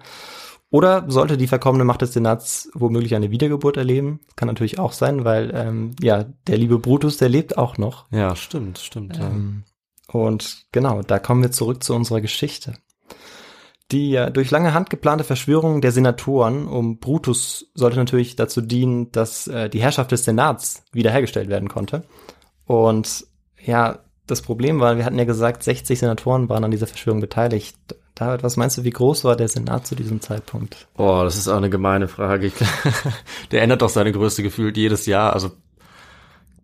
Oder 0.69 1.06
sollte 1.08 1.38
die 1.38 1.48
verkommene 1.48 1.84
Macht 1.86 2.02
des 2.02 2.13
Senats 2.13 2.69
womöglich 2.74 3.15
eine 3.15 3.32
Wiedergeburt 3.32 3.78
erleben? 3.78 4.19
Kann 4.36 4.48
natürlich 4.48 4.78
auch 4.80 4.91
sein, 4.91 5.24
weil 5.24 5.52
ähm, 5.56 5.91
ja 6.02 6.26
der 6.48 6.58
liebe 6.58 6.80
Brutus, 6.80 7.17
der 7.17 7.30
lebt 7.30 7.58
auch 7.58 7.78
noch. 7.78 8.06
Ja, 8.12 8.36
stimmt, 8.36 8.80
stimmt. 8.80 9.17
Ja. 9.17 9.28
Ähm, 9.28 9.63
und 10.12 10.65
genau, 10.71 11.02
da 11.02 11.19
kommen 11.19 11.41
wir 11.43 11.52
zurück 11.52 11.84
zu 11.84 11.93
unserer 11.95 12.21
Geschichte. 12.21 12.76
Die 13.91 14.19
durch 14.34 14.50
lange 14.50 14.74
Hand 14.74 14.89
geplante 14.89 15.24
Verschwörung 15.24 15.80
der 15.80 15.91
Senatoren 15.91 16.67
um 16.67 16.98
Brutus 16.98 17.69
sollte 17.76 17.98
natürlich 17.98 18.36
dazu 18.36 18.62
dienen, 18.62 19.12
dass 19.12 19.48
äh, 19.48 19.69
die 19.69 19.82
Herrschaft 19.82 20.12
des 20.12 20.26
Senats 20.26 20.84
wiederhergestellt 20.91 21.50
werden 21.50 21.69
konnte. 21.69 22.04
Und 22.65 23.28
ja, 23.63 24.00
das 24.26 24.41
Problem 24.41 24.80
war, 24.80 24.98
wir 24.98 25.06
hatten 25.06 25.19
ja 25.19 25.26
gesagt, 25.26 25.62
60 25.62 26.00
Senatoren 26.00 26.50
waren 26.50 26.63
an 26.63 26.71
dieser 26.71 26.88
Verschwörung 26.88 27.21
beteiligt. 27.21 27.78
David, 28.15 28.43
was 28.43 28.58
meinst 28.58 28.78
du, 28.78 28.84
wie 28.84 28.91
groß 28.91 29.24
war 29.24 29.36
der 29.36 29.50
Senat 29.50 29.86
zu 29.86 29.93
diesem 29.93 30.21
Zeitpunkt? 30.21 30.88
Oh, 30.98 31.21
das 31.24 31.36
ist 31.36 31.48
auch 31.48 31.58
eine 31.58 31.69
gemeine 31.69 32.08
Frage. 32.08 32.52
Der 33.52 33.62
ändert 33.62 33.82
doch 33.82 33.89
seine 33.89 34.13
Größe 34.13 34.41
gefühlt 34.41 34.78
jedes 34.78 35.06
Jahr. 35.06 35.34
Also 35.34 35.52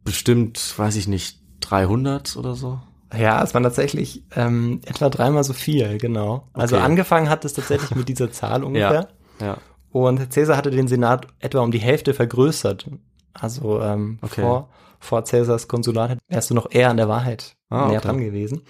bestimmt, 0.05 0.73
weiß 0.77 0.95
ich 0.95 1.09
nicht, 1.09 1.39
300 1.59 2.37
oder 2.37 2.55
so. 2.55 2.79
Ja, 3.17 3.43
es 3.43 3.53
waren 3.53 3.63
tatsächlich 3.63 4.23
ähm, 4.35 4.81
etwa 4.85 5.09
dreimal 5.09 5.43
so 5.43 5.53
viel, 5.53 5.97
genau. 5.97 6.47
Also 6.53 6.75
Okay. 6.77 6.85
angefangen 6.85 7.29
hat 7.29 7.43
es 7.45 7.53
tatsächlich 7.53 7.95
mit 7.95 8.07
dieser 8.09 8.31
Zahl 8.31 8.63
ungefähr. 8.65 9.09
Ja. 9.41 9.57
Und 9.91 10.29
Caesar 10.31 10.55
hatte 10.57 10.71
den 10.71 10.87
Senat 10.87 11.27
etwa 11.39 11.59
um 11.59 11.71
die 11.71 11.79
Hälfte 11.79 12.13
vergrößert. 12.13 12.87
Also 13.33 13.81
ähm, 13.81 14.19
Okay. 14.21 14.41
vor, 14.41 14.69
vor 14.99 15.23
Caesars 15.23 15.67
Konsulat 15.67 16.17
wärst 16.29 16.49
du 16.49 16.53
noch 16.53 16.71
eher 16.71 16.89
an 16.89 16.97
der 16.97 17.09
Wahrheit 17.09 17.55
Ah, 17.69 17.87
näher 17.87 17.97
okay. 17.99 18.07
dran 18.07 18.19
gewesen. 18.19 18.61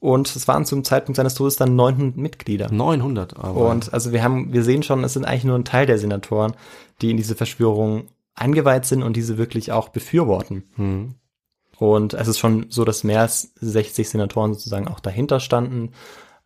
Und 0.00 0.34
es 0.34 0.48
waren 0.48 0.64
zum 0.64 0.82
Zeitpunkt 0.82 1.16
seines 1.16 1.34
Todes 1.34 1.56
dann 1.56 1.76
900 1.76 2.16
Mitglieder. 2.16 2.72
900. 2.72 3.36
Aber 3.36 3.54
Und 3.70 3.92
also 3.92 4.12
wir 4.12 4.22
haben, 4.24 4.52
wir 4.52 4.64
sehen 4.64 4.82
schon, 4.82 5.04
es 5.04 5.12
sind 5.12 5.24
eigentlich 5.24 5.44
nur 5.44 5.56
ein 5.56 5.64
Teil 5.64 5.86
der 5.86 5.98
Senatoren, 5.98 6.54
die 7.00 7.10
in 7.12 7.16
diese 7.16 7.36
Verschwörung 7.36 8.08
eingeweiht 8.34 8.84
sind 8.84 9.02
und 9.04 9.16
diese 9.16 9.38
wirklich 9.38 9.70
auch 9.72 9.88
befürworten. 9.90 10.64
hm. 10.76 11.14
Und 11.82 12.14
es 12.14 12.28
ist 12.28 12.38
schon 12.38 12.66
so, 12.68 12.84
dass 12.84 13.02
mehr 13.02 13.22
als 13.22 13.52
60 13.60 14.08
Senatoren 14.08 14.54
sozusagen 14.54 14.86
auch 14.86 15.00
dahinter 15.00 15.40
standen. 15.40 15.90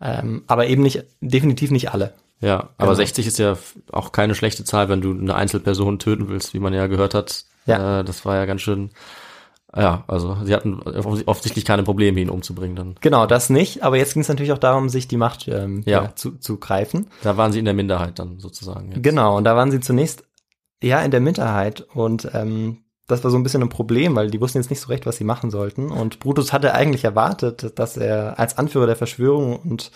Ähm, 0.01 0.45
aber 0.47 0.67
eben 0.67 0.83
nicht, 0.83 1.05
definitiv 1.21 1.71
nicht 1.71 1.91
alle. 1.93 2.15
Ja, 2.41 2.71
aber 2.79 2.93
Genau. 2.93 2.95
60 2.95 3.27
ist 3.27 3.39
ja 3.39 3.59
auch 3.93 4.13
keine 4.13 4.35
schlechte 4.35 4.65
Zahl, 4.65 4.89
wenn 4.89 5.03
du 5.03 5.11
eine 5.11 5.35
Einzelperson 5.35 5.99
töten 5.99 6.29
willst, 6.29 6.55
wie 6.55 6.59
man 6.59 6.73
ja 6.73 6.87
gehört 6.87 7.13
hat. 7.13 7.45
Ja. 7.67 8.01
Äh, 8.01 8.05
das 8.05 8.25
war 8.25 8.37
ja 8.37 8.47
ganz 8.47 8.63
schön. 8.63 8.91
Ja, 9.77 10.05
also 10.07 10.39
sie 10.43 10.55
hatten 10.55 10.81
offensichtlich 10.81 11.67
keine 11.67 11.83
Probleme, 11.83 12.19
ihn 12.19 12.31
umzubringen 12.31 12.77
dann. 12.77 12.95
Genau, 13.03 13.27
das 13.27 13.51
nicht. 13.51 13.83
Aber 13.83 13.99
jetzt 13.99 14.15
ging 14.15 14.23
es 14.23 14.29
natürlich 14.29 14.53
auch 14.53 14.59
darum, 14.59 14.89
sich 14.89 15.07
die 15.07 15.19
Macht 15.19 15.49
ähm, 15.49 15.83
Ja. 15.85 16.05
ja. 16.05 16.15
zu, 16.15 16.39
zu 16.39 16.57
greifen. 16.57 17.09
Da 17.23 17.37
waren 17.37 17.53
sie 17.53 17.59
in 17.59 17.67
der 17.67 17.75
Minderheit 17.75 18.19
dann 18.19 18.41
sozusagen. 18.41 18.93
Jetzt. 18.93 19.03
Genau, 19.03 19.37
und 19.37 19.45
da 19.45 19.55
waren 19.55 19.71
sie 19.71 19.81
zunächst 19.81 20.25
ja 20.83 21.01
in 21.03 21.11
der 21.11 21.21
Minderheit. 21.21 21.83
Und 21.93 22.27
ähm, 22.33 22.79
das 23.07 23.23
war 23.23 23.31
so 23.31 23.37
ein 23.37 23.43
bisschen 23.43 23.63
ein 23.63 23.69
Problem, 23.69 24.17
weil 24.17 24.31
die 24.31 24.41
wussten 24.41 24.59
jetzt 24.59 24.71
nicht 24.71 24.81
so 24.81 24.89
recht, 24.89 25.07
was 25.07 25.17
sie 25.17 25.25
machen 25.25 25.51
sollten. 25.51 25.91
Und 25.91 26.19
Brutus 26.19 26.53
hatte 26.53 26.75
eigentlich 26.75 27.05
erwartet, 27.05 27.79
dass 27.79 27.97
er 27.97 28.39
als 28.39 28.59
Anführer 28.59 28.87
der 28.87 28.97
Verschwörung 28.97 29.59
und 29.61 29.93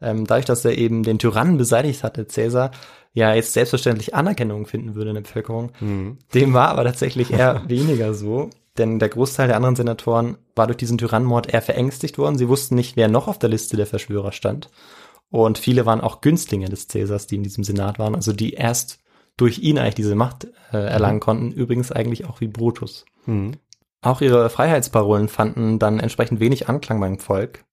ähm, 0.00 0.26
dadurch, 0.26 0.44
dass 0.44 0.64
er 0.64 0.76
eben 0.76 1.02
den 1.02 1.18
Tyrannen 1.18 1.56
beseitigt 1.56 2.02
hatte, 2.04 2.26
Cäsar, 2.28 2.70
ja 3.12 3.32
jetzt 3.34 3.52
selbstverständlich 3.52 4.14
Anerkennung 4.14 4.66
finden 4.66 4.94
würde 4.94 5.10
in 5.10 5.14
der 5.14 5.22
Bevölkerung. 5.22 5.72
Mhm. 5.80 6.18
Dem 6.34 6.52
war 6.52 6.68
aber 6.68 6.84
tatsächlich 6.84 7.32
eher 7.32 7.62
weniger 7.68 8.14
so. 8.14 8.50
Denn 8.76 8.98
der 8.98 9.08
Großteil 9.08 9.46
der 9.46 9.56
anderen 9.56 9.76
Senatoren 9.76 10.36
war 10.56 10.66
durch 10.66 10.76
diesen 10.76 10.98
Tyrannenmord 10.98 11.52
eher 11.52 11.62
verängstigt 11.62 12.18
worden. 12.18 12.38
Sie 12.38 12.48
wussten 12.48 12.74
nicht, 12.74 12.96
wer 12.96 13.08
noch 13.08 13.28
auf 13.28 13.38
der 13.38 13.50
Liste 13.50 13.76
der 13.76 13.86
Verschwörer 13.86 14.32
stand. 14.32 14.68
Und 15.30 15.58
viele 15.58 15.86
waren 15.86 16.00
auch 16.00 16.20
Günstlinge 16.20 16.68
des 16.68 16.88
Cäsars, 16.88 17.28
die 17.28 17.36
in 17.36 17.44
diesem 17.44 17.64
Senat 17.64 17.98
waren, 17.98 18.14
also 18.14 18.32
die 18.32 18.54
erst 18.54 18.98
durch 19.36 19.58
ihn 19.58 19.78
eigentlich 19.78 19.94
diese 19.96 20.14
Macht 20.14 20.48
äh, 20.72 20.76
erlangen 20.76 21.20
konnten. 21.20 21.52
Übrigens 21.52 21.90
eigentlich 21.90 22.26
auch 22.26 22.40
wie 22.40 22.48
Brutus. 22.48 23.04
Mhm. 23.26 23.52
Auch 24.00 24.20
ihre 24.20 24.50
Freiheitsparolen 24.50 25.28
fanden 25.28 25.78
dann 25.78 25.98
entsprechend 25.98 26.40
wenig 26.40 26.68
Anklang 26.68 27.00
beim 27.00 27.18
Volk. 27.18 27.64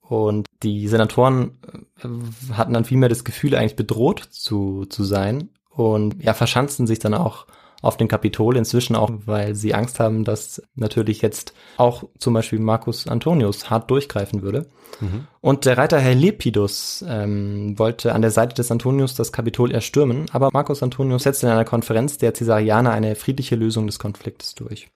Und 0.00 0.46
die 0.62 0.88
Senatoren 0.88 1.58
äh, 2.02 2.54
hatten 2.54 2.74
dann 2.74 2.84
vielmehr 2.84 3.08
das 3.08 3.24
Gefühl, 3.24 3.54
eigentlich 3.54 3.76
bedroht 3.76 4.20
zu, 4.30 4.84
zu 4.86 5.04
sein 5.04 5.50
und 5.70 6.22
ja, 6.22 6.34
verschanzten 6.34 6.86
sich 6.86 6.98
dann 6.98 7.14
auch 7.14 7.46
auf 7.80 7.96
dem 7.96 8.08
Kapitol, 8.08 8.56
inzwischen 8.56 8.94
auch, 8.94 9.10
weil 9.24 9.54
sie 9.54 9.74
Angst 9.74 10.00
haben, 10.00 10.24
dass 10.24 10.62
natürlich 10.74 11.22
jetzt 11.22 11.54
auch 11.76 12.04
zum 12.18 12.34
Beispiel 12.34 12.58
Marcus 12.58 13.06
Antonius 13.06 13.70
hart 13.70 13.90
durchgreifen 13.90 14.42
würde. 14.42 14.66
Mhm. 15.00 15.26
Und 15.40 15.64
der 15.64 15.78
Reiter 15.78 15.98
Herr 15.98 16.14
Lepidus 16.14 17.04
ähm, 17.08 17.78
wollte 17.78 18.14
an 18.14 18.22
der 18.22 18.30
Seite 18.30 18.54
des 18.54 18.70
Antonius 18.70 19.14
das 19.14 19.32
Kapitol 19.32 19.70
erstürmen, 19.70 20.26
aber 20.32 20.50
Marcus 20.52 20.82
Antonius 20.82 21.22
setzte 21.22 21.46
in 21.46 21.52
einer 21.52 21.64
Konferenz 21.64 22.18
der 22.18 22.32
Caesarianer 22.32 22.90
eine 22.90 23.14
friedliche 23.14 23.56
Lösung 23.56 23.86
des 23.86 23.98
Konfliktes 23.98 24.54
durch. 24.54 24.88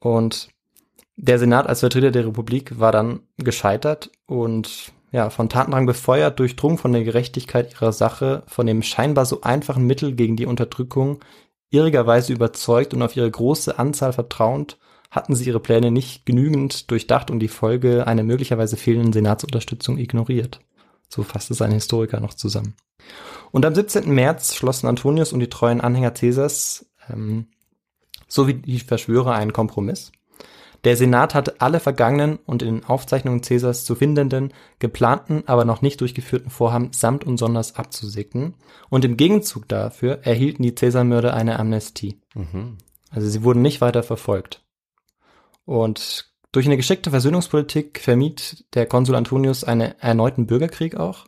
Und 0.00 0.48
der 1.16 1.38
Senat 1.38 1.66
als 1.66 1.80
Vertreter 1.80 2.10
der 2.10 2.26
Republik 2.26 2.78
war 2.78 2.92
dann 2.92 3.20
gescheitert 3.36 4.10
und 4.26 4.92
ja, 5.12 5.30
von 5.30 5.48
Tatendrang 5.48 5.86
befeuert, 5.86 6.40
durchdrungen 6.40 6.76
von 6.76 6.92
der 6.92 7.04
Gerechtigkeit 7.04 7.72
ihrer 7.72 7.92
Sache, 7.92 8.42
von 8.48 8.66
dem 8.66 8.82
scheinbar 8.82 9.26
so 9.26 9.42
einfachen 9.42 9.86
Mittel 9.86 10.16
gegen 10.16 10.34
die 10.34 10.44
Unterdrückung, 10.44 11.20
irrigerweise 11.74 12.32
überzeugt 12.32 12.94
und 12.94 13.02
auf 13.02 13.16
ihre 13.16 13.30
große 13.30 13.78
Anzahl 13.78 14.12
vertrauend, 14.12 14.78
hatten 15.10 15.34
sie 15.34 15.44
ihre 15.44 15.60
Pläne 15.60 15.90
nicht 15.90 16.26
genügend 16.26 16.90
durchdacht 16.90 17.30
und 17.30 17.40
die 17.40 17.48
Folge 17.48 18.06
einer 18.06 18.22
möglicherweise 18.22 18.76
fehlenden 18.76 19.12
Senatsunterstützung 19.12 19.98
ignoriert. 19.98 20.60
So 21.08 21.22
fasst 21.22 21.50
es 21.50 21.62
ein 21.62 21.72
Historiker 21.72 22.20
noch 22.20 22.34
zusammen. 22.34 22.74
Und 23.52 23.66
am 23.66 23.74
17. 23.74 24.12
März 24.12 24.54
schlossen 24.54 24.86
Antonius 24.86 25.32
und 25.32 25.40
die 25.40 25.48
treuen 25.48 25.80
Anhänger 25.80 26.10
Caesars 26.10 26.86
ähm, 27.08 27.48
sowie 28.26 28.54
die 28.54 28.80
Verschwörer 28.80 29.34
einen 29.34 29.52
Kompromiss. 29.52 30.10
Der 30.84 30.96
Senat 30.98 31.34
hatte 31.34 31.60
alle 31.60 31.80
vergangenen 31.80 32.38
und 32.44 32.62
in 32.62 32.74
den 32.74 32.84
Aufzeichnungen 32.84 33.40
Caesars 33.40 33.86
zu 33.86 33.94
findenden, 33.94 34.52
geplanten, 34.78 35.42
aber 35.46 35.64
noch 35.64 35.80
nicht 35.80 36.00
durchgeführten 36.02 36.50
Vorhaben 36.50 36.90
samt 36.92 37.24
und 37.24 37.38
sonders 37.38 37.76
abzusegnen. 37.76 38.54
Und 38.90 39.04
im 39.04 39.16
Gegenzug 39.16 39.66
dafür 39.66 40.20
erhielten 40.22 40.62
die 40.62 40.74
Caesarmörder 40.74 41.32
eine 41.32 41.58
Amnestie. 41.58 42.20
Mhm. 42.34 42.76
Also 43.10 43.28
sie 43.28 43.42
wurden 43.44 43.62
nicht 43.62 43.80
weiter 43.80 44.02
verfolgt. 44.02 44.62
Und 45.64 46.30
durch 46.52 46.66
eine 46.66 46.76
geschickte 46.76 47.10
Versöhnungspolitik 47.10 47.98
vermied 48.00 48.66
der 48.74 48.84
Konsul 48.84 49.16
Antonius 49.16 49.64
einen 49.64 49.98
erneuten 50.00 50.46
Bürgerkrieg 50.46 50.96
auch, 50.96 51.26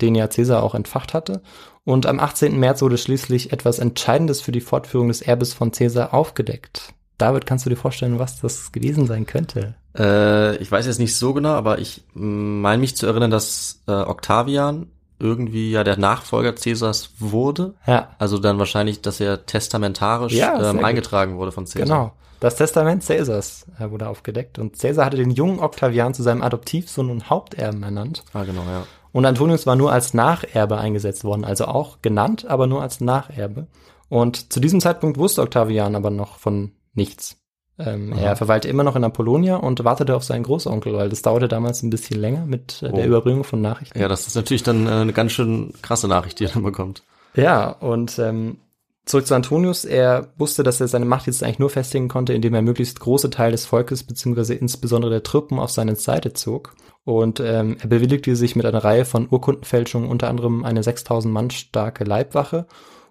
den 0.00 0.14
ja 0.14 0.28
Caesar 0.28 0.62
auch 0.62 0.76
entfacht 0.76 1.12
hatte. 1.12 1.42
Und 1.84 2.06
am 2.06 2.20
18. 2.20 2.58
März 2.58 2.82
wurde 2.82 2.98
schließlich 2.98 3.52
etwas 3.52 3.80
Entscheidendes 3.80 4.40
für 4.40 4.52
die 4.52 4.60
Fortführung 4.60 5.08
des 5.08 5.22
Erbes 5.22 5.54
von 5.54 5.72
Caesar 5.72 6.14
aufgedeckt. 6.14 6.94
David, 7.18 7.46
kannst 7.46 7.64
du 7.66 7.70
dir 7.70 7.76
vorstellen, 7.76 8.18
was 8.18 8.40
das 8.40 8.72
gewesen 8.72 9.06
sein 9.06 9.26
könnte? 9.26 9.74
Äh, 9.98 10.56
ich 10.56 10.70
weiß 10.70 10.86
jetzt 10.86 10.98
nicht 10.98 11.16
so 11.16 11.32
genau, 11.32 11.50
aber 11.54 11.78
ich 11.78 12.04
meine 12.14 12.80
mich 12.80 12.96
zu 12.96 13.06
erinnern, 13.06 13.30
dass 13.30 13.82
äh, 13.88 13.92
Octavian 13.92 14.88
irgendwie 15.18 15.70
ja 15.70 15.82
der 15.82 15.96
Nachfolger 15.98 16.52
Caesars 16.52 17.10
wurde. 17.18 17.74
Ja, 17.86 18.10
Also 18.18 18.38
dann 18.38 18.58
wahrscheinlich, 18.58 19.00
dass 19.00 19.18
er 19.20 19.46
testamentarisch 19.46 20.34
Ja, 20.34 20.70
ähm, 20.70 20.76
gut. 20.76 20.84
eingetragen 20.84 21.38
wurde 21.38 21.52
von 21.52 21.64
Caesar. 21.64 21.82
genau. 21.82 22.12
Das 22.38 22.56
Testament 22.56 23.02
Caesars 23.06 23.64
äh, 23.80 23.90
wurde 23.90 24.08
aufgedeckt 24.08 24.58
und 24.58 24.78
Caesar 24.78 25.06
hatte 25.06 25.16
den 25.16 25.30
jungen 25.30 25.58
Octavian 25.58 26.12
zu 26.12 26.22
seinem 26.22 26.42
Adoptivsohn 26.42 27.08
und 27.08 27.30
Haupterben 27.30 27.82
ernannt. 27.82 28.24
Ah, 28.34 28.44
genau, 28.44 28.60
ja. 28.70 28.86
Und 29.12 29.24
Antonius 29.24 29.66
war 29.66 29.74
nur 29.74 29.90
als 29.90 30.12
Nacherbe 30.12 30.76
eingesetzt 30.76 31.24
worden, 31.24 31.46
also 31.46 31.64
auch 31.64 32.02
genannt, 32.02 32.44
aber 32.46 32.66
nur 32.66 32.82
als 32.82 33.00
Nacherbe. 33.00 33.68
Und 34.10 34.52
zu 34.52 34.60
diesem 34.60 34.82
Zeitpunkt 34.82 35.16
wusste 35.16 35.40
Octavian 35.40 35.96
aber 35.96 36.10
noch 36.10 36.36
von 36.38 36.72
nichts. 36.96 37.36
Ähm, 37.78 38.12
er 38.12 38.36
verweilte 38.36 38.68
immer 38.68 38.84
noch 38.84 38.96
in 38.96 39.04
Apollonia 39.04 39.56
und 39.56 39.84
wartete 39.84 40.16
auf 40.16 40.24
seinen 40.24 40.44
Großonkel, 40.44 40.94
weil 40.94 41.10
das 41.10 41.20
dauerte 41.20 41.46
damals 41.46 41.82
ein 41.82 41.90
bisschen 41.90 42.18
länger 42.18 42.46
mit 42.46 42.82
äh, 42.82 42.90
der 42.90 43.04
Oh. 43.04 43.06
Überbringung 43.08 43.44
von 43.44 43.60
Nachrichten. 43.60 43.98
Ja, 43.98 44.08
das 44.08 44.26
ist 44.26 44.34
natürlich 44.34 44.62
dann 44.62 44.86
äh, 44.86 44.90
eine 44.92 45.12
ganz 45.12 45.32
schön 45.32 45.74
krasse 45.82 46.08
Nachricht, 46.08 46.40
die 46.40 46.44
er 46.44 46.50
dann 46.52 46.62
bekommt. 46.62 47.02
Ja, 47.34 47.68
und 47.68 48.18
ähm, 48.18 48.56
zurück 49.04 49.26
zu 49.26 49.34
Antonius. 49.34 49.84
Er 49.84 50.28
wusste, 50.38 50.62
dass 50.62 50.80
er 50.80 50.88
seine 50.88 51.04
Macht 51.04 51.26
jetzt 51.26 51.42
eigentlich 51.42 51.58
nur 51.58 51.68
festigen 51.68 52.08
konnte, 52.08 52.32
indem 52.32 52.54
er 52.54 52.62
möglichst 52.62 52.98
große 52.98 53.28
Teile 53.28 53.52
des 53.52 53.66
Volkes 53.66 54.04
beziehungsweise 54.04 54.54
insbesondere 54.54 55.10
der 55.10 55.22
Truppen 55.22 55.58
auf 55.58 55.70
seine 55.70 55.96
Seite 55.96 56.32
zog. 56.32 56.74
Und 57.04 57.40
ähm, 57.40 57.76
er 57.78 57.88
bewilligte 57.88 58.34
sich 58.36 58.56
mit 58.56 58.64
einer 58.64 58.82
Reihe 58.82 59.04
von 59.04 59.28
Urkundenfälschungen, 59.30 60.08
unter 60.08 60.28
anderem 60.28 60.64
eine 60.64 60.82
6000 60.82 61.32
Mann 61.32 61.50
starke 61.50 62.04
Leibwache. 62.04 62.66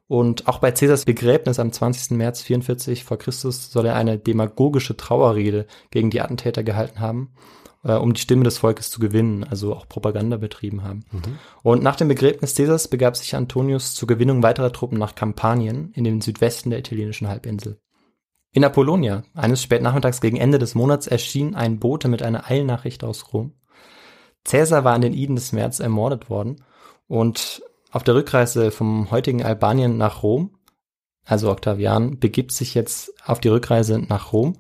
Und 0.08 0.48
auch 0.48 0.60
bei 0.60 0.72
Caesars 0.72 1.06
Begräbnis 1.06 1.60
am 1.60 1.72
20. 1.72 2.12
März 2.12 2.42
44 2.42 3.04
vor 3.04 3.18
Christus 3.18 3.72
soll 3.72 3.88
er 3.88 3.96
eine 3.96 4.20
demagogische 4.20 4.96
Trauerrede 4.96 5.66
gegen 5.90 6.12
die 6.12 6.22
Attentäter 6.22 6.64
gehalten 6.64 7.00
haben, 7.00 7.34
äh, 7.84 7.94
um 7.94 8.14
die 8.14 8.22
Stimme 8.22 8.44
des 8.44 8.60
Volkes 8.60 8.92
zu 8.92 9.00
gewinnen, 9.00 9.44
also 9.44 9.74
auch 9.74 9.90
Propaganda 9.90 10.38
betrieben 10.38 10.84
haben. 10.84 11.06
Und 11.64 11.82
nach 11.82 11.96
dem 11.96 12.08
Begräbnis 12.08 12.54
Caesars 12.54 12.88
begab 12.88 13.18
sich 13.18 13.36
Antonius 13.36 13.96
zur 13.96 14.08
Gewinnung 14.08 14.44
weiterer 14.44 14.72
Truppen 14.72 15.00
nach 15.00 15.16
Kampanien 15.16 15.92
in 15.94 16.04
den 16.04 16.22
Südwesten 16.22 16.70
der 16.70 16.80
italienischen 16.80 17.28
Halbinsel. 17.28 17.80
In 18.52 18.64
Apollonia, 18.64 19.24
eines 19.34 19.62
Spätnachmittags 19.64 20.22
gegen 20.22 20.38
Ende 20.38 20.60
des 20.60 20.76
Monats, 20.76 21.08
erschien 21.08 21.56
ein 21.56 21.80
Bote 21.80 22.08
mit 22.08 22.22
einer 22.22 22.50
Eilnachricht 22.50 23.04
aus 23.04 23.34
Rom. 23.34 23.54
Caesar 24.46 24.84
war 24.84 24.94
an 24.94 25.02
den 25.02 25.14
Iden 25.14 25.36
des 25.36 25.52
März 25.52 25.80
ermordet 25.80 26.30
worden 26.30 26.64
und 27.08 27.64
auf 27.96 28.04
der 28.04 28.16
Rückreise 28.16 28.72
vom 28.72 29.10
heutigen 29.10 29.42
Albanien 29.42 29.96
nach 29.96 30.22
Rom, 30.22 30.50
also 31.24 31.50
Octavian, 31.50 32.20
begibt 32.20 32.52
sich 32.52 32.74
jetzt 32.74 33.14
auf 33.26 33.40
die 33.40 33.48
Rückreise 33.48 34.00
nach 34.00 34.34
Rom. 34.34 34.58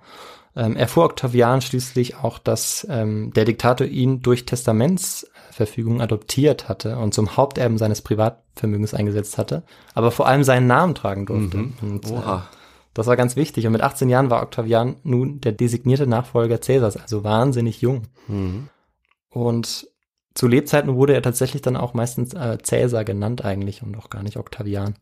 Ähm, 0.56 0.78
erfuhr 0.78 1.04
Octavian 1.04 1.60
schließlich 1.60 2.15
auch, 2.15 2.39
dass 2.39 2.88
ähm, 2.89 3.34
der 3.34 3.43
Diktator 3.43 3.86
ihn 3.88 4.21
durch 4.21 4.45
Testamentsverfügung 4.45 6.00
adoptiert 6.00 6.69
hatte 6.69 6.98
und 6.98 7.13
zum 7.13 7.36
Haupterben 7.36 7.78
seines 7.78 8.02
Privatvermögens 8.02 8.93
eingesetzt 8.93 9.38
hatte, 9.38 9.63
aber 9.93 10.12
vor 10.12 10.28
allem 10.28 10.45
seinen 10.45 10.67
Namen 10.67 10.95
tragen 10.95 11.26
durfte. 11.26 11.58
Und, 11.82 12.10
äh, 12.10 12.13
Oha. 12.13 12.48
das 12.93 13.06
war 13.08 13.17
ganz 13.17 13.36
wichtig. 13.36 13.65
Und 13.67 13.74
mit 13.74 13.82
18 13.82 14.08
Jahren 14.08 14.30
war 14.30 14.43
Octavian 14.43 14.95
nun 15.04 15.41
der 15.41 15.52
designierte 15.52 16.08
Nachfolger 16.08 16.58
Caesars, 16.58 16.95
also 16.95 17.26
wahnsinnig 17.26 17.82
jung. 17.82 18.04
Mhm. 18.30 18.69
Und 19.30 19.89
zu 20.36 20.48
Lebzeiten 20.48 20.95
wurde 20.95 21.13
er 21.13 21.21
tatsächlich 21.21 21.62
dann 21.62 21.78
auch 21.78 21.93
meistens 21.93 22.34
äh, 22.34 22.58
Caesar 22.58 23.06
genannt 23.06 23.43
eigentlich 23.43 23.82
und 23.82 23.98
auch 23.98 24.10
gar 24.10 24.21
nicht 24.21 24.38
Octavian. 24.38 24.95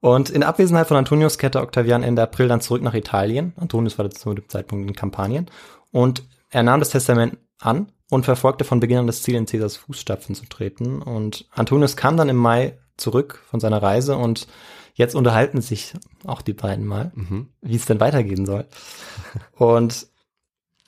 Und 0.00 0.30
in 0.30 0.42
Abwesenheit 0.42 0.88
von 0.88 0.96
Antonius 0.96 1.38
kehrte 1.38 1.60
Octavian 1.60 2.02
Ende 2.02 2.22
April 2.22 2.48
dann 2.48 2.60
zurück 2.60 2.82
nach 2.82 2.94
Italien. 2.94 3.52
Antonius 3.56 3.98
war 3.98 4.10
zu 4.10 4.34
dem 4.34 4.48
Zeitpunkt 4.48 4.88
in 4.88 4.96
Kampanien. 4.96 5.46
Und 5.92 6.24
er 6.50 6.64
nahm 6.64 6.80
das 6.80 6.90
Testament 6.90 7.38
an 7.60 7.92
und 8.10 8.24
verfolgte 8.24 8.64
von 8.64 8.80
Beginn 8.80 8.98
an 8.98 9.06
das 9.06 9.22
Ziel, 9.22 9.36
in 9.36 9.46
Caesars 9.46 9.76
Fußstapfen 9.76 10.34
zu 10.34 10.46
treten. 10.46 11.00
Und 11.02 11.46
Antonius 11.52 11.96
kam 11.96 12.16
dann 12.16 12.28
im 12.28 12.36
Mai 12.36 12.76
zurück 12.96 13.42
von 13.48 13.60
seiner 13.60 13.80
Reise 13.82 14.16
und 14.16 14.48
jetzt 14.94 15.14
unterhalten 15.14 15.60
sich 15.60 15.94
auch 16.26 16.42
die 16.42 16.52
beiden 16.52 16.84
mal, 16.84 17.12
Mhm. 17.14 17.48
wie 17.62 17.76
es 17.76 17.86
denn 17.86 18.00
weitergehen 18.00 18.44
soll. 18.44 18.66
Und 19.56 20.08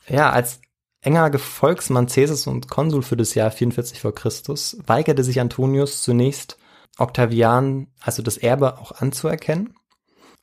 ja, 0.09 0.31
als 0.31 0.61
enger 1.03 1.31
Gefolgsmann 1.31 2.07
Caesars 2.07 2.47
und 2.47 2.69
Konsul 2.69 3.03
für 3.03 3.17
das 3.17 3.35
Jahr 3.35 3.51
44 3.51 4.01
vor 4.01 4.15
Christus 4.15 4.79
weigerte 4.87 5.23
sich 5.25 5.41
Antonius 5.41 6.03
zunächst 6.03 6.59
Octavian, 6.99 7.89
also 8.01 8.23
das 8.23 8.39
Erbe 8.39 8.79
auch 8.79 8.93
anzuerkennen. 8.93 9.75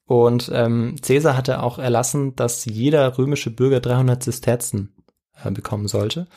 Und 0.06 0.52
ähm, 0.54 0.95
Caesar 1.02 1.38
hatte 1.38 1.62
auch 1.62 1.78
erlassen, 1.78 2.36
dass 2.36 2.65
jeder 2.65 3.17
römische 3.17 3.52
Bürger 3.52 3.80
300 3.80 4.22
Zisterzen 4.24 4.95
äh, 5.43 5.52
bekommen 5.52 5.88
sollte. 5.88 6.28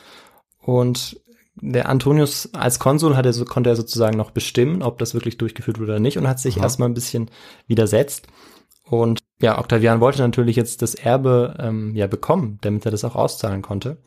Und 0.59 1.19
der 1.55 1.89
Antonius 1.89 2.53
als 2.53 2.79
Konsul 2.79 3.15
hatte, 3.15 3.33
so, 3.33 3.45
konnte 3.45 3.69
er 3.69 3.75
sozusagen 3.75 4.17
noch 4.17 4.31
bestimmen, 4.31 4.81
ob 4.81 4.99
das 4.99 5.13
wirklich 5.13 5.37
durchgeführt 5.37 5.79
wurde 5.79 5.93
oder 5.93 5.99
nicht 5.99 6.17
und 6.17 6.27
hat 6.27 6.39
sich 6.39 6.57
Aha. 6.57 6.63
erstmal 6.63 6.89
ein 6.89 6.93
bisschen 6.93 7.29
widersetzt. 7.67 8.27
Und 8.83 9.19
ja, 9.41 9.59
Octavian 9.59 9.99
wollte 9.99 10.21
natürlich 10.21 10.55
jetzt 10.55 10.81
das 10.81 10.95
Erbe 10.95 11.55
ähm, 11.59 11.95
ja 11.95 12.07
bekommen, 12.07 12.59
damit 12.61 12.85
er 12.85 12.91
das 12.91 13.03
auch 13.03 13.15
auszahlen 13.15 13.61
konnte. 13.61 13.97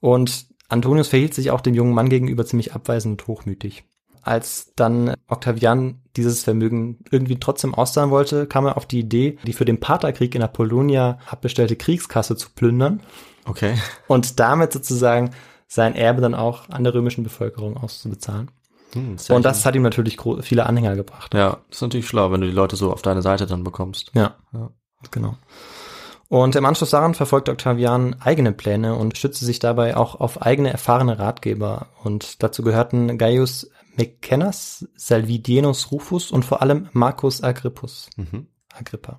Und 0.00 0.46
Antonius 0.68 1.08
verhielt 1.08 1.34
sich 1.34 1.50
auch 1.50 1.60
dem 1.60 1.74
jungen 1.74 1.94
Mann 1.94 2.08
gegenüber 2.08 2.44
ziemlich 2.46 2.74
abweisend 2.74 3.20
und 3.22 3.26
hochmütig. 3.28 3.84
als 4.22 4.72
dann 4.76 5.14
Octavian 5.28 6.02
dieses 6.16 6.44
Vermögen 6.44 6.98
irgendwie 7.10 7.40
trotzdem 7.40 7.74
auszahlen 7.74 8.10
wollte, 8.10 8.46
kam 8.46 8.66
er 8.66 8.76
auf 8.76 8.84
die 8.84 8.98
Idee, 9.00 9.38
die 9.46 9.54
für 9.54 9.64
den 9.64 9.80
Partherkrieg 9.80 10.34
in 10.34 10.42
Apollonia 10.42 11.18
abbestellte 11.26 11.74
Kriegskasse 11.76 12.36
zu 12.36 12.50
plündern 12.50 13.00
Okay. 13.46 13.76
und 14.08 14.38
damit 14.38 14.74
sozusagen 14.74 15.30
sein 15.68 15.94
Erbe 15.94 16.20
dann 16.20 16.34
auch 16.34 16.68
an 16.68 16.84
der 16.84 16.92
römischen 16.92 17.24
Bevölkerung 17.24 17.78
auszubezahlen. 17.78 18.50
Hm, 18.92 19.16
Und 19.30 19.44
das 19.44 19.64
hat 19.64 19.74
ihm 19.74 19.82
natürlich 19.82 20.18
viele 20.42 20.66
Anhänger 20.66 20.96
gebracht. 20.96 21.32
Ja, 21.32 21.58
ist 21.70 21.80
natürlich 21.80 22.06
schlau, 22.06 22.30
wenn 22.30 22.42
du 22.42 22.46
die 22.48 22.52
Leute 22.52 22.76
so 22.76 22.92
auf 22.92 23.00
deine 23.02 23.22
Seite 23.22 23.46
dann 23.46 23.64
bekommst. 23.64 24.10
Ja, 24.14 24.34
Ja. 24.52 24.70
genau. 25.10 25.36
Und 26.30 26.54
im 26.54 26.64
Anschluss 26.64 26.90
daran 26.90 27.14
verfolgte 27.14 27.50
Octavian 27.50 28.14
eigene 28.20 28.52
Pläne 28.52 28.94
und 28.94 29.18
stützte 29.18 29.44
sich 29.44 29.58
dabei 29.58 29.96
auch 29.96 30.20
auf 30.20 30.40
eigene 30.40 30.70
erfahrene 30.70 31.18
Ratgeber. 31.18 31.88
Und 32.04 32.44
dazu 32.44 32.62
gehörten 32.62 33.18
Gaius 33.18 33.68
Mecennas, 33.96 34.88
Salvidienus 34.94 35.90
Rufus 35.90 36.30
und 36.30 36.44
vor 36.44 36.62
allem 36.62 36.88
Marcus 36.92 37.42
Agrippus. 37.42 38.10
Mhm. 38.16 38.46
Agrippa. 38.72 39.18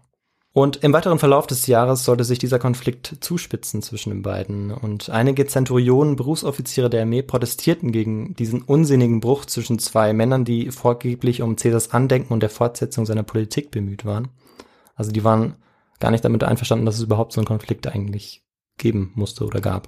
Und 0.53 0.77
im 0.77 0.93
weiteren 0.93 1.19
Verlauf 1.19 1.47
des 1.47 1.67
Jahres 1.67 2.05
sollte 2.05 2.23
sich 2.23 2.39
dieser 2.39 2.59
Konflikt 2.59 3.17
zuspitzen 3.19 3.81
zwischen 3.81 4.11
den 4.11 4.21
beiden. 4.21 4.71
Und 4.71 5.09
einige 5.09 5.45
Zenturionen, 5.47 6.15
Berufsoffiziere 6.15 6.89
der 6.89 7.01
Armee 7.01 7.23
protestierten 7.23 7.91
gegen 7.91 8.35
diesen 8.35 8.61
unsinnigen 8.61 9.19
Bruch 9.19 9.43
zwischen 9.43 9.79
zwei 9.79 10.13
Männern, 10.13 10.45
die 10.45 10.71
vorgeblich 10.71 11.41
um 11.41 11.57
Caesars 11.57 11.91
Andenken 11.91 12.31
und 12.31 12.39
der 12.39 12.49
Fortsetzung 12.49 13.05
seiner 13.05 13.23
Politik 13.23 13.69
bemüht 13.69 14.05
waren. 14.05 14.29
Also 14.95 15.11
die 15.11 15.25
waren 15.25 15.55
gar 16.01 16.11
nicht 16.11 16.25
damit 16.25 16.43
einverstanden, 16.43 16.85
dass 16.85 16.95
es 16.95 17.03
überhaupt 17.03 17.31
so 17.33 17.39
einen 17.39 17.47
Konflikt 17.47 17.87
eigentlich 17.87 18.43
geben 18.77 19.11
musste 19.15 19.45
oder 19.45 19.61
gab. 19.61 19.87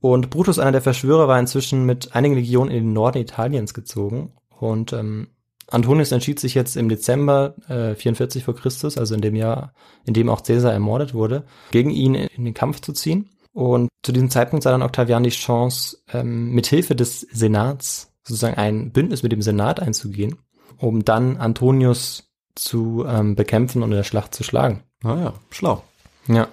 Und 0.00 0.30
Brutus, 0.30 0.58
einer 0.58 0.72
der 0.72 0.82
Verschwörer, 0.82 1.26
war 1.26 1.40
inzwischen 1.40 1.84
mit 1.84 2.14
einigen 2.14 2.34
Legionen 2.34 2.72
in 2.72 2.84
den 2.84 2.92
Norden 2.92 3.18
Italiens 3.18 3.74
gezogen. 3.74 4.32
Und 4.56 4.92
ähm, 4.92 5.28
Antonius 5.66 6.12
entschied 6.12 6.38
sich 6.38 6.54
jetzt 6.54 6.76
im 6.76 6.88
Dezember 6.88 7.54
äh, 7.68 7.94
44 7.94 8.44
vor 8.44 8.54
Christus, 8.54 8.96
also 8.96 9.14
in 9.14 9.20
dem 9.20 9.34
Jahr, 9.34 9.74
in 10.04 10.14
dem 10.14 10.28
auch 10.28 10.42
Caesar 10.42 10.72
ermordet 10.72 11.14
wurde, 11.14 11.44
gegen 11.72 11.90
ihn 11.90 12.14
in 12.14 12.44
den 12.44 12.54
Kampf 12.54 12.80
zu 12.80 12.92
ziehen. 12.92 13.30
Und 13.52 13.88
zu 14.02 14.12
diesem 14.12 14.30
Zeitpunkt 14.30 14.62
sah 14.62 14.70
dann 14.70 14.82
Octavian 14.82 15.24
die 15.24 15.30
Chance, 15.30 15.98
ähm, 16.12 16.52
mit 16.52 16.66
Hilfe 16.66 16.94
des 16.94 17.22
Senats 17.22 18.14
sozusagen 18.22 18.56
ein 18.56 18.92
Bündnis 18.92 19.22
mit 19.22 19.32
dem 19.32 19.42
Senat 19.42 19.80
einzugehen, 19.80 20.36
um 20.76 21.04
dann 21.04 21.38
Antonius 21.38 22.30
zu 22.54 23.04
ähm, 23.06 23.34
bekämpfen 23.34 23.82
und 23.82 23.90
in 23.90 23.96
der 23.96 24.04
Schlacht 24.04 24.34
zu 24.34 24.44
schlagen. 24.44 24.84
Naja, 25.02 25.34
schlau. 25.50 25.82
Ja. 26.26 26.48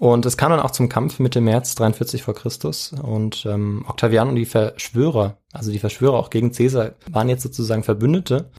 Und 0.00 0.26
es 0.26 0.36
kam 0.36 0.50
dann 0.50 0.60
auch 0.60 0.72
zum 0.72 0.88
Kampf 0.88 1.18
Mitte 1.18 1.40
März 1.40 1.76
43 1.76 2.22
vor 2.22 2.34
Christus 2.34 2.92
und 2.92 3.46
ähm, 3.46 3.84
Octavian 3.88 4.28
und 4.28 4.34
die 4.34 4.44
Verschwörer, 4.44 5.38
also 5.52 5.70
die 5.70 5.78
Verschwörer 5.78 6.14
auch 6.14 6.30
gegen 6.30 6.52
Caesar, 6.52 6.92
waren 7.10 7.28
jetzt 7.28 7.42
sozusagen 7.42 7.84
Verbündete. 7.84 8.50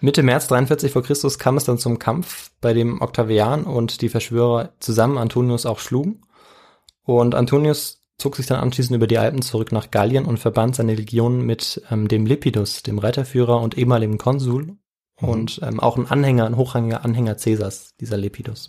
Mitte 0.00 0.22
März 0.22 0.46
43 0.48 0.92
vor 0.92 1.02
Christus 1.02 1.38
kam 1.38 1.56
es 1.56 1.64
dann 1.64 1.78
zum 1.78 1.98
Kampf, 1.98 2.50
bei 2.60 2.72
dem 2.74 3.00
Octavian 3.00 3.64
und 3.64 4.02
die 4.02 4.08
Verschwörer 4.08 4.70
zusammen 4.78 5.18
Antonius 5.18 5.66
auch 5.66 5.80
schlugen. 5.80 6.22
Und 7.04 7.34
Antonius 7.34 8.02
zog 8.16 8.36
sich 8.36 8.46
dann 8.46 8.60
anschließend 8.60 8.94
über 8.94 9.06
die 9.06 9.18
Alpen 9.18 9.42
zurück 9.42 9.72
nach 9.72 9.90
Gallien 9.90 10.24
und 10.24 10.38
verband 10.38 10.76
seine 10.76 10.94
Legionen 10.94 11.44
mit 11.44 11.82
ähm, 11.90 12.06
dem 12.06 12.26
Lepidus, 12.26 12.82
dem 12.82 12.98
Reiterführer 12.98 13.60
und 13.60 13.76
ehemaligen 13.76 14.18
Konsul 14.18 14.76
und 15.20 15.60
ähm, 15.62 15.80
auch 15.80 15.96
ein 15.96 16.10
Anhänger, 16.10 16.46
ein 16.46 16.56
hochrangiger 16.56 17.04
Anhänger 17.04 17.34
Caesars, 17.34 17.94
dieser 18.00 18.16
Lepidus. 18.16 18.68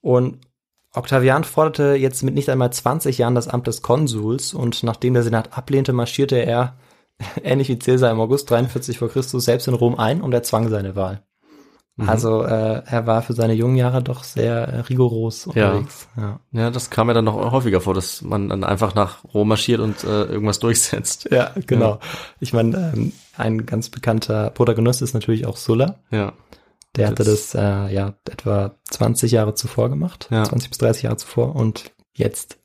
Und 0.00 0.40
Octavian 0.92 1.44
forderte 1.44 1.94
jetzt 1.94 2.22
mit 2.22 2.34
nicht 2.34 2.48
einmal 2.48 2.72
20 2.72 3.18
Jahren 3.18 3.34
das 3.34 3.48
Amt 3.48 3.66
des 3.66 3.82
Konsuls 3.82 4.54
und 4.54 4.82
nachdem 4.82 5.14
der 5.14 5.24
Senat 5.24 5.56
ablehnte, 5.56 5.92
marschierte 5.92 6.36
er, 6.36 6.76
ähnlich 7.42 7.68
wie 7.68 7.78
Caesar 7.78 8.10
im 8.10 8.20
August 8.20 8.50
43 8.50 8.98
vor 8.98 9.08
Christus, 9.08 9.44
selbst 9.44 9.66
in 9.68 9.74
Rom 9.74 9.98
ein 9.98 10.20
und 10.20 10.32
erzwang 10.32 10.68
seine 10.68 10.96
Wahl. 10.96 11.22
Also 11.96 12.42
äh, 12.42 12.82
er 12.86 13.06
war 13.06 13.22
für 13.22 13.34
seine 13.34 13.52
jungen 13.52 13.76
Jahre 13.76 14.02
doch 14.02 14.24
sehr 14.24 14.66
äh, 14.68 14.80
rigoros 14.80 15.48
Ja. 15.54 15.70
unterwegs. 15.70 16.08
Ja. 16.16 16.40
Ja, 16.50 16.70
das 16.70 16.90
kam 16.90 17.06
mir 17.06 17.14
dann 17.14 17.24
noch 17.26 17.52
häufiger 17.52 17.80
vor, 17.80 17.94
dass 17.94 18.20
man 18.22 18.48
dann 18.48 18.64
einfach 18.64 18.96
nach 18.96 19.22
Rom 19.32 19.46
marschiert 19.48 19.78
und 19.80 20.02
äh, 20.02 20.24
irgendwas 20.24 20.58
durchsetzt. 20.58 21.28
Ja, 21.30 21.52
genau. 21.66 22.00
Ich 22.40 22.52
meine, 22.52 22.92
ähm, 22.96 23.12
ein 23.36 23.64
ganz 23.64 23.90
bekannter 23.90 24.50
Protagonist 24.50 25.02
ist 25.02 25.14
natürlich 25.14 25.46
auch 25.46 25.56
Sulla. 25.56 26.00
Ja. 26.10 26.32
Der 26.96 27.06
hatte 27.08 27.22
Das- 27.24 27.52
das 27.52 27.54
äh, 27.54 27.94
ja 27.94 28.14
etwa 28.28 28.74
20 28.90 29.30
Jahre 29.32 29.54
zuvor 29.54 29.88
gemacht, 29.88 30.28
Ja. 30.32 30.42
20 30.44 30.70
bis 30.70 30.78
30 30.78 31.04
Jahre 31.04 31.16
zuvor 31.16 31.54
und 31.54 31.92
jetzt 32.12 32.58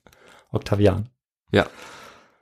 Octavian. 0.51 1.09
Ja. 1.51 1.65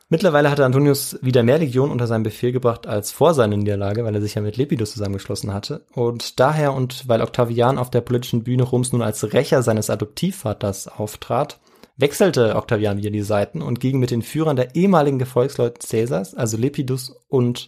Mittlerweile 0.10 0.50
hatte 0.50 0.64
Antonius 0.64 1.20
wieder 1.22 1.44
mehr 1.44 1.58
Legionen 1.58 1.92
unter 1.92 2.08
seinen 2.08 2.24
Befehl 2.24 2.54
gebracht 2.54 2.88
als 2.88 3.12
vor 3.12 3.34
seiner 3.34 3.58
Niederlage, 3.58 4.06
weil 4.06 4.16
er 4.16 4.22
sich 4.22 4.36
ja 4.36 4.42
mit 4.42 4.56
Lepidus 4.56 4.94
zusammengeschlossen 4.94 5.54
hatte. 5.54 5.86
Und 5.94 6.40
daher 6.40 6.74
und 6.74 7.10
weil 7.10 7.22
Octavian 7.22 7.78
auf 7.78 7.90
der 7.90 8.00
politischen 8.00 8.44
Bühne 8.44 8.64
Roms 8.64 8.94
nun 8.94 9.02
als 9.02 9.34
Rächer 9.34 9.64
seines 9.64 9.90
Adoptivvaters 9.90 10.88
auftrat, 10.88 11.60
wechselte 11.98 12.56
Octavian 12.56 12.98
wieder 12.98 13.10
die 13.10 13.22
Seiten 13.22 13.62
und 13.62 13.82
ging 13.82 14.00
mit 14.00 14.12
den 14.12 14.22
Führern 14.22 14.56
der 14.56 14.76
ehemaligen 14.76 15.20
Gefolgsleute 15.20 15.86
Caesars, 15.86 16.36
also 16.36 16.56
Lepidus 16.56 17.14
und 17.28 17.68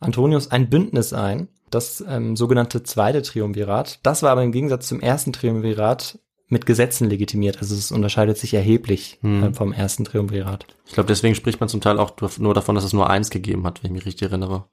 Antonius, 0.00 0.50
ein 0.50 0.68
Bündnis 0.68 1.14
ein, 1.14 1.48
das 1.70 2.04
ähm, 2.06 2.36
sogenannte 2.36 2.82
zweite 2.82 3.22
Triumvirat. 3.22 4.00
Das 4.02 4.22
war 4.22 4.32
aber 4.32 4.42
im 4.42 4.52
Gegensatz 4.52 4.88
zum 4.88 5.00
ersten 5.00 5.32
Triumvirat 5.32 6.18
mit 6.50 6.66
Gesetzen 6.66 7.08
legitimiert. 7.08 7.58
Also 7.60 7.74
es 7.74 7.90
unterscheidet 7.90 8.36
sich 8.36 8.52
erheblich 8.54 9.18
Hm. 9.22 9.42
äh, 9.42 9.52
vom 9.54 9.72
ersten 9.72 10.04
Triumvirat. 10.04 10.66
Ich 10.86 10.92
glaube, 10.92 11.06
deswegen 11.06 11.34
spricht 11.34 11.60
man 11.60 11.68
zum 11.68 11.80
Teil 11.80 11.98
auch 11.98 12.12
nur 12.38 12.52
davon, 12.54 12.74
dass 12.74 12.84
es 12.84 12.92
nur 12.92 13.08
eins 13.08 13.30
gegeben 13.30 13.64
hat, 13.64 13.82
wenn 13.82 13.90
ich 13.92 13.94
mich 13.94 14.06
richtig 14.06 14.28
erinnere. 14.28 14.64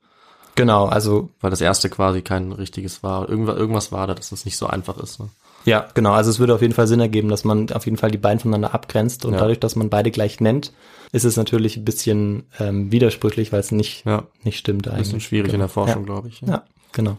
Genau, 0.55 0.85
also 0.87 1.29
Weil 1.39 1.51
das 1.51 1.61
erste 1.61 1.87
quasi 1.89 2.23
kein 2.23 2.51
richtiges 2.51 3.03
war. 3.03 3.29
Irgendwas, 3.29 3.55
irgendwas 3.57 3.91
war 3.91 4.07
da, 4.07 4.15
dass 4.15 4.31
es 4.31 4.43
nicht 4.43 4.57
so 4.57 4.65
einfach 4.67 4.97
ist. 4.97 5.19
Ne? 5.19 5.29
ja, 5.65 5.85
genau. 5.93 6.13
Also 6.13 6.31
es 6.31 6.39
würde 6.39 6.55
auf 6.55 6.61
jeden 6.63 6.73
Fall 6.73 6.87
Sinn 6.87 6.99
ergeben, 6.99 7.29
dass 7.29 7.43
man 7.43 7.71
auf 7.71 7.85
jeden 7.85 7.97
Fall 7.97 8.09
die 8.09 8.17
beiden 8.17 8.39
voneinander 8.39 8.73
abgrenzt 8.73 9.23
und 9.25 9.33
Ja. 9.33 9.39
dadurch, 9.39 9.59
dass 9.59 9.75
man 9.75 9.89
beide 9.89 10.09
gleich 10.09 10.39
nennt, 10.39 10.73
ist 11.11 11.25
es 11.25 11.37
natürlich 11.37 11.77
ein 11.77 11.85
bisschen 11.85 12.45
ähm, 12.59 12.91
widersprüchlich, 12.91 13.51
weil 13.53 13.59
es 13.59 13.71
nicht 13.71 14.03
Ja, 14.05 14.23
nicht 14.43 14.57
stimmt 14.57 14.87
ein 14.87 14.93
eigentlich. 14.95 15.07
bisschen 15.07 15.19
schwierig 15.21 15.53
in 15.53 15.59
der 15.59 15.67
Forschung, 15.69 15.99
Ja. 16.01 16.05
glaube 16.05 16.29
ich. 16.29 16.41
Ja, 16.41 16.63
genau. 16.91 17.17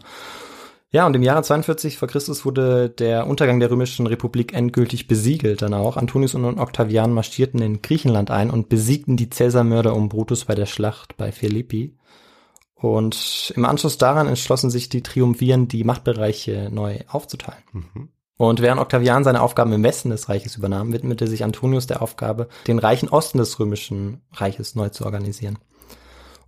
Ja, 0.91 1.05
und 1.05 1.15
im 1.15 1.21
Jahre 1.21 1.43
42 1.43 1.97
vor 1.97 2.07
Christus 2.07 2.45
wurde 2.45 2.89
der 2.89 3.27
Untergang 3.27 3.59
der 3.59 3.69
römischen 3.69 4.07
Republik 4.07 4.53
endgültig 4.53 5.07
besiegelt 5.07 5.61
dann 5.61 5.75
auch. 5.75 5.97
Antonius 5.97 6.33
und 6.33 6.57
Octavian 6.57 7.13
marschierten 7.13 7.61
in 7.61 7.83
Griechenland 7.83 8.31
ein 8.31 8.49
und 8.49 8.69
besiegten 8.69 9.15
die 9.15 9.29
Cäsarmörder 9.29 9.95
um 9.95 10.09
Brutus 10.09 10.45
bei 10.45 10.55
der 10.55 10.65
Schlacht 10.65 11.15
bei 11.15 11.31
Philippi. 11.31 11.95
Und 12.73 13.53
im 13.55 13.65
Anschluss 13.65 13.99
daran 13.99 14.25
entschlossen 14.25 14.71
sich 14.71 14.89
die 14.89 15.03
Triumviren, 15.03 15.67
die 15.67 15.83
Machtbereiche 15.83 16.69
neu 16.71 16.99
aufzuteilen. 17.07 17.63
Mhm. 17.71 18.09
Und 18.37 18.61
während 18.61 18.79
Octavian 18.79 19.25
seine 19.25 19.41
Aufgaben 19.41 19.73
im 19.73 19.83
Westen 19.83 20.11
des 20.11 20.29
Reiches 20.29 20.55
übernahm, 20.55 20.93
widmete 20.93 21.27
sich 21.27 21.43
Antonius 21.43 21.87
der 21.87 22.01
Aufgabe, 22.01 22.47
den 22.67 22.79
reichen 22.79 23.09
Osten 23.09 23.37
des 23.37 23.59
römischen 23.59 24.21
Reiches 24.31 24.75
neu 24.75 24.89
zu 24.89 25.03
organisieren. 25.03 25.59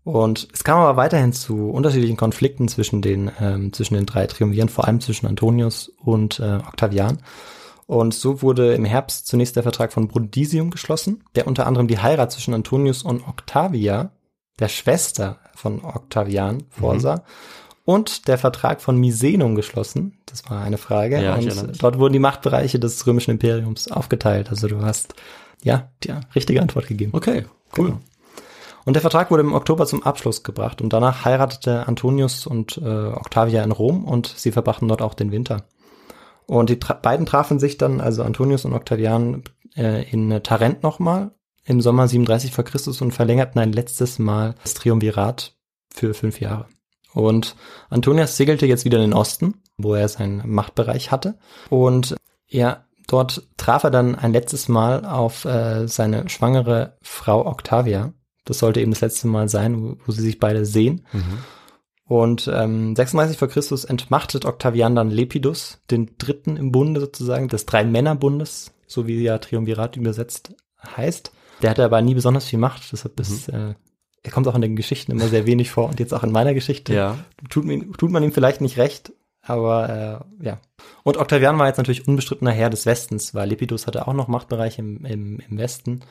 Und 0.03 0.47
es 0.51 0.63
kam 0.63 0.79
aber 0.79 0.97
weiterhin 0.97 1.31
zu 1.31 1.69
unterschiedlichen 1.69 2.17
Konflikten 2.17 2.67
zwischen 2.67 3.01
den, 3.01 3.31
ähm, 3.39 3.71
zwischen 3.71 3.93
den 3.93 4.07
drei 4.07 4.25
Triumviren, 4.25 4.69
vor 4.69 4.87
allem 4.87 4.99
zwischen 4.99 5.27
Antonius 5.27 5.91
und 6.03 6.39
äh, 6.39 6.59
Octavian. 6.67 7.19
Und 7.85 8.13
so 8.13 8.41
wurde 8.41 8.73
im 8.73 8.85
Herbst 8.85 9.27
zunächst 9.27 9.57
der 9.57 9.63
Vertrag 9.63 9.93
von 9.93 10.07
Brundisium 10.07 10.71
geschlossen, 10.71 11.23
der 11.35 11.45
unter 11.45 11.67
anderem 11.67 11.87
die 11.87 11.99
Heirat 11.99 12.31
zwischen 12.31 12.53
Antonius 12.53 13.03
und 13.03 13.27
Octavia, 13.27 14.11
der 14.59 14.69
Schwester 14.69 15.39
von 15.55 15.83
Octavian, 15.83 16.63
vorsah. 16.69 17.23
Und 17.83 18.27
der 18.27 18.37
Vertrag 18.37 18.79
von 18.81 18.97
Misenum 18.97 19.55
geschlossen. 19.55 20.19
Das 20.25 20.49
war 20.49 20.61
eine 20.61 20.77
Frage. 20.77 21.21
Ja, 21.21 21.35
und 21.35 21.83
dort 21.83 21.99
wurden 21.99 22.13
die 22.13 22.19
Machtbereiche 22.19 22.79
des 22.79 23.05
römischen 23.05 23.31
Imperiums 23.31 23.91
aufgeteilt. 23.91 24.49
Also 24.49 24.67
du 24.67 24.81
hast, 24.81 25.15
ja, 25.63 25.89
die 26.03 26.13
richtige 26.33 26.61
Antwort 26.61 26.87
gegeben. 26.87 27.11
Okay, 27.13 27.45
cool. 27.77 27.87
Genau. 27.87 27.99
Und 28.85 28.93
der 28.93 29.01
Vertrag 29.01 29.31
wurde 29.31 29.43
im 29.43 29.53
Oktober 29.53 29.85
zum 29.85 30.03
Abschluss 30.03 30.43
gebracht 30.43 30.81
und 30.81 30.91
danach 30.91 31.25
heiratete 31.25 31.87
Antonius 31.87 32.47
und 32.47 32.77
äh, 32.77 33.07
Octavia 33.07 33.63
in 33.63 33.71
Rom 33.71 34.05
und 34.05 34.27
sie 34.27 34.51
verbrachten 34.51 34.87
dort 34.87 35.01
auch 35.01 35.13
den 35.13 35.31
Winter. 35.31 35.63
Und 36.47 36.69
die 36.69 36.79
tra 36.79 36.93
beiden 36.93 37.25
trafen 37.25 37.59
sich 37.59 37.77
dann, 37.77 38.01
also 38.01 38.23
Antonius 38.23 38.65
und 38.65 38.73
Octavian, 38.73 39.43
äh, 39.75 40.09
in 40.09 40.41
Tarent 40.43 40.83
nochmal 40.83 41.31
im 41.65 41.81
Sommer 41.81 42.07
37 42.07 42.51
vor 42.51 42.63
Christus 42.63 43.01
und 43.01 43.11
verlängerten 43.11 43.61
ein 43.61 43.71
letztes 43.71 44.19
Mal 44.19 44.55
das 44.63 44.73
Triumvirat 44.73 45.55
für 45.93 46.13
fünf 46.13 46.41
Jahre. 46.41 46.65
Und 47.13 47.55
Antonius 47.89 48.37
segelte 48.37 48.65
jetzt 48.65 48.85
wieder 48.85 48.97
in 48.97 49.11
den 49.11 49.13
Osten, 49.13 49.61
wo 49.77 49.93
er 49.95 50.07
seinen 50.07 50.49
Machtbereich 50.49 51.11
hatte. 51.11 51.37
Und 51.69 52.15
ja, 52.47 52.85
dort 53.07 53.47
traf 53.57 53.83
er 53.83 53.91
dann 53.91 54.15
ein 54.15 54.33
letztes 54.33 54.69
Mal 54.69 55.05
auf 55.05 55.45
äh, 55.45 55.87
seine 55.87 56.29
schwangere 56.29 56.97
Frau 57.01 57.45
Octavia. 57.45 58.13
Das 58.45 58.59
sollte 58.59 58.81
eben 58.81 58.91
das 58.91 59.01
letzte 59.01 59.27
Mal 59.27 59.49
sein, 59.49 59.97
wo, 60.05 60.11
sie 60.11 60.21
sich 60.21 60.39
beide 60.39 60.65
sehen. 60.65 61.05
Mhm. 61.13 61.37
Und 62.05 62.49
ähm, 62.53 62.95
36 62.95 63.37
vor 63.37 63.47
Christus 63.47 63.85
entmachtet 63.85 64.45
Octavian 64.45 64.95
dann 64.95 65.09
Lepidus, 65.09 65.79
den 65.89 66.11
dritten 66.17 66.57
im 66.57 66.71
Bunde 66.71 66.99
sozusagen, 66.99 67.47
des 67.47 67.65
Drei-Männer-Bundes, 67.65 68.73
so 68.87 69.07
wie 69.07 69.21
ja 69.21 69.37
Triumvirat 69.37 69.95
übersetzt 69.95 70.53
heißt. 70.97 71.31
Der 71.61 71.69
hatte 71.69 71.85
aber 71.85 72.01
nie 72.01 72.15
besonders 72.15 72.45
viel 72.45 72.59
Macht, 72.59 72.91
deshalb 72.91 73.19
ist 73.19 73.47
äh, 73.49 73.75
er 74.23 74.31
kommt 74.31 74.47
auch 74.47 74.55
in 74.55 74.61
den 74.61 74.75
Geschichten 74.75 75.11
immer 75.11 75.27
sehr 75.27 75.45
wenig 75.45 75.71
vor 75.71 75.87
und 75.89 75.99
jetzt 75.99 76.13
auch 76.13 76.23
in 76.23 76.31
meiner 76.31 76.53
Geschichte. 76.53 76.93
Ja. 76.93 77.17
Tut, 77.49 77.65
mir- 77.65 77.91
tut 77.93 78.11
man 78.11 78.23
ihm 78.23 78.31
vielleicht 78.31 78.61
nicht 78.61 78.77
recht, 78.77 79.13
aber 79.41 80.23
äh, 80.41 80.45
ja. 80.45 80.59
Und 81.03 81.17
Octavian 81.17 81.57
war 81.57 81.67
jetzt 81.67 81.77
natürlich 81.77 82.07
unbestrittener 82.07 82.51
Herr 82.51 82.69
des 82.69 82.85
Westens, 82.85 83.33
weil 83.33 83.49
Lepidus 83.49 83.87
hatte 83.87 84.07
auch 84.07 84.13
noch 84.13 84.27
Machtbereich 84.27 84.77
im, 84.79 85.05
im, 85.05 85.39
im 85.49 85.57
Westen. 85.57 86.01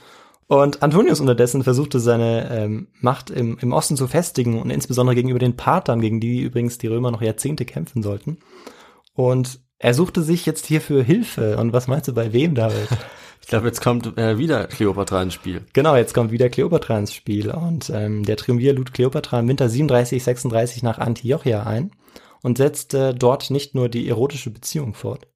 Und 0.51 0.83
Antonius 0.83 1.21
unterdessen 1.21 1.63
versuchte 1.63 2.01
seine 2.01 2.51
ähm, 2.51 2.89
Macht 3.01 3.31
im, 3.31 3.57
im 3.61 3.73
Osten 3.73 3.97
zu 3.97 4.09
festigen 4.09 4.61
und 4.61 4.71
insbesondere 4.71 5.15
gegenüber 5.15 5.39
den 5.39 5.57
Parthern, 5.57 6.01
gegen 6.01 6.19
die 6.19 6.41
übrigens 6.41 6.77
die 6.77 6.89
Römer 6.89 7.13
noch 7.13 7.23
Jahrzehnte 7.23 7.65
kämpfen 7.65 8.03
sollten. 8.03 8.39
Und 9.15 9.61
er 9.79 9.95
suchte 9.95 10.23
sich 10.23 10.47
jetzt 10.47 10.67
hierfür 10.67 11.05
Hilfe. 11.05 11.57
Und 11.57 11.73
was 11.73 11.87
meinst 11.87 12.09
du 12.09 12.15
bei 12.15 12.33
wem, 12.33 12.57
David? 12.57 12.89
Ich 13.43 13.47
glaube, 13.47 13.69
jetzt 13.69 13.81
kommt 13.81 14.19
äh, 14.19 14.37
wieder 14.37 14.67
Kleopatra 14.67 15.23
ins 15.23 15.33
Spiel. 15.33 15.65
Genau, 15.73 15.97
jetzt 15.97 16.13
kommt 16.13 16.31
wieder 16.31 16.51
Kleopatra 16.51 16.99
ins 16.99 17.15
Spiel 17.15 17.51
und 17.51 17.91
ähm, 17.91 18.23
der 18.23 18.37
Triumvir 18.37 18.75
lud 18.75 18.93
Kleopatra 18.93 19.41
im 19.41 19.49
Winter 19.49 19.69
37, 19.69 20.23
36 20.23 20.83
nach 20.83 20.99
Antiochia 20.99 21.63
ein 21.63 21.91
und 22.43 22.59
setzte 22.59 23.15
dort 23.15 23.51
nicht 23.51 23.75
nur 23.75 23.89
die 23.89 24.07
erotische 24.09 24.51
Beziehung 24.51 24.93
fort, 24.93 25.27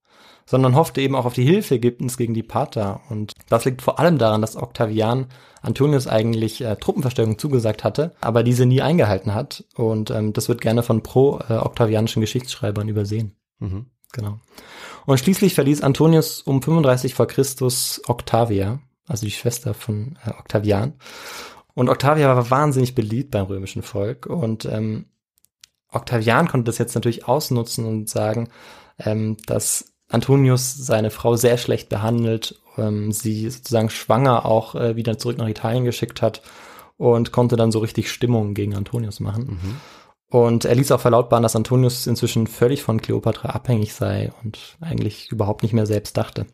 sondern 0.46 0.74
hoffte 0.74 1.00
eben 1.00 1.14
auch 1.14 1.24
auf 1.24 1.34
die 1.34 1.44
Hilfe 1.44 1.76
Ägyptens 1.76 2.16
gegen 2.16 2.34
die 2.34 2.42
Parther. 2.42 3.00
Und 3.08 3.32
das 3.48 3.64
liegt 3.64 3.82
vor 3.82 3.98
allem 3.98 4.18
daran, 4.18 4.40
dass 4.40 4.56
Octavian 4.56 5.26
Antonius 5.62 6.06
eigentlich 6.06 6.60
äh, 6.60 6.76
Truppenverstärkung 6.76 7.38
zugesagt 7.38 7.84
hatte, 7.84 8.14
aber 8.20 8.42
diese 8.42 8.66
nie 8.66 8.82
eingehalten 8.82 9.34
hat. 9.34 9.64
Und 9.74 10.10
ähm, 10.10 10.32
das 10.32 10.48
wird 10.48 10.60
gerne 10.60 10.82
von 10.82 11.02
pro-oktavianischen 11.02 12.20
Geschichtsschreibern 12.20 12.88
übersehen. 12.88 13.34
Mhm. 13.58 13.86
Genau. 14.12 14.38
Und 15.06 15.18
schließlich 15.18 15.54
verließ 15.54 15.82
Antonius 15.82 16.42
um 16.42 16.62
35 16.62 17.14
vor 17.14 17.26
Christus 17.26 18.00
Octavia, 18.06 18.80
also 19.06 19.26
die 19.26 19.32
Schwester 19.32 19.74
von 19.74 20.18
äh, 20.24 20.30
Octavian. 20.30 20.94
Und 21.74 21.88
Octavia 21.88 22.34
war 22.34 22.50
wahnsinnig 22.50 22.94
beliebt 22.94 23.32
beim 23.32 23.46
römischen 23.46 23.82
Volk. 23.82 24.26
Und 24.26 24.64
ähm, 24.66 25.06
Octavian 25.90 26.48
konnte 26.48 26.66
das 26.66 26.78
jetzt 26.78 26.94
natürlich 26.94 27.26
ausnutzen 27.26 27.84
und 27.86 28.08
sagen, 28.08 28.48
ähm, 28.98 29.36
dass 29.46 29.93
Antonius 30.08 30.74
seine 30.74 31.10
Frau 31.10 31.36
sehr 31.36 31.58
schlecht 31.58 31.88
behandelt, 31.88 32.60
ähm, 32.76 33.12
sie 33.12 33.48
sozusagen 33.50 33.90
schwanger 33.90 34.44
auch 34.46 34.74
äh, 34.74 34.96
wieder 34.96 35.18
zurück 35.18 35.38
nach 35.38 35.48
Italien 35.48 35.84
geschickt 35.84 36.22
hat 36.22 36.42
und 36.96 37.32
konnte 37.32 37.56
dann 37.56 37.72
so 37.72 37.78
richtig 37.80 38.10
Stimmung 38.10 38.54
gegen 38.54 38.74
Antonius 38.74 39.20
machen. 39.20 39.58
Und 40.30 40.64
er 40.64 40.74
ließ 40.74 40.90
auch 40.92 41.00
verlautbaren, 41.00 41.42
dass 41.42 41.56
Antonius 41.56 42.06
inzwischen 42.06 42.46
völlig 42.46 42.82
von 42.82 43.00
Kleopatra 43.00 43.50
abhängig 43.50 43.94
sei 43.94 44.32
und 44.42 44.76
eigentlich 44.80 45.30
überhaupt 45.30 45.62
nicht 45.62 45.72
mehr 45.72 45.86
selbst 45.86 46.16
dachte. 46.16 46.46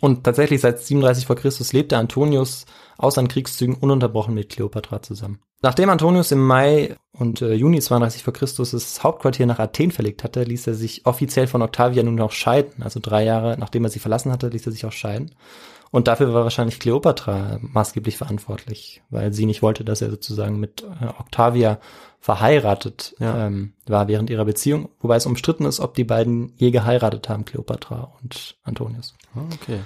Und 0.00 0.24
tatsächlich 0.24 0.60
seit 0.60 0.80
37 0.80 1.26
vor 1.26 1.36
Christus 1.36 1.72
lebte 1.72 1.98
Antonius 1.98 2.66
aus 2.96 3.14
seinen 3.14 3.28
Kriegszügen 3.28 3.74
ununterbrochen 3.74 4.34
mit 4.34 4.48
Kleopatra 4.48 5.02
zusammen. 5.02 5.40
Nachdem 5.64 5.88
Antonius 5.88 6.30
im 6.30 6.44
Mai 6.46 6.94
und 7.12 7.40
äh, 7.40 7.54
Juni 7.54 7.80
32 7.80 8.22
vor 8.22 8.34
Christus 8.34 8.72
das 8.72 9.02
Hauptquartier 9.02 9.46
nach 9.46 9.58
Athen 9.58 9.92
verlegt 9.92 10.22
hatte, 10.22 10.42
ließ 10.42 10.66
er 10.66 10.74
sich 10.74 11.06
offiziell 11.06 11.46
von 11.46 11.62
Octavia 11.62 12.02
nun 12.02 12.20
auch 12.20 12.32
scheiden. 12.32 12.82
Also 12.82 13.00
drei 13.02 13.24
Jahre 13.24 13.56
nachdem 13.58 13.82
er 13.84 13.88
sie 13.88 13.98
verlassen 13.98 14.30
hatte, 14.30 14.48
ließ 14.48 14.66
er 14.66 14.72
sich 14.72 14.84
auch 14.84 14.92
scheiden. 14.92 15.30
Und 15.90 16.06
dafür 16.06 16.34
war 16.34 16.42
wahrscheinlich 16.42 16.80
Kleopatra 16.80 17.60
maßgeblich 17.62 18.18
verantwortlich, 18.18 19.00
weil 19.08 19.32
sie 19.32 19.46
nicht 19.46 19.62
wollte, 19.62 19.86
dass 19.86 20.02
er 20.02 20.10
sozusagen 20.10 20.60
mit 20.60 20.82
äh, 20.82 21.06
Octavia 21.18 21.78
verheiratet 22.20 23.14
Ja. 23.18 23.46
ähm, 23.46 23.72
war 23.86 24.06
während 24.06 24.28
ihrer 24.28 24.44
Beziehung, 24.44 24.90
wobei 25.00 25.16
es 25.16 25.24
umstritten 25.24 25.64
ist, 25.64 25.80
ob 25.80 25.94
die 25.94 26.04
beiden 26.04 26.52
je 26.56 26.72
geheiratet 26.72 27.30
haben, 27.30 27.46
Kleopatra 27.46 28.12
und 28.22 28.56
Antonius. 28.64 29.14
Ah, 29.34 29.40
Okay. 29.54 29.80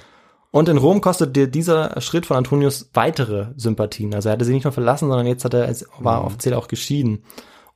Und 0.51 0.69
in 0.69 0.79
Rom 0.79 1.01
kostete 1.01 1.49
dieser 1.49 2.01
Schritt 2.01 2.27
von 2.27 2.37
Antonius 2.37 2.91
weitere 2.95 3.49
Sympathien. 3.57 4.15
Also 4.15 4.29
er 4.29 4.33
hatte 4.33 4.45
sie 4.45 4.55
nicht 4.55 4.65
nur 4.65 4.73
verlassen, 4.73 5.09
sondern 5.09 5.27
jetzt 5.27 5.45
hat 5.45 5.55
er, 5.55 5.75
war 5.99 6.25
offiziell 6.25 6.55
auch 6.55 6.69
geschieden. 6.69 7.25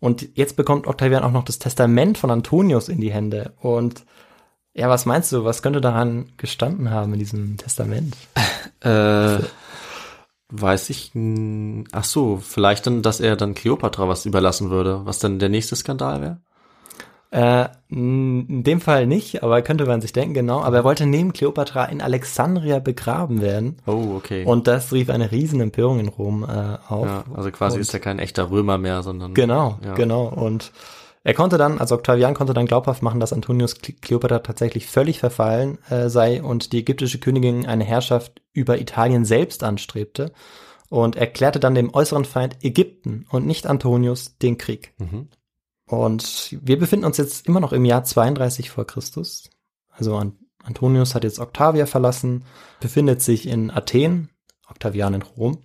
Und 0.00 0.28
jetzt 0.34 0.56
bekommt 0.56 0.86
Octavian 0.86 1.22
auch 1.22 1.30
noch 1.30 1.44
das 1.44 1.58
Testament 1.58 2.18
von 2.18 2.30
Antonius 2.30 2.88
in 2.88 3.00
die 3.00 3.12
Hände. 3.12 3.52
Und 3.60 4.04
ja, 4.74 4.88
was 4.88 5.04
meinst 5.04 5.30
du, 5.32 5.44
was 5.44 5.62
könnte 5.62 5.80
daran 5.80 6.32
gestanden 6.38 6.90
haben 6.90 7.12
in 7.12 7.18
diesem 7.18 7.56
Testament? 7.56 8.16
Äh, 8.80 9.38
weiß 10.48 10.90
ich. 10.90 11.12
Ach 11.92 12.02
so, 12.02 12.38
vielleicht 12.38 12.84
dann, 12.84 13.02
dass 13.02 13.20
er 13.20 13.36
dann 13.36 13.54
Kleopatra 13.54 14.08
was 14.08 14.26
überlassen 14.26 14.70
würde, 14.70 15.06
was 15.06 15.20
dann 15.20 15.38
der 15.38 15.48
nächste 15.48 15.76
Skandal 15.76 16.20
wäre? 16.20 16.40
Äh, 17.32 17.68
in 17.88 18.62
dem 18.62 18.82
Fall 18.82 19.06
nicht, 19.06 19.42
aber 19.42 19.62
könnte 19.62 19.86
man 19.86 20.02
sich 20.02 20.12
denken, 20.12 20.34
genau. 20.34 20.60
Aber 20.60 20.76
er 20.76 20.84
wollte 20.84 21.06
neben 21.06 21.32
Kleopatra 21.32 21.86
in 21.86 22.02
Alexandria 22.02 22.78
begraben 22.78 23.40
werden. 23.40 23.78
Oh, 23.86 24.14
okay. 24.16 24.44
Und 24.44 24.66
das 24.66 24.92
rief 24.92 25.08
eine 25.08 25.32
riesen 25.32 25.60
Empörung 25.62 25.98
in 25.98 26.08
Rom 26.08 26.44
äh, 26.44 26.76
auf. 26.92 27.06
ja, 27.06 27.24
also 27.34 27.50
quasi 27.50 27.76
Und- 27.76 27.80
ist 27.80 27.94
er 27.94 28.00
kein 28.00 28.18
echter 28.18 28.50
Römer 28.50 28.76
mehr, 28.76 29.02
sondern 29.02 29.32
Genau, 29.32 29.78
Ja. 29.82 29.94
genau. 29.94 30.26
Und 30.26 30.72
er 31.24 31.32
konnte 31.32 31.56
dann, 31.56 31.78
also 31.78 31.94
Octavian 31.94 32.34
konnte 32.34 32.52
dann 32.52 32.66
glaubhaft 32.66 33.02
machen, 33.02 33.18
dass 33.20 33.32
Antonius 33.32 33.76
Kleopatra 33.78 34.40
tatsächlich 34.40 34.86
völlig 34.86 35.18
verfallen 35.18 35.78
äh, 35.88 36.10
sei 36.10 36.42
und 36.42 36.72
die 36.74 36.80
ägyptische 36.80 37.18
Königin 37.18 37.64
eine 37.64 37.84
Herrschaft 37.84 38.42
über 38.52 38.78
Italien 38.78 39.24
selbst 39.24 39.64
anstrebte 39.64 40.32
und 40.90 41.16
erklärte 41.16 41.60
dann 41.60 41.74
dem 41.74 41.94
äußeren 41.94 42.26
Feind 42.26 42.58
Ägypten 42.62 43.24
und 43.30 43.46
nicht 43.46 43.66
Antonius 43.66 44.36
den 44.36 44.58
Krieg. 44.58 44.92
Mhm. 44.98 45.28
Und 45.92 46.56
wir 46.62 46.78
befinden 46.78 47.04
uns 47.04 47.18
jetzt 47.18 47.46
immer 47.46 47.60
noch 47.60 47.74
im 47.74 47.84
Jahr 47.84 48.02
32 48.02 48.70
vor 48.70 48.86
Christus. 48.86 49.50
Also 49.90 50.16
An 50.16 50.38
Antonius 50.64 51.14
hat 51.14 51.22
jetzt 51.24 51.38
Octavia 51.38 51.84
verlassen, 51.84 52.44
befindet 52.80 53.20
sich 53.20 53.46
in 53.46 53.70
Athen, 53.70 54.30
Octavian 54.70 55.12
in 55.12 55.20
Rom. 55.22 55.58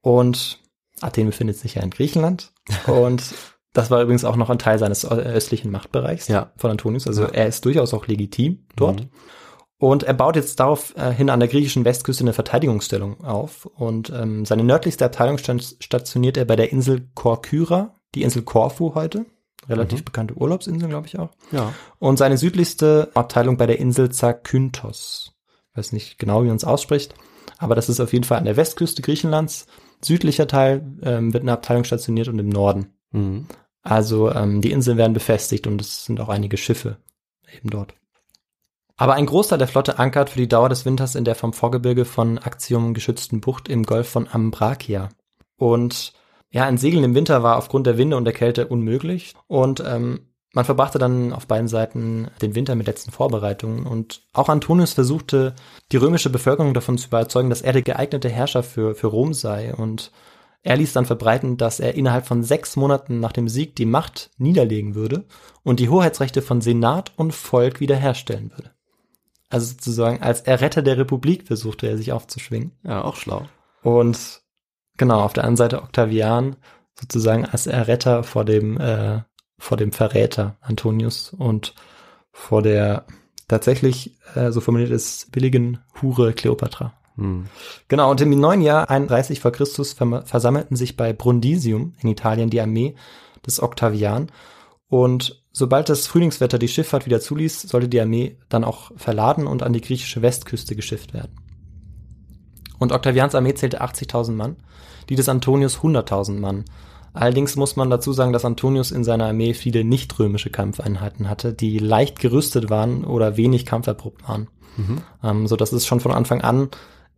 Und 0.00 0.60
Athen 1.00 1.26
befindet 1.26 1.56
sich 1.56 1.74
ja 1.74 1.82
in 1.82 1.90
Griechenland. 1.90 2.52
Und 2.86 3.34
das 3.72 3.90
war 3.90 4.00
übrigens 4.00 4.24
auch 4.24 4.36
noch 4.36 4.48
ein 4.50 4.60
Teil 4.60 4.78
seines 4.78 5.02
ö- 5.02 5.08
östlichen 5.08 5.72
Machtbereichs 5.72 6.28
Ja. 6.28 6.52
von 6.56 6.70
Antonius. 6.70 7.08
Also 7.08 7.22
Ja. 7.22 7.28
er 7.30 7.46
ist 7.48 7.64
durchaus 7.64 7.92
auch 7.94 8.06
legitim 8.06 8.64
dort. 8.76 9.00
Mhm. 9.00 9.10
Und 9.80 10.02
er 10.04 10.14
baut 10.14 10.36
jetzt 10.36 10.60
darauf 10.60 10.94
äh, 10.96 11.14
an 11.30 11.40
der 11.40 11.48
griechischen 11.48 11.84
Westküste 11.84 12.22
eine 12.22 12.32
Verteidigungsstellung 12.32 13.24
auf. 13.24 13.66
Und 13.66 14.10
ähm, 14.10 14.44
seine 14.44 14.62
nördlichste 14.62 15.04
Abteilung 15.04 15.38
stationiert 15.38 16.36
er 16.36 16.44
bei 16.44 16.54
der 16.54 16.70
Insel 16.70 17.08
Korkyra, 17.14 17.96
die 18.14 18.22
Insel 18.22 18.42
Korfu 18.42 18.94
heute. 18.94 19.26
Relativ 19.68 20.00
Mhm. 20.00 20.04
bekannte 20.04 20.34
Urlaubsinsel, 20.34 20.88
glaube 20.88 21.06
ich 21.06 21.18
auch. 21.18 21.30
Ja. 21.52 21.72
Und 21.98 22.16
seine 22.16 22.38
südlichste 22.38 23.10
Abteilung 23.14 23.56
bei 23.56 23.66
der 23.66 23.78
Insel 23.78 24.10
Zakynthos. 24.10 25.32
Ich 25.70 25.76
weiß 25.78 25.92
nicht 25.92 26.18
genau, 26.18 26.42
wie 26.42 26.48
man 26.48 26.56
es 26.56 26.64
ausspricht, 26.64 27.14
aber 27.58 27.74
das 27.74 27.88
ist 27.88 28.00
auf 28.00 28.12
jeden 28.12 28.24
Fall 28.24 28.38
an 28.38 28.44
der 28.44 28.56
Westküste 28.56 29.02
Griechenlands. 29.02 29.66
Südlicher 30.02 30.46
Teil 30.46 30.82
ähm, 31.02 31.32
wird 31.32 31.42
eine 31.42 31.52
Abteilung 31.52 31.84
stationiert 31.84 32.28
und 32.28 32.38
im 32.38 32.48
Norden. 32.48 32.94
Mhm. 33.10 33.46
Also 33.82 34.30
ähm, 34.32 34.60
die 34.60 34.70
Inseln 34.72 34.98
werden 34.98 35.12
befestigt 35.12 35.66
und 35.66 35.80
es 35.80 36.04
sind 36.04 36.20
auch 36.20 36.28
einige 36.28 36.56
Schiffe 36.56 36.98
eben 37.56 37.70
dort. 37.70 37.94
Aber 38.96 39.14
ein 39.14 39.26
Großteil 39.26 39.58
der 39.58 39.68
Flotte 39.68 39.98
ankert 39.98 40.30
für 40.30 40.38
die 40.40 40.48
Dauer 40.48 40.68
des 40.68 40.84
Winters 40.84 41.14
in 41.14 41.24
der 41.24 41.36
vom 41.36 41.52
Vorgebirge 41.52 42.04
von 42.04 42.38
Actium 42.38 42.94
geschützten 42.94 43.40
Bucht 43.40 43.68
im 43.68 43.84
Golf 43.84 44.08
von 44.08 44.28
Ambrakia. 44.28 45.08
Und 45.56 46.12
ja, 46.50 46.64
ein 46.64 46.78
Segeln 46.78 47.04
im 47.04 47.14
Winter 47.14 47.42
war 47.42 47.56
aufgrund 47.56 47.86
der 47.86 47.98
Winde 47.98 48.16
und 48.16 48.24
der 48.24 48.32
Kälte 48.32 48.68
unmöglich. 48.68 49.34
Und 49.46 49.82
ähm, 49.86 50.20
man 50.54 50.64
verbrachte 50.64 50.98
dann 50.98 51.32
auf 51.32 51.46
beiden 51.46 51.68
Seiten 51.68 52.28
den 52.40 52.54
Winter 52.54 52.74
mit 52.74 52.86
letzten 52.86 53.10
Vorbereitungen. 53.10 53.86
Und 53.86 54.22
auch 54.32 54.48
Antonius 54.48 54.94
versuchte, 54.94 55.54
die 55.92 55.98
römische 55.98 56.30
Bevölkerung 56.30 56.72
davon 56.72 56.96
zu 56.96 57.08
überzeugen, 57.08 57.50
dass 57.50 57.62
er 57.62 57.74
der 57.74 57.82
geeignete 57.82 58.30
Herrscher 58.30 58.62
für, 58.62 58.94
für 58.94 59.08
Rom 59.08 59.34
sei. 59.34 59.74
Und 59.74 60.10
er 60.62 60.78
ließ 60.78 60.94
dann 60.94 61.04
verbreiten, 61.04 61.58
dass 61.58 61.80
er 61.80 61.94
innerhalb 61.94 62.26
von 62.26 62.42
sechs 62.42 62.76
Monaten 62.76 63.20
nach 63.20 63.32
dem 63.32 63.48
Sieg 63.48 63.76
die 63.76 63.86
Macht 63.86 64.30
niederlegen 64.38 64.94
würde 64.94 65.26
und 65.62 65.80
die 65.80 65.90
Hoheitsrechte 65.90 66.40
von 66.40 66.62
Senat 66.62 67.12
und 67.16 67.34
Volk 67.34 67.80
wiederherstellen 67.80 68.50
würde. 68.50 68.70
Also 69.50 69.66
sozusagen 69.66 70.22
als 70.22 70.40
Erretter 70.42 70.82
der 70.82 70.98
Republik 70.98 71.46
versuchte 71.46 71.86
er 71.86 71.96
sich 71.96 72.12
aufzuschwingen. 72.12 72.72
Ja, 72.82 73.04
auch 73.04 73.16
schlau. 73.16 73.46
Und 73.82 74.42
genau, 74.98 75.20
auf 75.20 75.32
der 75.32 75.44
anderen 75.44 75.56
Seite 75.56 75.82
Octavian 75.82 76.56
sozusagen 77.00 77.46
als 77.46 77.66
Erretter 77.66 78.24
vor 78.24 78.44
dem, 78.44 78.78
äh, 78.78 79.22
vor 79.58 79.76
dem 79.76 79.92
Verräter 79.92 80.56
Antonius 80.60 81.32
und 81.32 81.74
vor 82.32 82.62
der 82.62 83.04
tatsächlich, 83.48 84.16
äh, 84.34 84.50
so 84.50 84.60
formuliert 84.60 84.90
ist, 84.90 85.32
billigen 85.32 85.78
Hure 86.00 86.32
Kleopatra. 86.32 86.92
Mhm. 87.16 87.46
Genau, 87.88 88.10
und 88.10 88.20
im 88.20 88.30
neuen 88.30 88.60
Jahr 88.60 88.90
31 88.90 89.40
vor 89.40 89.52
Christus 89.52 89.92
versammelten 89.92 90.76
sich 90.76 90.96
bei 90.96 91.12
Brundisium 91.12 91.94
in 92.00 92.10
Italien 92.10 92.50
die 92.50 92.60
Armee 92.60 92.94
des 93.46 93.62
Octavian. 93.62 94.30
Und 94.88 95.42
sobald 95.52 95.88
das 95.88 96.06
Frühlingswetter 96.06 96.58
die 96.58 96.68
Schifffahrt 96.68 97.06
wieder 97.06 97.20
zuließ, 97.20 97.62
sollte 97.62 97.88
die 97.88 98.00
Armee 98.00 98.38
dann 98.48 98.64
auch 98.64 98.92
verladen 98.96 99.46
und 99.46 99.62
an 99.62 99.72
die 99.72 99.80
griechische 99.80 100.22
Westküste 100.22 100.76
geschifft 100.76 101.12
werden. 101.12 101.47
Und 102.78 102.92
Octavians 102.92 103.34
Armee 103.34 103.54
zählte 103.54 103.82
80.000 103.82 104.32
Mann, 104.32 104.56
die 105.08 105.16
des 105.16 105.28
Antonius 105.28 105.78
100.000 105.78 106.38
Mann. 106.38 106.64
Allerdings 107.12 107.56
muss 107.56 107.74
man 107.74 107.90
dazu 107.90 108.12
sagen, 108.12 108.32
dass 108.32 108.44
Antonius 108.44 108.90
in 108.92 109.02
seiner 109.02 109.26
Armee 109.26 109.54
viele 109.54 109.82
nicht-römische 109.82 110.50
Kampfeinheiten 110.50 111.28
hatte, 111.28 111.52
die 111.52 111.78
leicht 111.78 112.20
gerüstet 112.20 112.70
waren 112.70 113.04
oder 113.04 113.36
wenig 113.36 113.66
kampferprobt 113.66 114.28
waren. 114.28 114.48
Ähm, 115.24 115.48
so 115.48 115.56
dass 115.56 115.72
es 115.72 115.86
schon 115.86 115.98
von 115.98 116.12
Anfang 116.12 116.40
an 116.42 116.68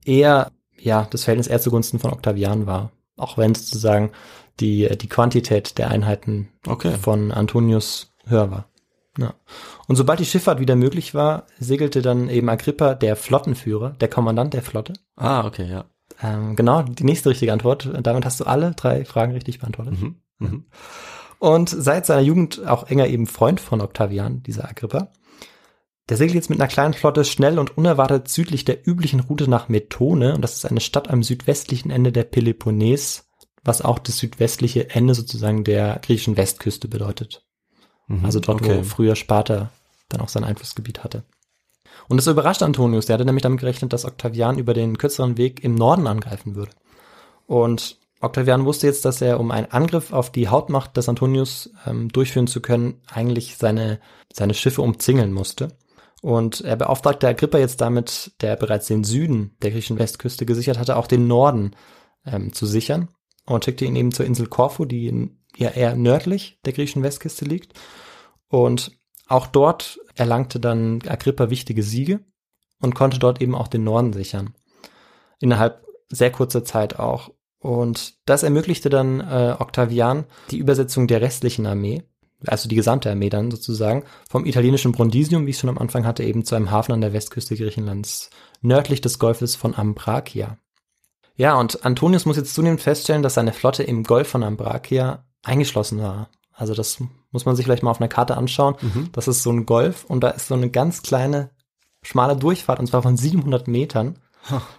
eher, 0.06 0.50
ja, 0.78 1.06
das 1.10 1.24
Verhältnis 1.24 1.48
eher 1.48 1.60
zugunsten 1.60 1.98
von 1.98 2.10
Octavian 2.12 2.66
war. 2.66 2.90
auch 3.18 3.36
wenn 3.36 3.54
sozusagen 3.54 4.12
die, 4.60 4.88
die 4.96 5.08
Quantität 5.08 5.76
der 5.76 5.90
Einheiten 5.90 6.48
Okay. 6.66 6.92
von 6.96 7.32
Antonius 7.32 8.14
höher 8.24 8.50
war. 8.50 8.69
Ja. 9.18 9.34
Und 9.88 9.96
sobald 9.96 10.20
die 10.20 10.24
Schifffahrt 10.24 10.60
wieder 10.60 10.76
möglich 10.76 11.14
war, 11.14 11.46
segelte 11.58 12.02
dann 12.02 12.28
eben 12.28 12.48
Agrippa, 12.48 12.94
der 12.94 13.16
Flottenführer, 13.16 13.90
der 14.00 14.08
Kommandant 14.08 14.54
der 14.54 14.62
Flotte. 14.62 14.92
Ah, 15.16 15.46
okay, 15.46 15.68
ja. 15.68 15.84
Ähm, 16.22 16.56
genau, 16.56 16.82
die 16.82 17.04
nächste 17.04 17.30
richtige 17.30 17.52
Antwort. 17.52 17.88
Damit 18.02 18.24
hast 18.24 18.40
du 18.40 18.44
alle 18.44 18.72
drei 18.72 19.04
Fragen 19.04 19.32
richtig 19.32 19.58
beantwortet. 19.58 20.00
Mhm. 20.00 20.16
Mhm. 20.38 20.64
Und 21.38 21.70
seit 21.70 22.06
seiner 22.06 22.20
Jugend 22.20 22.66
auch 22.66 22.88
enger 22.88 23.06
eben 23.06 23.26
Freund 23.26 23.60
von 23.60 23.80
Octavian, 23.80 24.42
dieser 24.42 24.68
Agrippa. 24.68 25.10
Der 26.08 26.16
segelt 26.16 26.34
jetzt 26.34 26.50
mit 26.50 26.60
einer 26.60 26.68
kleinen 26.68 26.92
Flotte 26.92 27.24
schnell 27.24 27.58
und 27.58 27.78
unerwartet 27.78 28.28
südlich 28.28 28.64
der 28.64 28.86
üblichen 28.86 29.20
Route 29.20 29.48
nach 29.48 29.68
Methone. 29.68 30.34
Und 30.34 30.42
das 30.42 30.56
ist 30.56 30.66
eine 30.66 30.80
Stadt 30.80 31.08
am 31.08 31.22
südwestlichen 31.22 31.90
Ende 31.90 32.12
der 32.12 32.24
Peloponnes, 32.24 33.30
was 33.62 33.80
auch 33.80 33.98
das 33.98 34.18
südwestliche 34.18 34.90
Ende 34.90 35.14
sozusagen 35.14 35.64
der 35.64 36.00
griechischen 36.04 36.36
Westküste 36.36 36.88
bedeutet. 36.88 37.46
Mhm. 38.10 38.24
Also 38.24 38.40
dort, 38.40 38.60
okay. 38.60 38.78
wo 38.78 38.82
früher 38.82 39.16
Sparta 39.16 39.70
dann 40.08 40.20
auch 40.20 40.28
sein 40.28 40.44
Einflussgebiet 40.44 41.04
hatte. 41.04 41.22
Und 42.08 42.16
das 42.16 42.26
überrascht 42.26 42.62
Antonius. 42.62 43.06
Der 43.06 43.14
hatte 43.14 43.24
nämlich 43.24 43.42
damit 43.42 43.60
gerechnet, 43.60 43.92
dass 43.92 44.04
Octavian 44.04 44.58
über 44.58 44.74
den 44.74 44.98
kürzeren 44.98 45.36
Weg 45.36 45.62
im 45.62 45.76
Norden 45.76 46.06
angreifen 46.06 46.56
würde. 46.56 46.72
Und 47.46 47.98
Octavian 48.20 48.64
wusste 48.64 48.86
jetzt, 48.86 49.04
dass 49.04 49.22
er, 49.22 49.38
um 49.38 49.50
einen 49.50 49.70
Angriff 49.70 50.12
auf 50.12 50.30
die 50.30 50.48
Hauptmacht 50.48 50.96
des 50.96 51.08
Antonius 51.08 51.70
ähm, 51.86 52.08
durchführen 52.08 52.48
zu 52.48 52.60
können, 52.60 53.00
eigentlich 53.06 53.56
seine, 53.56 54.00
seine 54.32 54.54
Schiffe 54.54 54.82
umzingeln 54.82 55.32
musste. 55.32 55.68
Und 56.20 56.60
er 56.60 56.76
beauftragte 56.76 57.28
Agrippa 57.28 57.58
jetzt 57.58 57.80
damit, 57.80 58.32
der 58.40 58.56
bereits 58.56 58.88
den 58.88 59.04
Süden 59.04 59.56
der 59.62 59.70
griechischen 59.70 59.98
Westküste 59.98 60.44
gesichert 60.44 60.78
hatte, 60.78 60.96
auch 60.96 61.06
den 61.06 61.28
Norden 61.28 61.76
ähm, 62.26 62.52
zu 62.52 62.66
sichern 62.66 63.08
und 63.46 63.64
schickte 63.64 63.84
ihn 63.84 63.96
eben 63.96 64.12
zur 64.12 64.26
Insel 64.26 64.48
Korfu, 64.48 64.84
die 64.84 65.06
in, 65.06 65.39
ja 65.56 65.70
eher 65.70 65.94
nördlich 65.94 66.58
der 66.64 66.72
griechischen 66.72 67.02
Westküste 67.02 67.44
liegt. 67.44 67.78
Und 68.48 68.92
auch 69.28 69.46
dort 69.46 70.00
erlangte 70.16 70.58
dann 70.60 71.00
Agrippa 71.06 71.50
wichtige 71.50 71.82
Siege 71.82 72.20
und 72.80 72.94
konnte 72.94 73.18
dort 73.18 73.40
eben 73.40 73.54
auch 73.54 73.68
den 73.68 73.84
Norden 73.84 74.12
sichern. 74.12 74.54
Innerhalb 75.38 75.86
sehr 76.08 76.32
kurzer 76.32 76.64
Zeit 76.64 76.98
auch. 76.98 77.30
Und 77.60 78.14
das 78.26 78.42
ermöglichte 78.42 78.88
dann 78.88 79.20
äh, 79.20 79.54
Octavian 79.58 80.24
die 80.50 80.58
Übersetzung 80.58 81.06
der 81.06 81.20
restlichen 81.20 81.66
Armee, 81.66 82.02
also 82.46 82.68
die 82.68 82.74
gesamte 82.74 83.10
Armee 83.10 83.28
dann 83.28 83.50
sozusagen, 83.50 84.04
vom 84.28 84.46
italienischen 84.46 84.92
Brundisium, 84.92 85.46
wie 85.46 85.50
ich 85.50 85.58
schon 85.58 85.70
am 85.70 85.78
Anfang 85.78 86.06
hatte, 86.06 86.24
eben 86.24 86.44
zu 86.44 86.54
einem 86.54 86.70
Hafen 86.70 86.92
an 86.92 87.02
der 87.02 87.12
Westküste 87.12 87.54
Griechenlands, 87.56 88.30
nördlich 88.62 89.02
des 89.02 89.18
Golfes 89.18 89.56
von 89.56 89.74
Ambrakia. 89.74 90.56
Ja, 91.36 91.58
und 91.58 91.84
Antonius 91.84 92.26
muss 92.26 92.36
jetzt 92.36 92.54
zunehmend 92.54 92.80
feststellen, 92.80 93.22
dass 93.22 93.34
seine 93.34 93.52
Flotte 93.52 93.82
im 93.82 94.04
Golf 94.04 94.28
von 94.28 94.42
Ambrakia 94.42 95.24
eingeschlossen 95.42 96.00
war. 96.00 96.28
Also 96.52 96.74
das 96.74 96.98
muss 97.30 97.46
man 97.46 97.56
sich 97.56 97.64
vielleicht 97.64 97.82
mal 97.82 97.90
auf 97.90 98.00
einer 98.00 98.08
Karte 98.08 98.36
anschauen. 98.36 98.74
Das 99.12 99.28
ist 99.28 99.42
so 99.42 99.50
ein 99.50 99.64
Golf 99.66 100.04
und 100.04 100.20
da 100.20 100.28
ist 100.30 100.48
so 100.48 100.54
eine 100.54 100.68
ganz 100.70 101.02
kleine, 101.02 101.50
schmale 102.02 102.36
Durchfahrt 102.36 102.78
und 102.80 102.86
zwar 102.86 103.02
von 103.02 103.16
700 103.16 103.66
Metern 103.68 104.18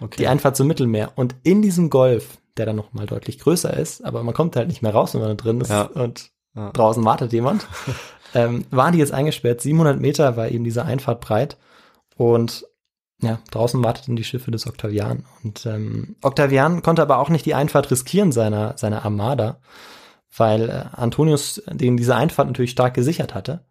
okay. 0.00 0.16
die 0.18 0.28
Einfahrt 0.28 0.56
zum 0.56 0.68
Mittelmeer. 0.68 1.12
Und 1.16 1.34
in 1.42 1.60
diesem 1.62 1.90
Golf, 1.90 2.38
der 2.56 2.66
dann 2.66 2.76
noch 2.76 2.92
mal 2.92 3.06
deutlich 3.06 3.38
größer 3.40 3.74
ist, 3.76 4.04
aber 4.04 4.22
man 4.22 4.34
kommt 4.34 4.54
halt 4.56 4.68
nicht 4.68 4.82
mehr 4.82 4.92
raus, 4.92 5.14
wenn 5.14 5.22
man 5.22 5.36
da 5.36 5.42
drin 5.42 5.60
ist 5.60 5.70
Ja. 5.70 5.82
und 5.84 6.30
Ja. 6.54 6.70
draußen 6.70 7.04
wartet 7.04 7.32
jemand, 7.32 7.66
ähm, 8.34 8.64
waren 8.70 8.92
die 8.92 8.98
jetzt 8.98 9.12
eingesperrt. 9.12 9.60
700 9.60 9.98
Meter 9.98 10.36
war 10.36 10.48
eben 10.48 10.64
diese 10.64 10.84
Einfahrt 10.84 11.20
breit 11.20 11.56
und 12.16 12.64
ja, 13.22 13.38
draußen 13.50 13.82
warteten 13.82 14.16
die 14.16 14.24
Schiffe 14.24 14.50
des 14.50 14.66
Octavian. 14.66 15.24
Und 15.42 15.64
ähm, 15.66 16.16
Octavian 16.22 16.82
konnte 16.82 17.02
aber 17.02 17.18
auch 17.18 17.28
nicht 17.28 17.46
die 17.46 17.54
Einfahrt 17.54 17.90
riskieren 17.90 18.32
seiner, 18.32 18.76
seiner 18.76 19.04
Armada, 19.04 19.60
weil 20.36 20.68
äh, 20.70 20.84
Antonius 20.96 21.62
den 21.70 21.96
diese 21.96 22.16
Einfahrt 22.16 22.48
natürlich 22.48 22.70
stark 22.72 22.94
gesichert 22.94 23.34
hatte. 23.34 23.64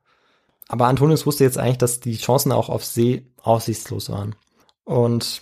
Aber 0.67 0.87
Antonius 0.87 1.25
wusste 1.25 1.43
jetzt 1.43 1.57
eigentlich, 1.57 1.79
dass 1.79 1.99
die 1.99 2.17
Chancen 2.17 2.51
auch 2.51 2.69
auf 2.69 2.85
See 2.85 3.27
aussichtslos 3.41 4.09
waren. 4.09 4.35
Und 4.83 5.41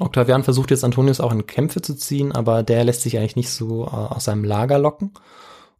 Octavian 0.00 0.42
versucht 0.42 0.70
jetzt 0.70 0.84
Antonius 0.84 1.20
auch 1.20 1.32
in 1.32 1.46
Kämpfe 1.46 1.82
zu 1.82 1.94
ziehen, 1.94 2.32
aber 2.32 2.62
der 2.62 2.84
lässt 2.84 3.02
sich 3.02 3.18
eigentlich 3.18 3.36
nicht 3.36 3.50
so 3.50 3.84
äh, 3.84 3.90
aus 3.90 4.24
seinem 4.24 4.44
Lager 4.44 4.78
locken. 4.78 5.12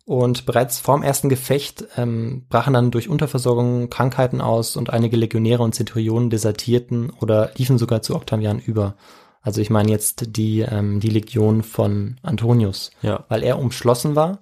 Und 0.06 0.44
bereits 0.44 0.78
vorm 0.78 1.02
ersten 1.02 1.30
Gefecht 1.30 1.86
ähm, 1.96 2.44
brachen 2.50 2.74
dann 2.74 2.90
durch 2.90 3.08
Unterversorgung 3.08 3.88
Krankheiten 3.88 4.42
aus 4.42 4.76
und 4.76 4.90
einige 4.90 5.16
Legionäre 5.16 5.62
und 5.62 5.74
Zenturionen 5.74 6.28
desertierten 6.28 7.10
oder 7.20 7.52
liefen 7.56 7.78
sogar 7.78 8.02
zu 8.02 8.14
Octavian 8.14 8.58
über. 8.58 8.96
Also 9.40 9.62
ich 9.62 9.70
meine 9.70 9.90
jetzt 9.90 10.36
die, 10.36 10.60
ähm, 10.60 11.00
die 11.00 11.08
Legion 11.08 11.62
von 11.62 12.16
Antonius, 12.22 12.90
Ja. 13.00 13.24
weil 13.28 13.42
er 13.42 13.58
umschlossen 13.58 14.14
war 14.14 14.40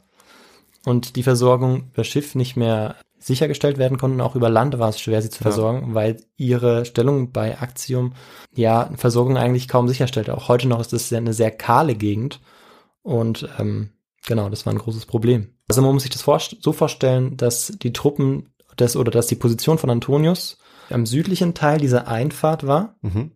und 0.85 1.17
die 1.17 1.23
Versorgung 1.23 1.91
über 1.93 2.05
Schiff 2.05 2.35
nicht 2.35 2.57
mehr 2.57 2.97
sichergestellt 3.19 3.79
werden 3.79 3.99
konnte. 3.99 4.23
Auch 4.25 4.35
über 4.35 4.51
Land 4.51 4.79
war 4.81 4.89
es 4.89 5.01
schwer, 5.01 5.23
sie 5.23 5.31
zu 5.31 5.39
Ja. 5.41 5.51
versorgen, 5.51 5.95
weil 5.95 6.21
ihre 6.37 6.85
Stellung 6.85 7.31
bei 7.31 7.53
Actium 7.61 8.15
ja 8.55 8.91
Versorgung 8.97 9.37
eigentlich 9.37 9.69
kaum 9.69 9.87
sicherstellte. 9.87 10.37
Auch 10.37 10.49
heute 10.49 10.67
noch 10.69 10.81
ist 10.81 10.93
es 10.93 11.13
eine 11.13 11.33
sehr 11.33 11.53
kahle 11.53 11.95
Gegend 11.95 12.41
und 13.03 13.49
ähm, 13.59 13.91
genau, 14.27 14.49
das 14.51 14.67
war 14.67 14.73
ein 14.73 14.79
großes 14.79 15.07
Problem. 15.07 15.55
Also 15.69 15.83
man 15.83 15.95
muss 15.95 16.03
sich 16.03 16.11
das 16.13 16.23
vorst- 16.23 16.57
so 16.63 16.73
vorstellen, 16.73 17.37
dass 17.37 17.73
die 17.81 17.93
Truppen 17.93 18.49
des 18.79 18.97
oder 18.97 19.11
dass 19.11 19.29
die 19.29 19.37
Position 19.37 19.79
von 19.79 19.91
Antonius 19.91 20.59
am 20.91 21.07
südlichen 21.07 21.55
Teil 21.55 21.79
dieser 21.79 22.09
Einfahrt 22.09 22.67
war 22.67 22.97
Mhm. 23.03 23.33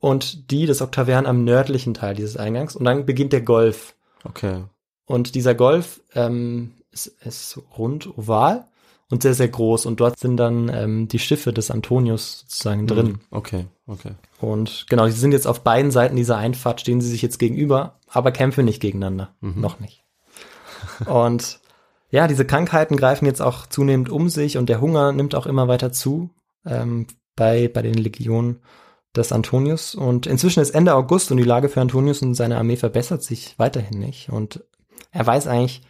und 0.00 0.50
die 0.50 0.66
des 0.66 0.82
Octavian 0.82 1.26
am 1.26 1.44
nördlichen 1.44 1.94
Teil 1.94 2.14
dieses 2.16 2.36
Eingangs 2.36 2.74
und 2.74 2.84
dann 2.84 3.06
beginnt 3.06 3.32
der 3.32 3.42
Golf. 3.42 3.94
Okay. 4.24 4.64
Und 5.12 5.34
dieser 5.34 5.54
Golf 5.54 6.00
ähm, 6.14 6.72
ist, 6.90 7.08
ist 7.22 7.60
rund, 7.76 8.16
oval 8.16 8.64
und 9.10 9.22
sehr, 9.22 9.34
sehr 9.34 9.48
groß. 9.48 9.84
Und 9.84 10.00
dort 10.00 10.18
sind 10.18 10.38
dann 10.38 10.70
ähm, 10.72 11.06
die 11.06 11.18
Schiffe 11.18 11.52
des 11.52 11.70
Antonius 11.70 12.40
sozusagen 12.40 12.86
drin. 12.86 13.06
Mhm. 13.06 13.20
Okay, 13.30 13.66
okay. 13.86 14.12
Und 14.40 14.86
genau, 14.88 15.04
die 15.04 15.12
sind 15.12 15.32
jetzt 15.32 15.46
auf 15.46 15.60
beiden 15.60 15.90
Seiten 15.90 16.16
dieser 16.16 16.38
Einfahrt, 16.38 16.80
stehen 16.80 17.02
sie 17.02 17.10
sich 17.10 17.20
jetzt 17.20 17.38
gegenüber, 17.38 17.98
aber 18.08 18.32
kämpfen 18.32 18.64
nicht 18.64 18.80
gegeneinander. 18.80 19.34
Noch 19.42 19.80
nicht. 19.80 20.02
Und 21.04 21.60
ja, 22.08 22.26
diese 22.26 22.46
Krankheiten 22.46 22.96
greifen 22.96 23.26
jetzt 23.26 23.42
auch 23.42 23.66
zunehmend 23.66 24.08
um 24.08 24.30
sich 24.30 24.56
und 24.56 24.70
der 24.70 24.80
Hunger 24.80 25.12
nimmt 25.12 25.34
auch 25.34 25.44
immer 25.44 25.68
weiter 25.68 25.92
zu 25.92 26.30
ähm, 26.64 27.06
bei, 27.36 27.68
bei 27.68 27.82
den 27.82 27.94
Legionen 27.94 28.62
des 29.14 29.30
Antonius. 29.30 29.94
Und 29.94 30.26
inzwischen 30.26 30.60
ist 30.60 30.70
Ende 30.70 30.94
August 30.94 31.30
und 31.30 31.36
die 31.36 31.42
Lage 31.42 31.68
für 31.68 31.82
Antonius 31.82 32.22
und 32.22 32.32
seine 32.32 32.56
Armee 32.56 32.76
verbessert 32.76 33.22
sich 33.22 33.58
weiterhin 33.58 33.98
nicht. 33.98 34.30
Und 34.30 34.64
er 35.12 35.26
weiß 35.26 35.46
eigentlich, 35.46 35.82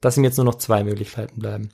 dass 0.00 0.16
ihm 0.16 0.24
jetzt 0.24 0.36
nur 0.36 0.46
noch 0.46 0.56
zwei 0.56 0.82
Möglichkeiten 0.82 1.40
bleiben. 1.40 1.70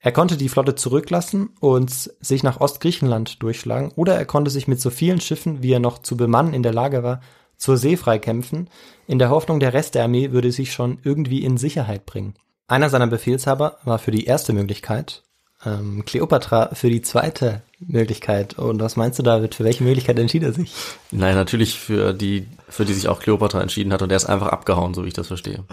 Er 0.00 0.12
konnte 0.12 0.36
die 0.36 0.48
Flotte 0.48 0.74
zurücklassen 0.74 1.50
und 1.60 1.90
sich 1.90 2.42
nach 2.42 2.60
Ostgriechenland 2.60 3.42
durchschlagen, 3.42 3.92
oder 3.96 4.16
er 4.16 4.24
konnte 4.24 4.50
sich 4.50 4.66
mit 4.66 4.80
so 4.80 4.90
vielen 4.90 5.20
Schiffen, 5.20 5.62
wie 5.62 5.72
er 5.72 5.80
noch 5.80 5.98
zu 5.98 6.16
bemannen 6.16 6.54
in 6.54 6.62
der 6.62 6.72
Lage 6.72 7.02
war, 7.02 7.20
zur 7.56 7.76
See 7.76 7.98
freikämpfen, 7.98 8.70
in 9.06 9.18
der 9.18 9.28
Hoffnung, 9.28 9.60
der 9.60 9.74
Rest 9.74 9.94
der 9.94 10.04
Armee 10.04 10.32
würde 10.32 10.50
sich 10.50 10.72
schon 10.72 10.98
irgendwie 11.04 11.44
in 11.44 11.58
Sicherheit 11.58 12.06
bringen. 12.06 12.34
Einer 12.66 12.88
seiner 12.88 13.06
Befehlshaber 13.06 13.78
war 13.84 13.98
für 13.98 14.10
die 14.10 14.24
erste 14.24 14.54
Möglichkeit, 14.54 15.22
ähm, 15.66 16.04
Kleopatra 16.06 16.74
für 16.74 16.88
die 16.88 17.02
zweite 17.02 17.62
Möglichkeit. 17.78 18.58
Und 18.58 18.80
was 18.80 18.96
meinst 18.96 19.18
du, 19.18 19.22
David, 19.22 19.54
für 19.54 19.64
welche 19.64 19.84
Möglichkeit 19.84 20.18
entschied 20.18 20.42
er 20.42 20.54
sich? 20.54 20.72
Nein, 21.10 21.34
natürlich 21.34 21.78
für 21.78 22.14
die, 22.14 22.46
für 22.68 22.86
die 22.86 22.94
sich 22.94 23.08
auch 23.08 23.20
Kleopatra 23.20 23.60
entschieden 23.60 23.92
hat 23.92 24.00
und 24.00 24.08
der 24.08 24.16
ist 24.16 24.26
einfach 24.26 24.48
abgehauen, 24.48 24.94
so 24.94 25.04
wie 25.04 25.08
ich 25.08 25.14
das 25.14 25.26
verstehe. 25.26 25.64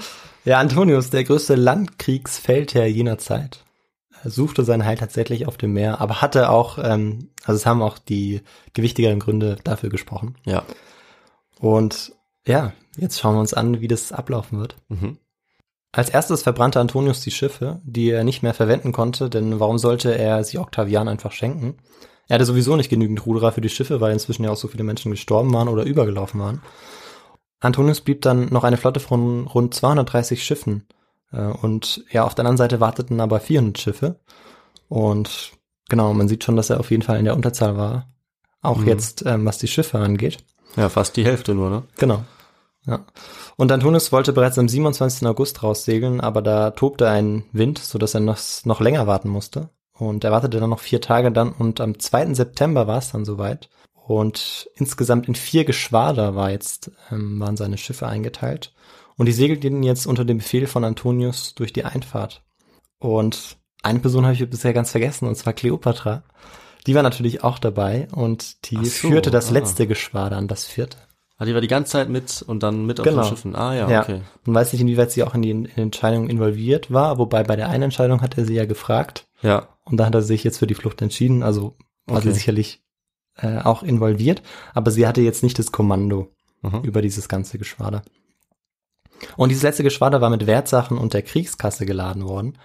Ja, 0.48 0.60
Antonius, 0.60 1.10
der 1.10 1.26
größte 1.26 1.56
Landkriegsfeldherr 1.56 2.88
jener 2.88 3.18
Zeit, 3.18 3.66
er 4.24 4.32
suchte 4.32 4.64
sein 4.64 4.86
Heil 4.86 4.96
tatsächlich 4.96 5.46
auf 5.46 5.58
dem 5.58 5.74
Meer, 5.74 6.00
aber 6.00 6.22
hatte 6.22 6.50
auch, 6.50 6.78
ähm, 6.82 7.32
also 7.44 7.58
es 7.58 7.66
haben 7.66 7.82
auch 7.82 7.98
die 7.98 8.40
gewichtigeren 8.72 9.20
Gründe 9.20 9.58
dafür 9.66 9.90
gesprochen. 9.90 10.36
Ja. 10.46 10.64
Und 11.60 12.14
ja, 12.48 12.72
jetzt 12.96 13.20
schauen 13.20 13.36
wir 13.36 13.42
uns 13.42 13.54
an, 13.54 13.82
wie 13.82 13.90
das 13.90 14.14
ablaufen 14.14 14.62
wird. 14.62 14.78
Mhm. 14.88 15.18
Als 15.92 16.10
erstes 16.12 16.44
verbrannte 16.44 16.80
Antonius 16.80 17.20
die 17.20 17.32
Schiffe, 17.32 17.82
die 17.84 18.10
er 18.12 18.24
nicht 18.24 18.42
mehr 18.42 18.54
verwenden 18.54 18.94
konnte, 18.94 19.30
denn 19.30 19.60
warum 19.60 19.78
sollte 19.78 20.18
er 20.18 20.46
sie 20.46 20.60
Octavian 20.60 21.10
einfach 21.10 21.34
schenken? 21.34 21.76
Er 22.30 22.36
hatte 22.36 22.46
sowieso 22.46 22.78
nicht 22.78 22.90
genügend 22.90 23.26
Ruderer 23.26 23.52
für 23.52 23.60
die 23.60 23.68
Schiffe, 23.68 24.00
weil 24.00 24.14
inzwischen 24.14 24.46
ja 24.46 24.52
auch 24.52 24.58
so 24.58 24.70
viele 24.70 24.86
Menschen 24.86 25.12
gestorben 25.12 25.54
waren 25.54 25.68
oder 25.68 25.84
übergelaufen 25.84 26.40
waren. 26.40 26.62
Antonius 27.60 28.02
blieb 28.02 28.22
dann 28.22 28.50
noch 28.50 28.64
eine 28.64 28.78
Flotte 28.78 29.00
von 29.00 29.48
rund 29.48 29.74
230 29.74 30.44
Schiffen. 30.44 30.88
äh, 31.32 31.42
Und 31.42 32.04
ja, 32.12 32.24
auf 32.24 32.36
der 32.36 32.44
anderen 32.44 32.58
Seite 32.58 32.80
warteten 32.80 33.20
aber 33.20 33.40
400 33.40 33.78
Schiffe. 33.80 34.20
Und 34.88 35.52
genau, 35.90 36.14
man 36.14 36.28
sieht 36.28 36.44
schon, 36.44 36.56
dass 36.56 36.70
er 36.70 36.80
auf 36.80 36.92
jeden 36.92 37.04
Fall 37.04 37.18
in 37.20 37.26
der 37.26 37.36
Unterzahl 37.36 37.78
war. 37.78 38.08
Auch 38.62 38.78
Mhm. 38.80 38.88
jetzt, 38.88 39.26
ähm, 39.26 39.46
was 39.46 39.58
die 39.58 39.68
Schiffe 39.68 40.00
angeht. 40.00 40.38
Ja, 40.76 40.90
fast 40.90 41.16
die 41.18 41.26
Hälfte 41.26 41.54
nur, 41.56 41.70
ne? 41.70 41.84
Genau. 41.98 42.24
Ja. 42.86 43.06
Und 43.58 43.72
Antonius 43.72 44.12
wollte 44.12 44.32
bereits 44.34 44.58
am 44.58 44.70
27. 44.70 45.28
August 45.28 45.62
raussegeln, 45.64 46.22
aber 46.22 46.42
da 46.42 46.72
tobte 46.72 47.10
ein 47.10 47.44
Wind, 47.52 47.80
so 47.80 47.98
dass 47.98 48.14
er 48.14 48.22
noch, 48.22 48.38
noch 48.64 48.80
länger 48.80 49.08
warten 49.08 49.30
musste. 49.30 49.70
Und 49.94 50.24
er 50.24 50.32
wartete 50.32 50.60
dann 50.60 50.70
noch 50.70 50.80
vier 50.80 51.02
Tage 51.02 51.32
dann 51.32 51.52
und 51.52 51.82
am 51.82 52.00
2. 52.00 52.34
September 52.36 52.88
war 52.88 53.00
es 53.00 53.12
dann 53.12 53.26
soweit. 53.26 53.70
Und 54.08 54.70
insgesamt 54.76 55.28
in 55.28 55.36
vier 55.36 55.66
Geschwader 55.66 56.34
war 56.34 56.50
jetzt, 56.50 56.92
ähm, 57.12 57.42
waren 57.42 57.58
seine 57.58 57.78
Schiffe 57.78 58.08
eingeteilt. 58.08 58.74
Und 59.18 59.26
die 59.26 59.34
segelten 59.34 59.84
jetzt 59.84 60.08
unter 60.08 60.24
dem 60.24 60.38
Befehl 60.38 60.66
von 60.66 60.86
Antonius 60.86 61.56
durch 61.56 61.74
die 61.74 61.84
Einfahrt. 61.84 62.42
Und 63.00 63.58
eine 63.84 64.00
Person 64.00 64.24
habe 64.24 64.34
ich 64.34 64.50
bisher 64.50 64.72
ganz 64.72 64.92
vergessen, 64.92 65.28
und 65.28 65.36
zwar 65.36 65.52
Kleopatra. 65.52 66.24
Die 66.86 66.96
war 66.96 67.04
natürlich 67.04 67.44
auch 67.44 67.60
dabei 67.60 68.08
und 68.14 68.70
die 68.72 68.78
so, 68.86 69.10
führte 69.10 69.30
das 69.30 69.50
ah. 69.50 69.54
letzte 69.54 69.88
Geschwader 69.88 70.38
an, 70.38 70.48
das 70.48 70.64
vierte. 70.64 70.98
Ah, 71.38 71.44
die 71.44 71.54
war 71.54 71.60
die 71.60 71.68
ganze 71.68 71.92
Zeit 71.92 72.08
mit 72.08 72.42
und 72.48 72.64
dann 72.64 72.86
mit 72.86 73.02
auf 73.02 73.04
Genau. 73.04 73.24
den 73.24 73.28
Schiffen. 73.28 73.56
Ah 73.58 73.76
ja, 73.76 74.02
okay. 74.02 74.22
Man 74.46 74.56
weiß 74.56 74.72
nicht, 74.72 74.82
inwieweit 74.82 75.12
sie 75.12 75.24
auch 75.24 75.36
in 75.36 75.42
die 75.42 75.50
in 75.52 75.66
Entscheidung 75.66 76.30
involviert 76.30 76.92
war, 76.94 77.18
wobei 77.18 77.44
bei 77.44 77.58
der 77.58 77.68
einen 77.68 77.84
Entscheidung 77.84 78.22
hat 78.22 78.38
er 78.38 78.46
sie 78.46 78.56
ja 78.56 78.66
gefragt 78.66 79.28
Ja. 79.42 79.68
und 79.84 79.98
da 79.98 80.06
hat 80.06 80.16
er 80.16 80.22
sich 80.22 80.46
jetzt 80.46 80.60
für 80.60 80.66
die 80.68 80.76
Flucht 80.76 81.02
entschieden, 81.02 81.44
also 81.44 81.76
war 82.06 82.22
sie 82.22 82.30
Okay. 82.30 82.38
sicherlich 82.38 82.82
äh, 83.38 83.60
auch 83.60 83.84
involviert, 83.84 84.42
aber 84.74 84.92
sie 84.92 85.08
hatte 85.08 85.22
jetzt 85.22 85.44
nicht 85.44 85.58
das 85.60 85.72
Kommando 85.72 86.30
Mhm. 86.64 86.82
über 86.84 87.02
dieses 87.04 87.30
ganze 87.30 87.60
Geschwader. 87.60 88.02
Und 89.36 89.50
dieses 89.50 89.64
letzte 89.64 89.84
Geschwader 89.84 90.22
war 90.22 90.30
mit 90.30 90.48
Wertsachen 90.48 90.98
und 90.98 91.14
der 91.14 91.22
Kriegskasse 91.22 91.86
geladen 91.86 92.28
worden. 92.28 92.58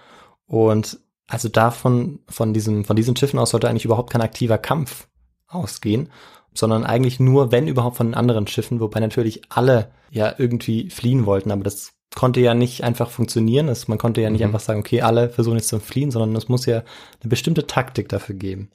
Und 0.45 0.99
also 1.27 1.47
davon, 1.49 2.19
von 2.27 2.53
diesem, 2.53 2.85
von 2.85 2.95
diesen 2.95 3.15
Schiffen 3.15 3.39
aus 3.39 3.51
sollte 3.51 3.69
eigentlich 3.69 3.85
überhaupt 3.85 4.11
kein 4.11 4.21
aktiver 4.21 4.57
Kampf 4.57 5.07
ausgehen, 5.47 6.09
sondern 6.53 6.83
eigentlich 6.85 7.19
nur, 7.19 7.51
wenn 7.51 7.67
überhaupt 7.67 7.97
von 7.97 8.07
den 8.07 8.15
anderen 8.15 8.47
Schiffen, 8.47 8.79
wobei 8.79 8.99
natürlich 8.99 9.41
alle 9.49 9.91
ja 10.11 10.33
irgendwie 10.37 10.89
fliehen 10.89 11.25
wollten, 11.25 11.51
aber 11.51 11.63
das 11.63 11.93
konnte 12.15 12.39
ja 12.41 12.53
nicht 12.53 12.83
einfach 12.83 13.09
funktionieren. 13.09 13.67
Das, 13.67 13.87
man 13.87 13.97
konnte 13.97 14.21
ja 14.21 14.29
nicht 14.29 14.41
Mhm. 14.41 14.47
einfach 14.47 14.59
sagen, 14.59 14.79
okay, 14.81 15.01
alle 15.01 15.29
versuchen 15.29 15.57
jetzt 15.57 15.69
zu 15.69 15.79
fliehen, 15.79 16.11
sondern 16.11 16.35
es 16.35 16.49
muss 16.49 16.65
ja 16.67 16.77
eine 17.21 17.29
bestimmte 17.29 17.65
Taktik 17.65 18.09
dafür 18.09 18.35
geben. 18.35 18.69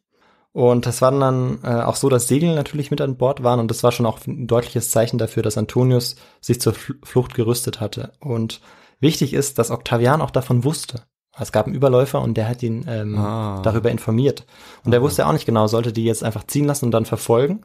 Und 0.59 0.87
das 0.87 1.03
war 1.03 1.13
dann 1.13 1.61
äh, 1.63 1.69
auch 1.83 1.95
so, 1.95 2.09
dass 2.09 2.27
Segel 2.27 2.53
natürlich 2.57 2.91
mit 2.91 3.01
an 3.01 3.17
Bord 3.17 3.45
waren 3.45 3.61
und 3.61 3.71
das 3.71 3.85
war 3.85 3.93
schon 3.93 4.07
auch 4.07 4.19
ein 4.27 4.49
deutliches 4.49 4.91
Zeichen 4.91 5.17
dafür, 5.17 5.45
dass 5.45 5.57
Antonius 5.57 6.17
sich 6.41 6.61
zur 6.61 6.73
Fl- 6.73 6.97
Flucht 7.05 7.35
gerüstet 7.35 7.81
hatte. 7.81 8.11
Und 8.19 8.61
wichtig 8.99 9.35
ist, 9.35 9.59
dass 9.61 9.71
Octavian 9.71 10.21
auch 10.21 10.33
davon 10.33 10.65
wusste. 10.65 11.03
Es 11.39 11.53
gab 11.53 11.67
einen 11.67 11.77
Überläufer 11.77 12.21
und 12.21 12.35
der 12.35 12.49
hat 12.49 12.65
ihn 12.65 12.85
ähm, 12.89 13.17
Ah. 13.17 13.63
darüber 13.63 13.93
informiert. 13.93 14.47
Und 14.85 14.93
er 14.93 15.01
wusste 15.01 15.29
auch 15.29 15.33
nicht 15.33 15.47
genau, 15.47 15.69
sollte 15.69 15.93
die 15.93 16.03
jetzt 16.03 16.25
einfach 16.25 16.45
ziehen 16.45 16.65
lassen 16.65 16.87
und 16.87 16.91
dann 16.91 17.05
verfolgen 17.05 17.61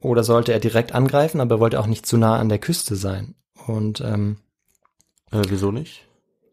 oder 0.00 0.22
sollte 0.22 0.52
er 0.52 0.60
direkt 0.60 0.92
angreifen, 0.94 1.40
aber 1.40 1.56
er 1.56 1.60
wollte 1.60 1.80
auch 1.80 1.88
nicht 1.88 2.06
zu 2.06 2.16
nah 2.16 2.36
an 2.38 2.48
der 2.48 2.60
Küste 2.60 2.94
sein. 2.94 3.34
Und 3.66 4.00
ähm, 4.02 4.36
Äh, 5.32 5.42
wieso 5.48 5.72
nicht? 5.72 6.05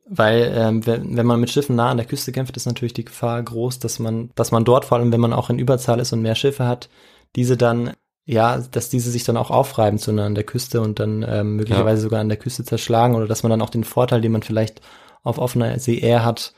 Weil 0.05 0.51
ähm, 0.55 0.85
wenn, 0.85 1.15
wenn 1.15 1.25
man 1.25 1.39
mit 1.39 1.49
Schiffen 1.49 1.75
nah 1.75 1.89
an 1.89 1.97
der 1.97 2.05
Küste 2.05 2.31
kämpft, 2.31 2.57
ist 2.57 2.65
natürlich 2.65 2.93
die 2.93 3.05
Gefahr 3.05 3.41
groß, 3.41 3.79
dass 3.79 3.99
man, 3.99 4.31
dass 4.35 4.51
man 4.51 4.65
dort, 4.65 4.85
vor 4.85 4.97
allem 4.97 5.11
wenn 5.11 5.21
man 5.21 5.33
auch 5.33 5.49
in 5.49 5.59
Überzahl 5.59 5.99
ist 5.99 6.13
und 6.13 6.21
mehr 6.21 6.35
Schiffe 6.35 6.67
hat, 6.67 6.89
diese 7.35 7.57
dann, 7.57 7.93
ja, 8.25 8.57
dass 8.59 8.89
diese 8.89 9.11
sich 9.11 9.23
dann 9.23 9.37
auch 9.37 9.49
aufreiben 9.49 9.99
zu 9.99 10.11
nah 10.11 10.25
an 10.25 10.35
der 10.35 10.43
Küste 10.43 10.81
und 10.81 10.99
dann 10.99 11.25
ähm, 11.27 11.55
möglicherweise 11.55 12.01
sogar 12.01 12.19
an 12.19 12.29
der 12.29 12.37
Küste 12.37 12.63
zerschlagen 12.63 13.15
oder 13.15 13.27
dass 13.27 13.43
man 13.43 13.49
dann 13.49 13.61
auch 13.61 13.69
den 13.69 13.83
Vorteil, 13.83 14.21
den 14.21 14.31
man 14.31 14.43
vielleicht 14.43 14.81
auf 15.23 15.37
offener 15.37 15.79
See 15.79 15.99
eher 15.99 16.25
hat, 16.25 16.53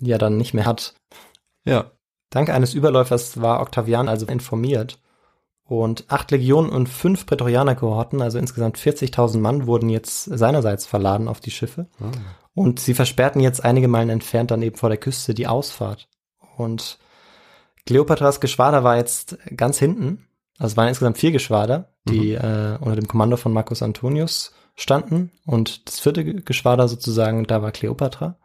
ja 0.00 0.18
dann 0.18 0.36
nicht 0.36 0.54
mehr 0.54 0.66
hat. 0.66 0.94
Ja. 1.64 1.90
Dank 2.30 2.50
eines 2.50 2.74
Überläufers 2.74 3.40
war 3.40 3.60
Octavian 3.60 4.08
also 4.08 4.26
informiert 4.26 4.98
und 5.64 6.04
acht 6.08 6.30
Legionen 6.30 6.70
und 6.70 6.88
fünf 6.88 7.26
Prätorianerkohorten, 7.26 8.20
also 8.22 8.38
insgesamt 8.38 8.76
40.000 8.76 9.38
Mann, 9.38 9.66
wurden 9.66 9.88
jetzt 9.88 10.24
seinerseits 10.24 10.86
verladen 10.86 11.28
auf 11.28 11.40
die 11.40 11.50
Schiffe. 11.50 11.86
Ah. 12.00 12.10
Und 12.54 12.78
sie 12.80 12.94
versperrten 12.94 13.40
jetzt 13.40 13.64
einige 13.64 13.88
Meilen 13.88 14.10
entfernt 14.10 14.50
dann 14.50 14.62
eben 14.62 14.76
vor 14.76 14.88
der 14.88 14.98
Küste 14.98 15.34
die 15.34 15.46
Ausfahrt. 15.46 16.08
Und 16.56 16.98
Kleopatras 17.86 18.40
Geschwader 18.40 18.84
war 18.84 18.96
jetzt 18.96 19.36
ganz 19.56 19.78
hinten. 19.78 20.26
Also 20.58 20.72
es 20.72 20.76
waren 20.76 20.88
insgesamt 20.88 21.18
vier 21.18 21.32
Geschwader, 21.32 21.92
die 22.08 22.32
äh, 22.32 22.78
unter 22.80 22.94
dem 22.96 23.08
Kommando 23.08 23.36
von 23.36 23.52
Marcus 23.52 23.82
Antonius 23.82 24.54
standen. 24.76 25.32
Und 25.46 25.88
das 25.88 25.98
vierte 26.00 26.24
Ge- 26.24 26.42
Geschwader 26.44 26.86
sozusagen, 26.88 27.44
da 27.44 27.60
war 27.60 27.72
Kleopatra. 27.72 28.38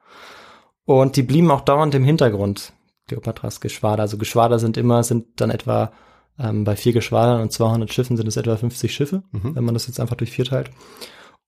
Und 0.85 1.15
die 1.15 1.23
blieben 1.23 1.51
auch 1.51 1.61
dauernd 1.61 1.93
im 1.93 2.03
Hintergrund, 2.03 2.73
Kleopatras 3.07 3.61
Geschwader. 3.61 4.01
Also 4.01 4.17
Geschwader 4.17 4.57
sind 4.59 4.75
immer, 4.75 5.03
sind 5.03 5.39
dann 5.39 5.51
etwa 5.51 5.91
ähm, 6.39 6.63
bei 6.63 6.75
vier 6.75 6.93
Geschwadern 6.93 7.41
und 7.41 7.51
200 7.53 7.93
Schiffen 7.93 8.17
sind 8.17 8.27
es 8.27 8.37
etwa 8.37 8.57
50 8.57 8.91
Schiffe, 8.93 9.21
Mhm. 9.31 9.55
wenn 9.55 9.63
man 9.63 9.75
das 9.75 9.85
jetzt 9.87 9.99
einfach 9.99 10.15
durch 10.15 10.31
vier 10.31 10.45
teilt. 10.45 10.71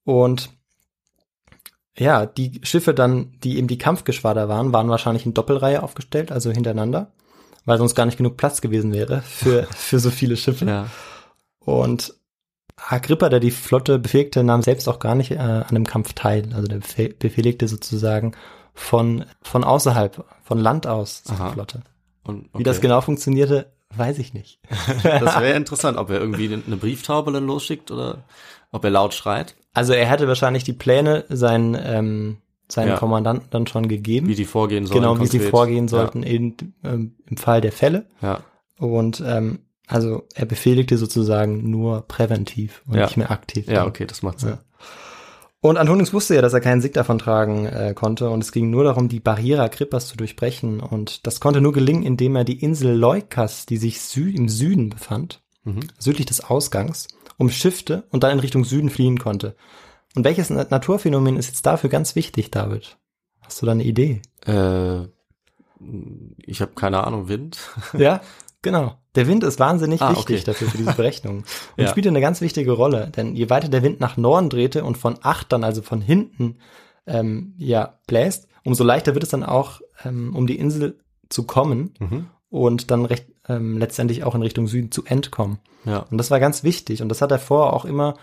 Und 0.03 0.51
ja, 1.97 2.25
die 2.25 2.61
Schiffe 2.63 2.93
dann, 2.93 3.33
die 3.43 3.57
eben 3.57 3.67
die 3.67 3.77
Kampfgeschwader 3.77 4.47
waren, 4.47 4.73
waren 4.73 4.89
wahrscheinlich 4.89 5.25
in 5.25 5.33
Doppelreihe 5.33 5.83
aufgestellt, 5.83 6.31
also 6.31 6.51
hintereinander, 6.51 7.11
weil 7.65 7.77
sonst 7.77 7.95
gar 7.95 8.05
nicht 8.05 8.17
genug 8.17 8.37
Platz 8.37 8.61
gewesen 8.61 8.93
wäre 8.93 9.21
für, 9.21 9.63
für 9.75 9.99
so 9.99 10.09
viele 10.09 10.37
Schiffe. 10.37 10.65
Ja. 10.65 10.87
Und 11.59 12.13
Agrippa, 12.89 13.29
der 13.29 13.39
die 13.39 13.51
Flotte 13.51 13.99
befehligte, 13.99 14.43
nahm 14.43 14.61
selbst 14.63 14.87
auch 14.87 14.99
gar 14.99 15.15
nicht 15.15 15.31
äh, 15.31 15.37
an 15.37 15.73
dem 15.73 15.85
Kampf 15.85 16.13
teil. 16.13 16.49
Also 16.53 16.67
der 16.67 16.79
befe- 16.79 17.15
befehligte 17.17 17.67
sozusagen 17.67 18.33
von, 18.73 19.25
von 19.41 19.63
außerhalb, 19.63 20.25
von 20.43 20.57
Land 20.57 20.87
aus 20.87 21.23
Aha. 21.29 21.51
Flotte. 21.51 21.81
Und, 22.23 22.49
Wie 22.55 22.63
das 22.63 22.77
okay. 22.77 22.87
genau 22.87 23.01
funktionierte, 23.01 23.71
weiß 23.95 24.17
ich 24.19 24.33
nicht. 24.33 24.59
Das 25.03 25.39
wäre 25.39 25.53
interessant, 25.57 25.97
ob 25.97 26.09
er 26.09 26.19
irgendwie 26.19 26.51
eine 26.53 26.77
Brieftaube 26.77 27.31
dann 27.31 27.45
losschickt 27.45 27.91
oder 27.91 28.23
ob 28.71 28.83
er 28.83 28.89
laut 28.91 29.13
schreit, 29.13 29.55
Also 29.73 29.93
er 29.93 30.05
hätte 30.05 30.27
wahrscheinlich 30.27 30.63
die 30.63 30.73
Pläne 30.73 31.25
seinen, 31.29 31.77
ähm, 31.81 32.37
seinen 32.69 32.89
Ja. 32.89 32.97
Kommandanten 32.97 33.47
dann 33.51 33.67
schon 33.67 33.87
gegeben. 33.87 34.27
wie 34.27 34.35
die 34.35 34.45
vorgehen 34.45 34.85
sollen. 34.85 35.01
genau, 35.01 35.19
wie 35.19 35.25
sie 35.27 35.37
konkret. 35.37 35.51
vorgehen 35.51 35.87
sollten 35.87 36.23
in, 36.23 36.55
ähm, 36.83 37.15
im 37.25 37.37
Fall 37.37 37.61
der 37.61 37.71
Fälle. 37.71 38.05
Ja. 38.21 38.41
Und 38.79 39.21
ähm, 39.25 39.59
also 39.87 40.23
er 40.35 40.45
befehligte 40.45 40.97
sozusagen 40.97 41.69
nur 41.69 42.01
präventiv 42.07 42.81
und 42.87 42.95
Ja. 42.95 43.05
nicht 43.05 43.17
mehr 43.17 43.29
aktiv. 43.31 43.67
Ja, 43.67 43.73
ja 43.73 43.85
okay, 43.85 44.05
das 44.05 44.21
macht 44.23 44.39
Sinn. 44.39 44.49
Ja. 44.51 44.59
Und 45.63 45.77
Antonius 45.77 46.11
wusste 46.11 46.33
ja, 46.33 46.41
dass 46.41 46.53
er 46.53 46.61
keinen 46.61 46.81
Sieg 46.81 46.93
davon 46.93 47.19
tragen 47.19 47.67
äh, 47.67 47.93
konnte 47.93 48.29
und 48.31 48.41
es 48.43 48.51
ging 48.51 48.71
nur 48.71 48.83
darum, 48.83 49.09
die 49.09 49.19
Barriere 49.19 49.61
Agrippas 49.61 50.07
zu 50.07 50.17
durchbrechen 50.17 50.79
und 50.79 51.27
das 51.27 51.39
konnte 51.39 51.61
nur 51.61 51.71
gelingen, 51.71 52.01
indem 52.03 52.35
er 52.35 52.43
die 52.45 52.59
Insel 52.63 52.95
Leukas, 52.97 53.67
die 53.67 53.77
sich 53.77 54.01
sü 54.01 54.31
im 54.31 54.49
Süden 54.49 54.89
befand, 54.89 55.41
Mhm. 55.63 55.81
südlich 55.99 56.25
des 56.25 56.43
Ausgangs, 56.43 57.07
umschiffte 57.37 58.03
und 58.11 58.23
dann 58.23 58.31
in 58.33 58.39
Richtung 58.39 58.63
Süden 58.65 58.89
fliehen 58.89 59.19
konnte. 59.19 59.55
Und 60.15 60.23
welches 60.25 60.49
Na- 60.49 60.67
Naturphänomen 60.69 61.37
ist 61.37 61.47
jetzt 61.47 61.65
dafür 61.65 61.89
ganz 61.89 62.15
wichtig, 62.15 62.51
David? 62.51 62.97
Hast 63.41 63.61
du 63.61 63.65
da 63.65 63.71
eine 63.71 63.83
Idee? 63.83 64.21
Äh, 64.45 65.05
ich 66.45 66.61
habe 66.61 66.71
keine 66.75 67.03
Ahnung, 67.05 67.27
Wind. 67.27 67.57
Ja, 67.97 68.21
genau. 68.61 68.95
Der 69.15 69.27
Wind 69.27 69.43
ist 69.43 69.59
wahnsinnig 69.59 70.01
Ah, 70.01 70.11
wichtig 70.11 70.37
okay. 70.37 70.43
dafür 70.45 70.69
für 70.69 70.77
diese 70.77 70.93
Berechnung 70.93 71.37
und 71.77 71.83
Ja. 71.83 71.87
spielte 71.89 72.09
eine 72.09 72.21
ganz 72.21 72.39
wichtige 72.41 72.71
Rolle, 72.71 73.09
denn 73.15 73.35
je 73.35 73.49
weiter 73.49 73.67
der 73.67 73.83
Wind 73.83 73.99
nach 73.99 74.15
Norden 74.17 74.49
drehte 74.49 74.83
und 74.83 74.97
von 74.97 75.17
acht 75.21 75.51
dann 75.51 75.63
also 75.63 75.81
von 75.81 76.01
hinten 76.01 76.57
ähm, 77.07 77.55
ja 77.57 77.99
bläst, 78.07 78.47
umso 78.63 78.83
leichter 78.83 79.13
wird 79.15 79.23
es 79.23 79.29
dann 79.31 79.43
auch 79.43 79.81
ähm, 80.05 80.35
um 80.35 80.45
die 80.47 80.57
Insel 80.59 80.99
zu 81.29 81.43
kommen 81.43 81.93
Mhm. 81.99 82.27
Und 82.51 82.91
dann 82.91 83.05
recht 83.05 83.25
ähm, 83.47 83.79
letztendlich 83.79 84.23
auch 84.23 84.35
in 84.35 84.43
Richtung 84.43 84.67
Süden 84.67 84.91
zu 84.91 85.03
entkommen. 85.05 85.57
Ja. 85.85 86.05
Und 86.11 86.19
das 86.19 86.29
war 86.29 86.39
ganz 86.39 86.63
wichtig 86.63 87.01
und 87.01 87.09
das 87.09 87.21
hat 87.23 87.31
er 87.31 87.39
vorher 87.39 87.73
auch 87.73 87.85
immer 87.85 88.15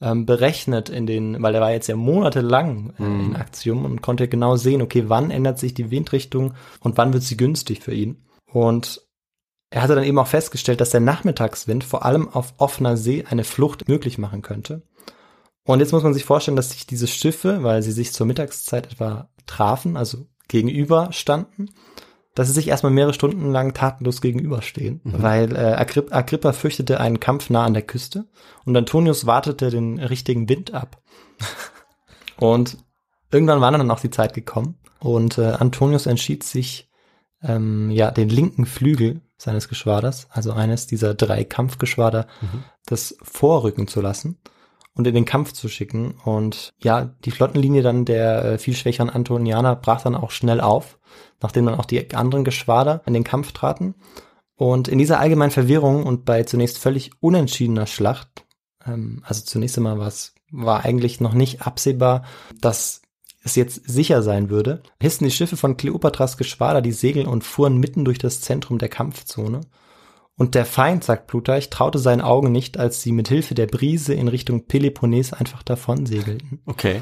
ähm, 0.00 0.26
berechnet 0.26 0.88
in 0.88 1.06
den, 1.06 1.40
weil 1.42 1.54
er 1.54 1.60
war 1.60 1.70
jetzt 1.70 1.86
ja 1.86 1.94
monatelang 1.96 2.92
äh, 2.98 3.02
Mhm. 3.02 3.20
in 3.20 3.36
Aktion 3.36 3.84
und 3.84 4.02
konnte 4.02 4.26
genau 4.28 4.56
sehen, 4.56 4.82
okay, 4.82 5.04
wann 5.06 5.30
ändert 5.30 5.58
sich 5.58 5.72
die 5.74 5.90
Windrichtung 5.90 6.54
und 6.80 6.98
wann 6.98 7.12
wird 7.12 7.22
sie 7.22 7.36
günstig 7.36 7.82
für 7.82 7.94
ihn. 7.94 8.24
Und 8.52 9.02
er 9.70 9.82
hatte 9.82 9.94
dann 9.94 10.04
eben 10.04 10.18
auch 10.18 10.26
festgestellt, 10.26 10.80
dass 10.80 10.90
der 10.90 11.00
Nachmittagswind 11.00 11.84
vor 11.84 12.04
allem 12.04 12.28
auf 12.28 12.54
offener 12.58 12.96
See 12.96 13.24
eine 13.28 13.44
Flucht 13.44 13.88
möglich 13.88 14.18
machen 14.18 14.42
könnte. 14.42 14.82
Und 15.64 15.80
jetzt 15.80 15.92
muss 15.92 16.04
man 16.04 16.14
sich 16.14 16.24
vorstellen, 16.24 16.56
dass 16.56 16.70
sich 16.70 16.86
diese 16.86 17.08
Schiffe, 17.08 17.62
weil 17.62 17.82
sie 17.82 17.90
sich 17.92 18.12
zur 18.12 18.26
Mittagszeit 18.26 18.92
etwa 18.92 19.28
trafen, 19.46 19.96
also 19.96 20.26
gegenüber 20.48 21.08
standen, 21.12 21.70
dass 22.36 22.48
sie 22.48 22.52
sich 22.52 22.68
erstmal 22.68 22.92
mehrere 22.92 23.14
Stunden 23.14 23.50
lang 23.50 23.74
tatenlos 23.74 24.20
gegenüberstehen, 24.20 25.00
weil 25.04 25.56
äh, 25.56 25.72
Agripp 25.72 26.14
Agrippa 26.14 26.52
fürchtete 26.52 27.00
einen 27.00 27.18
Kampf 27.18 27.50
nah 27.50 27.64
an 27.64 27.72
der 27.72 27.82
Küste 27.82 28.26
und 28.64 28.76
Antonius 28.76 29.26
wartete 29.26 29.70
den 29.70 29.98
richtigen 29.98 30.48
Wind 30.48 30.74
ab. 30.74 31.02
und 32.36 32.76
irgendwann 33.32 33.62
war 33.62 33.72
dann 33.72 33.90
auch 33.90 34.00
die 34.00 34.10
Zeit 34.10 34.34
gekommen 34.34 34.76
und 35.00 35.38
äh, 35.38 35.46
Antonius 35.46 36.06
entschied 36.06 36.44
sich, 36.44 36.90
ähm, 37.42 37.90
ja, 37.90 38.10
den 38.10 38.28
linken 38.28 38.66
Flügel 38.66 39.22
seines 39.38 39.68
Geschwaders, 39.68 40.28
also 40.30 40.52
eines 40.52 40.86
dieser 40.86 41.14
drei 41.14 41.42
Kampfgeschwader, 41.42 42.26
das 42.84 43.16
vorrücken 43.22 43.88
zu 43.88 44.00
lassen 44.02 44.38
und 44.96 45.06
in 45.06 45.14
den 45.14 45.24
Kampf 45.24 45.52
zu 45.52 45.68
schicken. 45.68 46.14
Und 46.24 46.72
ja, 46.78 47.14
die 47.24 47.30
Flottenlinie 47.30 47.82
dann 47.82 48.04
der 48.04 48.44
äh, 48.44 48.58
viel 48.58 48.74
schwächeren 48.74 49.10
Antonianer 49.10 49.76
brach 49.76 50.02
dann 50.02 50.14
auch 50.14 50.30
schnell 50.30 50.60
auf, 50.60 50.98
nachdem 51.40 51.66
dann 51.66 51.78
auch 51.78 51.84
die 51.84 52.14
anderen 52.14 52.44
Geschwader 52.44 53.02
in 53.06 53.14
den 53.14 53.24
Kampf 53.24 53.52
traten. 53.52 53.94
Und 54.56 54.88
in 54.88 54.98
dieser 54.98 55.20
allgemeinen 55.20 55.50
Verwirrung 55.50 56.04
und 56.04 56.24
bei 56.24 56.42
zunächst 56.44 56.78
völlig 56.78 57.10
unentschiedener 57.20 57.86
Schlacht, 57.86 58.46
ähm, 58.86 59.22
also 59.26 59.44
zunächst 59.44 59.76
einmal 59.76 59.98
war 59.98 60.08
es, 60.08 60.34
war 60.50 60.84
eigentlich 60.84 61.20
noch 61.20 61.34
nicht 61.34 61.66
absehbar, 61.66 62.24
dass 62.60 63.02
es 63.42 63.54
jetzt 63.54 63.88
sicher 63.88 64.22
sein 64.22 64.48
würde, 64.48 64.82
hissten 64.98 65.26
die 65.26 65.30
Schiffe 65.30 65.56
von 65.56 65.76
Kleopatras 65.76 66.38
Geschwader 66.38 66.80
die 66.80 66.92
Segel 66.92 67.26
und 67.26 67.44
fuhren 67.44 67.78
mitten 67.78 68.04
durch 68.04 68.18
das 68.18 68.40
Zentrum 68.40 68.78
der 68.78 68.88
Kampfzone. 68.88 69.60
Und 70.38 70.54
der 70.54 70.66
Feind, 70.66 71.02
sagt 71.02 71.26
Plutarch, 71.26 71.70
traute 71.70 71.98
seinen 71.98 72.20
Augen 72.20 72.52
nicht, 72.52 72.78
als 72.78 73.00
sie 73.00 73.12
mit 73.12 73.28
Hilfe 73.28 73.54
der 73.54 73.66
Brise 73.66 74.12
in 74.12 74.28
Richtung 74.28 74.66
Peloponnes 74.66 75.32
einfach 75.32 75.62
davon 75.62 76.04
segelten. 76.04 76.60
Okay. 76.66 77.00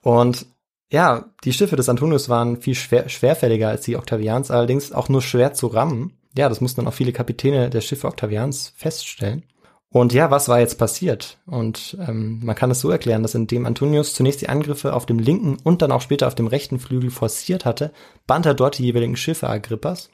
Und 0.00 0.46
ja, 0.90 1.24
die 1.44 1.52
Schiffe 1.52 1.76
des 1.76 1.88
Antonius 1.88 2.28
waren 2.28 2.60
viel 2.60 2.74
schwer, 2.74 3.08
schwerfälliger 3.08 3.68
als 3.68 3.82
die 3.82 3.96
Octavians, 3.96 4.50
allerdings 4.50 4.92
auch 4.92 5.08
nur 5.08 5.22
schwer 5.22 5.54
zu 5.54 5.66
rammen. 5.66 6.18
Ja, 6.36 6.48
das 6.48 6.60
mussten 6.60 6.82
dann 6.82 6.88
auch 6.88 6.94
viele 6.96 7.12
Kapitäne 7.12 7.70
der 7.70 7.80
Schiffe 7.80 8.06
Octavians 8.06 8.72
feststellen. 8.76 9.44
Und 9.88 10.14
ja, 10.14 10.30
was 10.30 10.48
war 10.48 10.60
jetzt 10.60 10.78
passiert? 10.78 11.38
Und 11.46 11.98
ähm, 12.00 12.40
man 12.42 12.56
kann 12.56 12.70
es 12.70 12.80
so 12.80 12.90
erklären, 12.90 13.22
dass 13.22 13.34
indem 13.34 13.66
Antonius 13.66 14.14
zunächst 14.14 14.40
die 14.40 14.48
Angriffe 14.48 14.94
auf 14.94 15.04
dem 15.04 15.18
linken 15.18 15.58
und 15.64 15.82
dann 15.82 15.92
auch 15.92 16.00
später 16.00 16.26
auf 16.26 16.34
dem 16.34 16.46
rechten 16.46 16.78
Flügel 16.78 17.10
forciert 17.10 17.66
hatte, 17.66 17.92
band 18.26 18.46
er 18.46 18.54
dort 18.54 18.78
die 18.78 18.84
jeweiligen 18.84 19.16
Schiffe 19.16 19.50
Agrippas. 19.50 20.08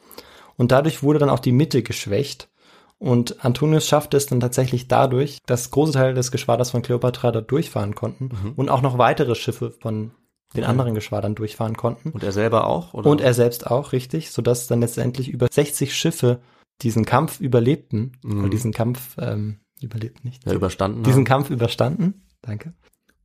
Und 0.59 0.71
dadurch 0.73 1.03
wurde 1.03 1.19
dann 1.19 1.31
auch 1.31 1.39
die 1.39 1.53
Mitte 1.53 1.83
geschwächt. 1.83 2.51
Und 2.99 3.45
Antonius 3.45 3.87
schaffte 3.87 4.17
es 4.17 4.27
dann 4.27 4.41
tatsächlich 4.41 4.89
dadurch, 4.89 5.39
dass 5.47 5.71
große 5.71 5.93
Teile 5.93 6.15
des 6.15 6.31
Geschwaders 6.33 6.73
von 6.73 6.83
Kleopatra 6.83 7.31
dort 7.33 7.51
durchfahren 7.51 7.95
konnten 7.95 8.55
und 8.57 8.69
auch 8.69 8.83
noch 8.83 8.99
weitere 8.99 9.35
Schiffe 9.37 9.71
von 9.71 10.11
den 10.57 10.65
anderen 10.65 10.95
Geschwadern 10.95 11.35
durchfahren 11.37 11.77
konnten. 11.77 12.11
Und 12.11 12.25
er 12.25 12.33
selber 12.33 12.67
auch? 12.67 12.95
Oder? 12.95 13.09
Und 13.09 13.21
er 13.21 13.35
selbst 13.35 13.67
auch, 13.67 13.93
richtig, 13.93 14.31
sodass 14.33 14.67
dann 14.67 14.81
letztendlich 14.81 15.29
über 15.29 15.47
60 15.51 15.95
Schiffe 15.95 16.41
diesen 16.83 17.05
Kampf 17.05 17.41
überlebten, 17.41 18.13
Mhm. 18.23 18.41
oder 18.41 18.49
diesen 18.49 18.73
Kampf 18.73 19.17
ähm, 19.19 19.61
überlebt 19.81 20.25
nicht, 20.25 20.45
ja, 20.47 20.53
überstanden. 20.55 21.03
diesen 21.05 21.21
haben. 21.21 21.25
Kampf 21.27 21.51
überstanden, 21.51 22.27
danke. 22.43 22.73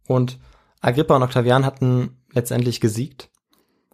Und 0.08 0.38
Agrippa 0.82 1.16
und 1.16 1.24
Octavian 1.24 1.66
hatten 1.66 2.18
letztendlich 2.32 2.80
gesiegt, 2.82 3.30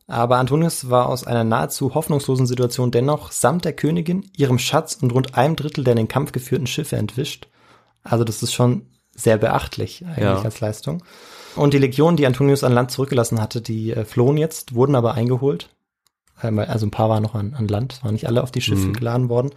aber 0.09 0.37
Antonius 0.37 0.89
war 0.89 1.07
aus 1.07 1.23
einer 1.25 1.43
nahezu 1.43 1.93
hoffnungslosen 1.93 2.45
Situation 2.47 2.91
dennoch 2.91 3.31
samt 3.31 3.63
der 3.65 3.73
Königin, 3.73 4.29
ihrem 4.35 4.59
Schatz 4.59 4.97
und 5.01 5.13
rund 5.13 5.35
einem 5.37 5.55
Drittel 5.55 5.83
der 5.83 5.93
in 5.93 5.97
den 5.97 6.07
Kampf 6.07 6.31
geführten 6.31 6.67
Schiffe 6.67 6.97
entwischt. 6.97 7.47
Also 8.03 8.23
das 8.23 8.41
ist 8.43 8.53
schon 8.53 8.87
sehr 9.15 9.37
beachtlich 9.37 10.03
eigentlich 10.05 10.17
Ja. 10.23 10.41
als 10.41 10.59
Leistung. 10.59 11.03
Und 11.55 11.73
die 11.73 11.77
Legionen, 11.79 12.17
die 12.17 12.25
Antonius 12.25 12.63
an 12.63 12.73
Land 12.73 12.91
zurückgelassen 12.91 13.41
hatte, 13.41 13.61
die 13.61 13.91
äh, 13.91 14.05
flohen 14.05 14.37
jetzt, 14.37 14.75
wurden 14.75 14.95
aber 14.95 15.13
eingeholt. 15.13 15.69
Ähm, 16.41 16.59
Also 16.59 16.85
ein 16.85 16.91
paar 16.91 17.09
waren 17.09 17.23
noch 17.23 17.35
an, 17.35 17.53
an 17.53 17.67
Land, 17.67 17.99
waren 18.03 18.13
nicht 18.13 18.27
alle 18.27 18.43
auf 18.43 18.51
die 18.51 18.61
Schiffe 18.61 18.87
Mhm. 18.87 18.93
geladen 18.93 19.29
worden. 19.29 19.51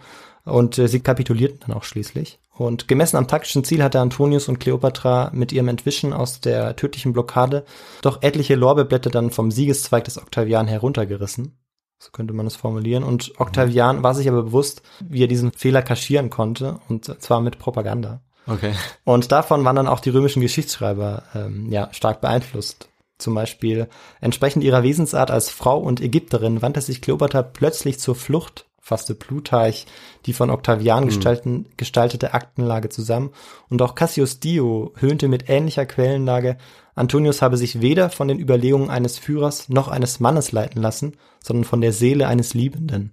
Und 0.45 0.77
äh, 0.77 0.87
sie 0.87 0.99
kapitulierten 0.99 1.59
dann 1.65 1.75
auch 1.75 1.83
schließlich. 1.83 2.39
Und 2.55 2.87
gemessen 2.87 3.17
am 3.17 3.27
taktischen 3.27 3.63
Ziel 3.63 3.83
hatte 3.83 3.99
Antonius 3.99 4.47
und 4.47 4.59
Kleopatra 4.59 5.31
mit 5.33 5.51
ihrem 5.51 5.69
Entwischen 5.69 6.13
aus 6.13 6.39
der 6.39 6.75
tödlichen 6.75 7.11
Blockade 7.11 7.65
doch 8.01 8.21
etliche 8.21 8.55
Lorbeerblätter 8.55 9.09
dann 9.09 9.31
vom 9.31 9.49
Siegeszweig 9.49 10.03
des 10.03 10.19
Octavian 10.19 10.67
heruntergerissen. 10.67 11.57
So 11.97 12.11
könnte 12.11 12.33
man 12.33 12.45
es 12.45 12.55
formulieren. 12.55 13.03
Und 13.03 13.39
Octavian 13.39 14.03
war 14.03 14.13
sich 14.13 14.27
aber 14.27 14.43
bewusst, 14.43 14.83
wie 14.99 15.23
er 15.23 15.27
diesen 15.27 15.51
Fehler 15.53 15.81
kaschieren 15.81 16.29
konnte, 16.29 16.79
und 16.89 17.05
zwar 17.21 17.41
mit 17.41 17.59
Propaganda. 17.59 18.21
Okay. 18.45 18.73
Und 19.05 19.31
davon 19.31 19.63
waren 19.63 19.77
dann 19.77 19.87
auch 19.87 20.01
die 20.01 20.09
römischen 20.09 20.41
Geschichtsschreiber 20.41 21.23
ähm, 21.33 21.71
ja, 21.71 21.89
stark 21.93 22.19
beeinflusst. 22.21 22.89
Zum 23.17 23.35
Beispiel 23.35 23.87
entsprechend 24.19 24.63
ihrer 24.65 24.83
Wesensart 24.83 25.31
als 25.31 25.49
Frau 25.49 25.79
und 25.79 26.01
Ägypterin 26.01 26.61
wandte 26.61 26.81
sich 26.81 27.01
Kleopatra 27.01 27.41
plötzlich 27.41 27.99
zur 27.99 28.15
Flucht, 28.15 28.65
fasste 28.83 29.15
Plutarch 29.15 29.85
die 30.25 30.33
von 30.33 30.49
Octavian 30.49 31.05
gestalten, 31.05 31.67
gestaltete 31.77 32.33
Aktenlage 32.33 32.89
zusammen. 32.89 33.31
Und 33.69 33.81
auch 33.81 33.95
Cassius 33.95 34.41
Dio 34.41 34.91
höhnte 34.97 35.29
mit 35.29 35.49
ähnlicher 35.49 35.85
Quellenlage, 35.85 36.57
Antonius 36.95 37.41
habe 37.41 37.57
sich 37.57 37.81
weder 37.81 38.09
von 38.09 38.27
den 38.27 38.39
Überlegungen 38.39 38.89
eines 38.91 39.17
Führers 39.17 39.67
noch 39.69 39.87
eines 39.87 40.19
Mannes 40.19 40.51
leiten 40.51 40.81
lassen, 40.81 41.13
sondern 41.41 41.63
von 41.63 41.81
der 41.81 41.91
Seele 41.93 42.27
eines 42.27 42.53
Liebenden. 42.53 43.11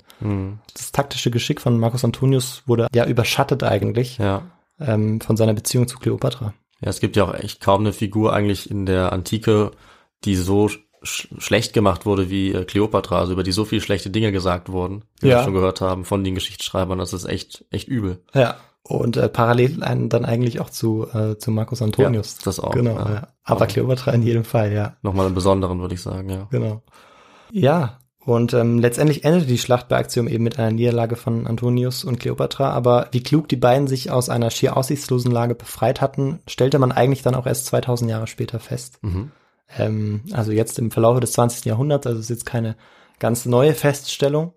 Das 0.75 0.93
taktische 0.93 1.31
Geschick 1.31 1.61
von 1.63 1.79
Marcus 1.79 2.05
Antonius 2.05 2.63
wurde 2.67 2.89
ja 2.93 3.07
überschattet 3.07 3.63
eigentlich 3.63 4.19
Ja. 4.19 4.43
ähm, 4.81 5.21
von 5.21 5.37
seiner 5.39 5.55
Beziehung 5.55 5.89
zu 5.89 5.99
Kleopatra. 5.99 6.53
Ja, 6.83 6.89
es 6.91 7.01
gibt 7.01 7.17
ja 7.17 7.25
auch 7.25 7.35
echt 7.35 7.61
kaum 7.61 7.81
eine 7.83 7.93
Figur 7.95 8.33
eigentlich 8.35 8.71
in 8.71 8.85
der 8.87 9.13
Antike, 9.13 9.71
die 10.25 10.35
so 10.37 10.69
sch 11.03 11.29
schlecht 11.39 11.73
gemacht 11.73 12.07
wurde 12.07 12.31
wie 12.31 12.53
äh, 12.53 12.65
Kleopatra, 12.65 13.19
also 13.19 13.33
über 13.33 13.43
die 13.43 13.53
so 13.53 13.65
viele 13.65 13.81
schlechte 13.81 14.11
Dinge 14.11 14.33
gesagt 14.33 14.71
wurden, 14.71 15.05
wie 15.21 15.29
Ja. 15.29 15.39
wir 15.39 15.45
schon 15.45 15.55
gehört 15.55 15.81
haben 15.81 16.05
von 16.05 16.25
den 16.25 16.35
Geschichtsschreibern. 16.35 16.99
Das 16.99 17.13
ist 17.13 17.25
echt, 17.25 17.65
echt 17.71 17.89
übel. 17.89 18.23
Ja. 18.35 18.57
Und 18.83 19.17
äh, 19.19 19.29
parallel 19.29 19.83
ein, 19.83 20.09
dann 20.09 20.25
eigentlich 20.25 20.61
auch 20.61 20.71
zu, 20.71 21.07
äh, 21.13 21.37
zu 21.37 21.51
Marcus 21.51 21.83
Antonius. 21.83 22.37
Ja, 22.39 22.45
das 22.47 22.61
auch, 22.61 22.73
Genau, 22.73 22.97
ja. 22.97 23.11
ja. 23.13 23.29
Aber 23.45 23.67
Kleopatra 23.67 24.11
in 24.13 24.23
jedem 24.23 24.45
Fall, 24.45 24.73
ja. 24.73 24.97
Nochmal 25.03 25.27
einen 25.27 25.35
besonderen, 25.35 25.81
würde 25.81 25.95
ich 25.95 26.03
sagen, 26.03 26.31
ja. 26.31 26.49
Genau. 26.51 26.83
Ja, 27.53 27.99
und 28.25 28.53
ähm, 28.55 28.79
letztendlich 28.79 29.25
endete 29.25 29.47
die 29.47 29.59
Schlacht 29.59 29.89
bei 29.89 29.99
Actium 29.99 30.29
eben 30.29 30.45
mit 30.45 30.59
einer 30.59 30.71
Niederlage 30.71 31.17
von 31.17 31.47
Antonius 31.47 32.05
und 32.05 32.21
Kleopatra, 32.21 32.71
aber 32.71 33.09
wie 33.13 33.23
klug 33.23 33.49
die 33.49 33.57
beiden 33.57 33.87
sich 33.87 34.11
aus 34.11 34.29
einer 34.29 34.51
schier 34.51 34.77
aussichtslosen 34.77 35.31
Lage 35.33 35.55
befreit 35.55 36.01
hatten, 36.01 36.41
stellte 36.49 36.79
man 36.79 36.93
eigentlich 36.93 37.23
dann 37.23 37.35
auch 37.35 37.47
erst 37.47 37.67
2000 37.67 38.11
Jahre 38.11 38.27
später 38.27 38.61
fest. 38.61 38.99
Mhm. 39.03 39.31
Ähm, 39.79 40.23
also 40.33 40.53
jetzt 40.53 40.79
im 40.79 40.91
Verlauf 40.91 41.19
des 41.21 41.33
20. 41.33 41.65
Jahrhunderts, 41.65 42.07
also 42.07 42.19
ist 42.21 42.31
jetzt 42.31 42.47
keine 42.47 42.77
ganz 43.19 43.47
neue 43.47 43.75
Feststellung, 43.75 44.55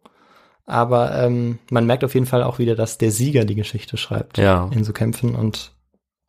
aber 0.66 1.14
ähm, 1.18 1.60
man 1.70 1.86
merkt 1.86 2.04
auf 2.04 2.14
jeden 2.14 2.26
Fall 2.26 2.44
auch 2.44 2.58
wieder, 2.60 2.76
dass 2.76 2.98
der 2.98 3.12
Sieger 3.12 3.46
die 3.46 3.56
Geschichte 3.56 3.98
schreibt 3.98 4.38
Ja. 4.38 4.70
in 4.74 4.84
so 4.84 4.94
Kämpfen 4.94 5.36
und 5.36 5.74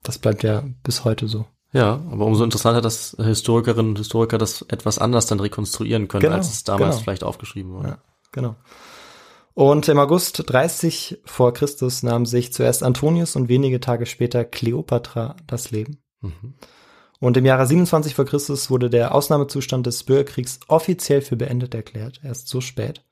das 0.03 0.19
bleibt 0.19 0.43
ja 0.43 0.65
bis 0.83 1.05
heute 1.05 1.29
so. 1.29 1.47
Ja, 1.73 2.01
aber 2.11 2.27
umso 2.27 2.45
interessanter, 2.45 2.81
dass 2.81 3.17
Historikerinnen 3.19 3.91
und 3.93 3.99
Historiker 3.99 4.39
das 4.39 4.63
etwas 4.69 4.99
anders 4.99 5.27
dann 5.27 5.41
rekonstruieren 5.41 6.07
können, 6.09 6.23
Genau, 6.23 6.37
als 6.37 6.53
es 6.53 6.63
damals 6.65 6.97
genau. 6.97 7.03
vielleicht 7.03 7.25
aufgeschrieben 7.25 7.73
wurde. 7.73 7.89
Ja, 7.89 7.99
genau. 8.33 8.55
Und 9.55 9.89
im 9.89 9.99
August 9.99 10.43
30 10.47 11.21
vor 11.25 11.53
Christus 11.53 12.03
nahm 12.03 12.27
sich 12.27 12.53
zuerst 12.53 12.83
Antonius 12.83 13.37
und 13.37 13.49
wenige 13.49 13.79
Tage 13.81 14.05
später 14.07 14.45
Kleopatra 14.45 15.37
das 15.47 15.71
Leben. 15.71 15.99
Mhm. 16.21 16.55
Und 17.25 17.39
im 17.39 17.47
Jahre 17.47 17.67
27 17.67 18.15
vor 18.15 18.27
Christus 18.27 18.69
wurde 18.69 18.91
der 18.91 19.15
Ausnahmezustand 19.15 19.87
des 19.87 20.05
Bürgerkriegs 20.05 20.61
offiziell 20.69 21.23
für 21.23 21.37
beendet 21.37 21.75
erklärt, 21.75 22.21
erst 22.23 22.49
so 22.49 22.61
spät. 22.61 23.03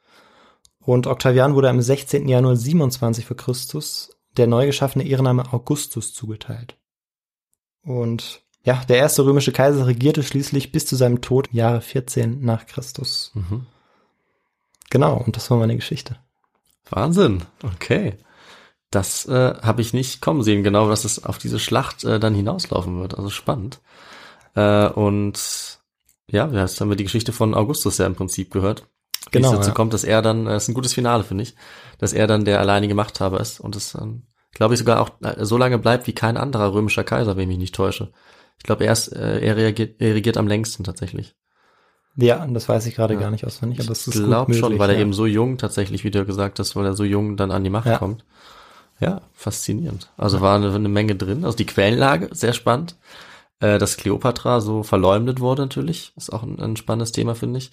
Und 0.81 1.07
Octavian 1.07 1.55
wurde 1.55 1.71
am 1.71 1.81
16. 1.81 2.29
Januar 2.29 2.55
27 2.55 3.25
vor 3.25 3.39
Christus 3.39 4.11
der 4.37 4.47
neu 4.47 4.67
geschaffene 4.67 5.07
Ehrenname 5.07 5.51
Augustus 5.55 6.13
zugeteilt. 6.13 6.77
Und 7.83 8.43
ja, 8.65 8.85
der 8.87 8.99
erste 8.99 9.25
römische 9.25 9.53
Kaiser 9.53 9.87
regierte 9.87 10.23
schließlich 10.23 10.73
bis 10.73 10.85
zu 10.85 10.95
seinem 10.95 11.23
Tod 11.23 11.49
im 11.49 11.57
Jahre 11.57 11.81
14 11.81 12.45
nach 12.45 12.67
Christus. 12.67 13.33
Mhm. 13.33 13.65
Genau, 14.91 15.17
und 15.17 15.37
das 15.37 15.51
war 15.51 15.57
meine 15.57 15.77
Geschichte. 15.77 16.17
Wahnsinn. 16.91 17.45
Okay. 17.63 18.19
Das 18.93 19.27
äh, 19.27 19.55
habe 19.63 19.81
ich 19.81 19.93
nicht 19.95 20.21
kommen 20.21 20.45
sehen, 20.45 20.63
genau, 20.63 20.89
dass 20.89 21.05
es 21.05 21.25
auf 21.25 21.39
diese 21.39 21.59
Schlacht 21.59 22.05
äh, 22.05 22.21
dann 22.21 22.35
hinauslaufen 22.35 23.01
wird. 23.01 23.17
Also 23.17 23.31
spannend. 23.31 23.81
Äh, 24.55 24.89
und 24.89 25.81
ja, 26.31 26.47
jetzt 26.49 26.81
haben 26.81 26.91
wir 26.91 26.97
die 26.97 27.05
Geschichte 27.05 27.33
von 27.33 27.55
Augustus 27.55 27.99
ja 27.99 28.07
im 28.07 28.15
Prinzip 28.15 28.53
gehört. 28.53 28.87
Wie 29.33 29.39
Genau, 29.39 29.49
es 29.53 29.57
dazu 29.59 29.71
ja. 29.71 29.75
kommt, 29.75 29.95
dass 29.95 30.05
er 30.05 30.23
dann, 30.23 30.47
äh, 30.47 30.57
ist 30.57 30.69
ein 30.69 30.75
gutes 30.75 30.93
Finale, 30.95 31.25
finde 31.25 31.43
ich, 31.45 31.57
dass 31.99 32.13
er 32.13 32.27
dann 32.27 32.45
der 32.45 32.61
alleinige 32.61 32.95
Machthaber 32.95 33.41
ist 33.41 33.61
und 33.61 33.77
es, 33.77 33.95
ähm, 33.95 34.25
glaube 34.53 34.75
ich, 34.75 34.79
sogar 34.81 35.01
auch 35.01 35.11
äh, 35.23 35.45
so 35.45 35.57
lange 35.57 35.79
bleibt 35.79 36.07
wie 36.07 36.15
kein 36.15 36.37
anderer 36.37 36.73
römischer 36.75 37.05
Kaiser, 37.05 37.35
wenn 37.37 37.43
ich 37.45 37.49
mich 37.49 37.59
nicht 37.59 37.75
täusche. 37.75 38.13
Ich 38.59 38.65
glaube, 38.65 38.85
er, 38.85 38.93
ist, 38.93 39.09
äh, 39.09 39.41
er, 39.41 39.57
reagiert, 39.57 40.01
er 40.01 40.15
regiert 40.15 40.37
am 40.37 40.47
längsten 40.49 40.85
tatsächlich. 40.85 41.35
Ja, 42.17 42.47
das 42.47 42.69
weiß 42.69 42.87
ich 42.87 42.95
gerade 42.95 43.15
Ja. 43.15 43.21
gar 43.21 43.31
nicht 43.31 43.47
auswendig, 43.47 43.81
aber 43.81 43.93
es 43.93 44.07
Ich 44.07 44.15
ist 44.15 44.21
gut 44.21 44.27
glaube 44.27 44.55
schon, 44.55 44.79
weil 44.79 44.91
er 44.91 44.97
ja. 44.97 45.01
eben 45.01 45.15
so 45.15 45.25
jung 45.25 45.57
tatsächlich, 45.57 46.05
wie 46.05 46.11
du 46.11 46.27
gesagt 46.27 46.59
hast, 46.59 46.77
weil 46.77 46.85
er 46.85 46.95
so 46.95 47.05
jung 47.05 47.37
dann 47.39 47.51
an 47.51 47.65
die 47.65 47.71
Macht 47.71 47.87
kommt. 47.99 48.25
Ja, 49.03 49.23
faszinierend. 49.35 50.11
Also 50.17 50.41
war 50.41 50.57
eine, 50.57 50.73
eine 50.73 50.89
Menge 50.89 51.17
drin. 51.17 51.45
Also 51.45 51.57
die 51.57 51.67
Quellenlage, 51.67 52.29
sehr 52.33 52.53
spannend. 52.53 52.97
Äh, 53.61 53.79
dass 53.79 53.97
Kleopatra 53.97 54.61
so 54.61 54.83
verleumdet 54.83 55.41
wurde 55.41 55.63
natürlich, 55.63 56.13
ist 56.17 56.33
auch 56.33 56.43
ein, 56.43 56.61
ein 56.61 56.77
spannendes 56.77 57.13
Thema, 57.13 57.35
finde 57.35 57.59
ich. 57.59 57.71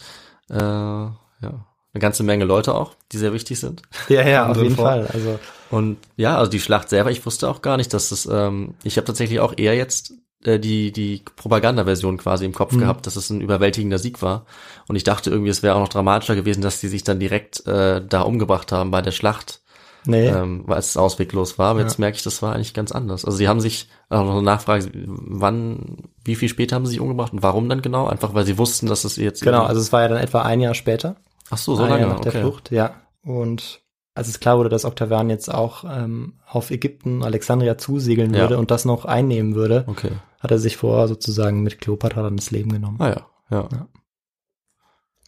Äh, 0.49 0.55
ja, 0.55 1.15
eine 1.41 2.01
ganze 2.01 2.23
Menge 2.23 2.45
Leute 2.45 2.75
auch, 2.75 2.93
die 3.11 3.17
sehr 3.17 3.33
wichtig 3.33 3.59
sind. 3.59 3.81
Ja, 4.07 4.27
ja, 4.27 4.47
auf 4.51 4.57
jeden 4.57 4.75
vor. 4.75 4.85
Fall. 4.85 5.07
Also 5.07 5.39
Und 5.69 5.97
ja, 6.15 6.37
also 6.37 6.49
die 6.51 6.59
Schlacht 6.59 6.89
selber, 6.89 7.11
ich 7.11 7.25
wusste 7.25 7.49
auch 7.49 7.61
gar 7.61 7.77
nicht, 7.77 7.93
dass 7.93 8.11
es, 8.11 8.27
ähm, 8.31 8.75
ich 8.83 8.97
habe 8.97 9.05
tatsächlich 9.05 9.39
auch 9.39 9.53
eher 9.57 9.75
jetzt 9.75 10.13
äh, 10.43 10.59
die, 10.59 10.91
die 10.91 11.23
Propagandaversion 11.35 12.17
quasi 12.17 12.45
im 12.45 12.53
Kopf 12.53 12.73
Mhm. 12.73 12.79
gehabt, 12.79 13.07
dass 13.07 13.15
es 13.15 13.29
ein 13.29 13.41
überwältigender 13.41 13.99
Sieg 13.99 14.21
war. 14.21 14.45
Und 14.87 14.95
ich 14.95 15.03
dachte 15.03 15.29
irgendwie, 15.31 15.49
es 15.51 15.63
wäre 15.63 15.75
auch 15.75 15.79
noch 15.81 15.89
dramatischer 15.89 16.35
gewesen, 16.35 16.61
dass 16.61 16.79
die 16.79 16.87
sich 16.87 17.03
dann 17.03 17.19
direkt 17.19 17.65
äh, 17.67 18.01
da 18.07 18.21
umgebracht 18.21 18.71
haben 18.71 18.91
bei 18.91 19.01
der 19.01 19.11
Schlacht, 19.11 19.61
nee, 20.05 20.27
ähm, 20.27 20.63
weil 20.65 20.79
es 20.79 20.97
ausweglos 20.97 21.57
war. 21.59 21.69
Aber 21.71 21.79
Ja. 21.79 21.85
jetzt 21.85 21.99
merke 21.99 22.17
ich, 22.17 22.23
das 22.23 22.41
war 22.41 22.53
eigentlich 22.55 22.73
ganz 22.73 22.91
anders. 22.91 23.25
Also 23.25 23.37
sie 23.37 23.47
haben 23.47 23.59
sich, 23.61 23.89
auch 24.09 24.23
noch 24.23 24.31
eine 24.33 24.41
Nachfrage, 24.41 24.89
wann, 24.93 26.09
wie 26.23 26.35
viel 26.35 26.49
später 26.49 26.75
haben 26.75 26.85
sie 26.85 26.91
sich 26.91 26.99
umgebracht 27.01 27.33
und 27.33 27.43
warum 27.43 27.69
dann 27.69 27.81
genau? 27.81 28.07
Einfach 28.07 28.33
weil 28.33 28.45
sie 28.45 28.57
wussten, 28.57 28.87
dass 28.87 29.03
es 29.03 29.15
jetzt 29.17 29.41
genau. 29.43 29.63
Also 29.63 29.81
es 29.81 29.91
war 29.91 30.01
ja 30.01 30.07
dann 30.07 30.17
etwa 30.19 30.41
ein 30.41 30.61
Jahr 30.61 30.73
später, 30.73 31.15
ach 31.49 31.57
so, 31.57 31.75
so 31.75 31.83
ein 31.83 31.89
lange, 31.89 32.01
Jahr 32.03 32.09
nach 32.13 32.19
der 32.21 32.31
okay. 32.31 32.41
Flucht, 32.41 32.71
ja. 32.71 32.95
Und 33.23 33.81
als 34.15 34.27
es 34.27 34.39
klar 34.39 34.57
wurde, 34.57 34.69
dass 34.69 34.85
Octavian 34.85 35.29
jetzt 35.29 35.53
auch 35.53 35.83
ähm, 35.85 36.33
auf 36.49 36.71
Ägypten, 36.71 37.23
Alexandria 37.23 37.77
zusegeln 37.77 38.33
Ja. 38.33 38.41
würde 38.41 38.57
und 38.57 38.69
das 38.71 38.83
noch 38.85 39.05
einnehmen 39.05 39.55
würde, 39.55 39.85
Okay. 39.87 40.11
hat 40.39 40.51
er 40.51 40.59
sich 40.59 40.75
vor 40.77 41.07
sozusagen 41.07 41.61
mit 41.63 41.79
Kleopatra 41.79 42.23
dann 42.23 42.35
das 42.35 42.51
Leben 42.51 42.71
genommen. 42.71 42.97
Ah 42.99 43.09
ja, 43.09 43.21
ja. 43.51 43.69
Ja. 43.71 43.87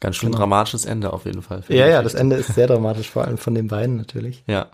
Ganz 0.02 0.18
schön 0.18 0.28
Genau. 0.32 0.40
dramatisches 0.40 0.84
Ende 0.86 1.14
auf 1.14 1.26
jeden 1.26 1.42
Fall. 1.42 1.64
ja, 1.70 1.88
ja, 1.88 2.02
das 2.04 2.14
Ende 2.16 2.36
ist 2.36 2.54
sehr 2.56 2.68
dramatisch, 2.68 3.10
vor 3.10 3.24
allem 3.24 3.38
von 3.38 3.56
den 3.56 3.68
beiden 3.70 3.96
natürlich. 3.96 4.44
Ja. 4.48 4.68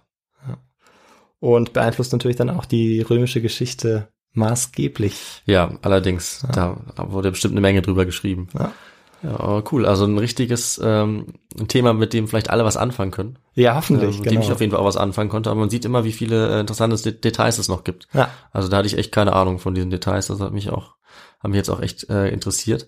und 1.39 1.73
beeinflusst 1.73 2.11
natürlich 2.13 2.37
dann 2.37 2.49
auch 2.49 2.65
die 2.65 3.01
römische 3.01 3.41
Geschichte 3.41 4.07
maßgeblich. 4.33 5.43
Ja, 5.45 5.71
allerdings, 5.83 6.45
da 6.51 6.77
wurde 6.97 7.29
bestimmt 7.31 7.53
eine 7.53 7.61
Menge 7.61 7.81
drüber 7.83 8.05
geschrieben. 8.05 8.47
Ja. 8.57 8.71
Ja, 9.23 9.63
cool. 9.71 9.87
Also 9.87 10.05
ein 10.05 10.17
richtiges 10.19 10.79
ähm, 10.83 11.25
ein 11.59 11.67
Thema, 11.67 11.93
mit 11.93 12.13
dem 12.13 12.27
vielleicht 12.27 12.51
alle 12.51 12.63
was 12.65 12.77
anfangen 12.77 13.09
können. 13.09 13.39
Ja, 13.55 13.73
hoffentlich, 13.75 14.19
mit 14.19 14.29
dem 14.29 14.41
ich 14.41 14.51
auf 14.51 14.59
jeden 14.61 14.71
Fall 14.71 14.79
auch 14.79 14.85
was 14.85 14.95
anfangen 14.97 15.29
konnte. 15.31 15.49
Aber 15.49 15.59
man 15.59 15.71
sieht 15.71 15.85
immer, 15.85 16.03
wie 16.03 16.11
viele 16.11 16.55
äh, 16.55 16.59
interessante 16.59 16.95
De 17.01 17.11
Details 17.13 17.57
es 17.57 17.67
noch 17.67 17.83
gibt. 17.83 18.07
Ja. 18.13 18.29
Also 18.51 18.67
da 18.67 18.77
hatte 18.77 18.87
ich 18.87 18.95
echt 18.97 19.11
keine 19.11 19.33
Ahnung 19.33 19.57
von 19.57 19.73
diesen 19.73 19.89
Details. 19.89 20.27
Das 20.27 20.39
hat 20.39 20.53
mich 20.53 20.69
auch, 20.69 20.97
haben 21.41 21.49
mich 21.49 21.57
jetzt 21.57 21.69
auch 21.71 21.81
echt 21.81 22.07
äh, 22.11 22.29
interessiert. 22.29 22.87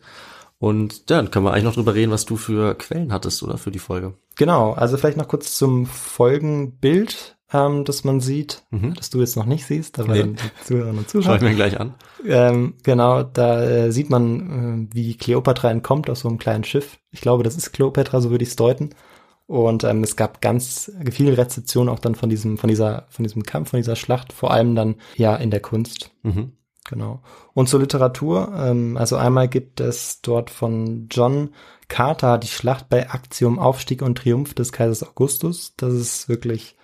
Und 0.60 1.10
ja, 1.10 1.16
dann 1.18 1.32
können 1.32 1.46
wir 1.46 1.54
eigentlich 1.54 1.64
noch 1.64 1.76
drüber 1.76 1.96
reden, 1.96 2.12
was 2.12 2.26
du 2.26 2.36
für 2.36 2.76
Quellen 2.76 3.14
hattest 3.14 3.42
oder 3.44 3.58
für 3.58 3.72
die 3.72 3.80
Folge. 3.80 4.14
Genau, 4.36 4.74
also 4.74 4.98
vielleicht 4.98 5.18
noch 5.18 5.28
kurz 5.30 5.58
zum 5.58 5.86
Folgenbild, 5.86 7.38
ähm, 7.54 7.86
das 7.86 8.04
man 8.04 8.20
sieht, 8.20 8.64
Mhm. 8.72 8.94
das 8.96 9.10
du 9.10 9.20
jetzt 9.20 9.36
noch 9.38 9.46
nicht 9.46 9.66
siehst, 9.66 10.00
aber 10.00 10.14
Nee. 10.16 10.36
Zuhörerinnen 10.66 11.00
und 11.00 11.06
Schau 11.10 11.20
Zuschauer. 11.20 11.36
ich 11.38 11.42
mir 11.42 11.56
gleich 11.56 11.80
an. 11.80 11.96
Ähm, 12.26 12.74
genau, 12.84 13.24
da 13.24 13.64
äh, 13.64 13.92
sieht 13.92 14.10
man, 14.10 14.90
äh, 14.92 14.96
wie 14.96 15.16
Kleopatra 15.18 15.72
entkommt 15.72 16.10
aus 16.10 16.22
so 16.22 16.28
einem 16.28 16.38
kleinen 16.38 16.64
Schiff. 16.64 16.98
Ich 17.12 17.22
glaube, 17.22 17.44
das 17.44 17.56
ist 17.56 17.72
Kleopatra, 17.72 18.22
so 18.22 18.30
würde 18.30 18.44
ich 18.44 18.50
es 18.50 18.56
deuten. 18.56 18.90
Und 19.48 19.84
ähm, 19.84 20.04
es 20.04 20.16
gab 20.16 20.42
ganz 20.42 20.92
viel 21.10 21.34
Rezeption 21.34 21.90
auch 21.90 21.98
dann 22.00 22.14
von 22.14 22.30
diesem, 22.30 22.58
von 22.60 22.68
dieser, 22.68 23.08
von 23.10 23.24
diesem 23.24 23.42
Kampf, 23.44 23.72
von 23.72 23.78
dieser 23.78 23.96
Schlacht, 23.96 24.32
vor 24.32 24.52
allem 24.52 24.76
dann 24.76 24.96
ja 25.16 25.36
in 25.36 25.50
der 25.50 25.60
Kunst. 25.62 26.12
Mhm. 26.22 26.52
Genau. 26.90 27.22
Und 27.54 27.70
zur 27.70 27.82
Literatur, 27.82 28.52
ähm, 28.58 28.98
also 28.98 29.16
einmal 29.16 29.48
gibt 29.48 29.80
es 29.80 30.22
dort 30.22 30.50
von 30.50 31.08
John 31.12 31.50
Carter 31.88 32.40
die 32.40 32.48
Schlacht 32.48 32.90
bei 32.90 33.02
Actium 33.02 33.60
Aufstieg 33.60 34.02
und 34.02 34.18
Triumph 34.18 34.56
des 34.56 34.72
Kaisers 34.72 35.08
Augustus. 35.08 35.76
Das 35.78 35.94
ist 35.94 36.30
wirklich 36.30 36.78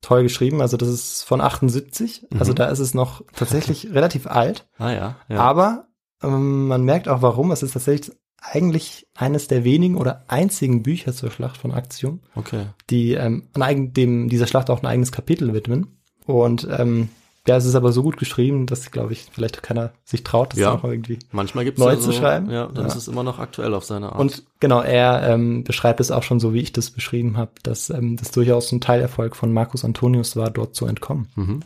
toll 0.00 0.22
geschrieben. 0.22 0.62
Also 0.62 0.78
das 0.78 0.88
ist 0.88 1.24
von 1.24 1.42
78. 1.42 2.26
Also 2.38 2.52
Mhm. 2.52 2.56
da 2.56 2.66
ist 2.68 2.78
es 2.78 2.94
noch 2.94 3.22
tatsächlich 3.34 3.90
relativ 3.92 4.26
alt. 4.26 4.66
Ah 4.78 4.92
ja. 4.92 5.16
ja. 5.28 5.38
Aber 5.38 5.88
ähm, 6.22 6.68
man 6.68 6.82
merkt 6.82 7.08
auch 7.08 7.20
warum. 7.20 7.50
Es 7.50 7.62
ist 7.62 7.72
tatsächlich 7.72 8.16
eigentlich 8.40 9.08
eines 9.14 9.46
der 9.46 9.64
wenigen 9.64 9.96
oder 9.96 10.24
einzigen 10.28 10.82
Bücher 10.82 11.12
zur 11.12 11.30
Schlacht 11.30 11.58
von 11.58 11.72
Actium, 11.72 12.20
okay. 12.34 12.68
die 12.88 13.12
ähm, 13.12 13.50
an 13.52 13.62
eigen, 13.62 13.92
dem, 13.92 14.30
dieser 14.30 14.46
Schlacht 14.46 14.70
auch 14.70 14.82
ein 14.82 14.86
eigenes 14.86 15.12
Kapitel 15.12 15.52
widmen. 15.52 15.98
Und 16.24 16.66
ähm, 16.70 17.10
ja, 17.48 17.56
es 17.56 17.64
ist 17.64 17.74
aber 17.74 17.92
so 17.92 18.02
gut 18.02 18.16
geschrieben, 18.18 18.66
dass, 18.66 18.90
glaube 18.90 19.12
ich, 19.12 19.26
vielleicht 19.32 19.62
keiner 19.62 19.92
sich 20.04 20.22
traut, 20.24 20.52
das 20.52 20.60
Ja. 20.60 20.74
auch 20.74 20.84
irgendwie. 20.84 21.18
Manchmal 21.32 21.64
gibt's 21.64 21.80
Neu 21.80 21.92
ja 21.92 21.98
zu 21.98 22.12
schreiben? 22.12 22.50
Ja, 22.50 22.66
dann 22.66 22.84
Ja. 22.84 22.90
ist 22.90 22.96
es 22.96 23.08
immer 23.08 23.22
noch 23.22 23.38
aktuell 23.38 23.72
auf 23.74 23.84
seine 23.84 24.10
Art. 24.12 24.20
Und 24.20 24.44
genau, 24.60 24.80
er 24.82 25.22
ähm, 25.28 25.64
beschreibt 25.64 26.00
es 26.00 26.10
auch 26.10 26.22
schon 26.22 26.38
so, 26.40 26.52
wie 26.52 26.60
ich 26.60 26.72
das 26.72 26.90
beschrieben 26.90 27.36
habe, 27.38 27.52
dass 27.62 27.88
ähm, 27.90 28.16
das 28.16 28.30
durchaus 28.30 28.70
ein 28.72 28.80
Teilerfolg 28.80 29.36
von 29.36 29.52
Marcus 29.52 29.84
Antonius 29.84 30.36
war, 30.36 30.50
dort 30.50 30.74
zu 30.74 30.86
entkommen. 30.86 31.28
mhm. 31.34 31.60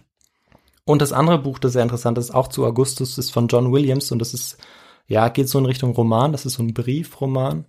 Und 0.87 1.01
das 1.01 1.13
andere 1.15 1.39
Buch, 1.39 1.59
das 1.59 1.73
sehr 1.73 1.83
interessant 1.83 2.19
ist, 2.19 2.35
auch 2.35 2.49
zu 2.49 2.65
Augustus, 2.67 3.17
ist 3.17 3.31
von 3.31 3.49
John 3.49 3.73
Williams 3.73 4.13
und 4.13 4.19
das 4.19 4.35
ist, 4.35 4.59
ja, 5.09 5.29
geht 5.29 5.49
so 5.49 5.59
in 5.59 5.65
Richtung 5.65 5.93
Roman, 5.93 6.33
das 6.33 6.45
ist 6.45 6.55
so 6.55 6.63
ein 6.63 6.75
Briefroman. 6.75 7.65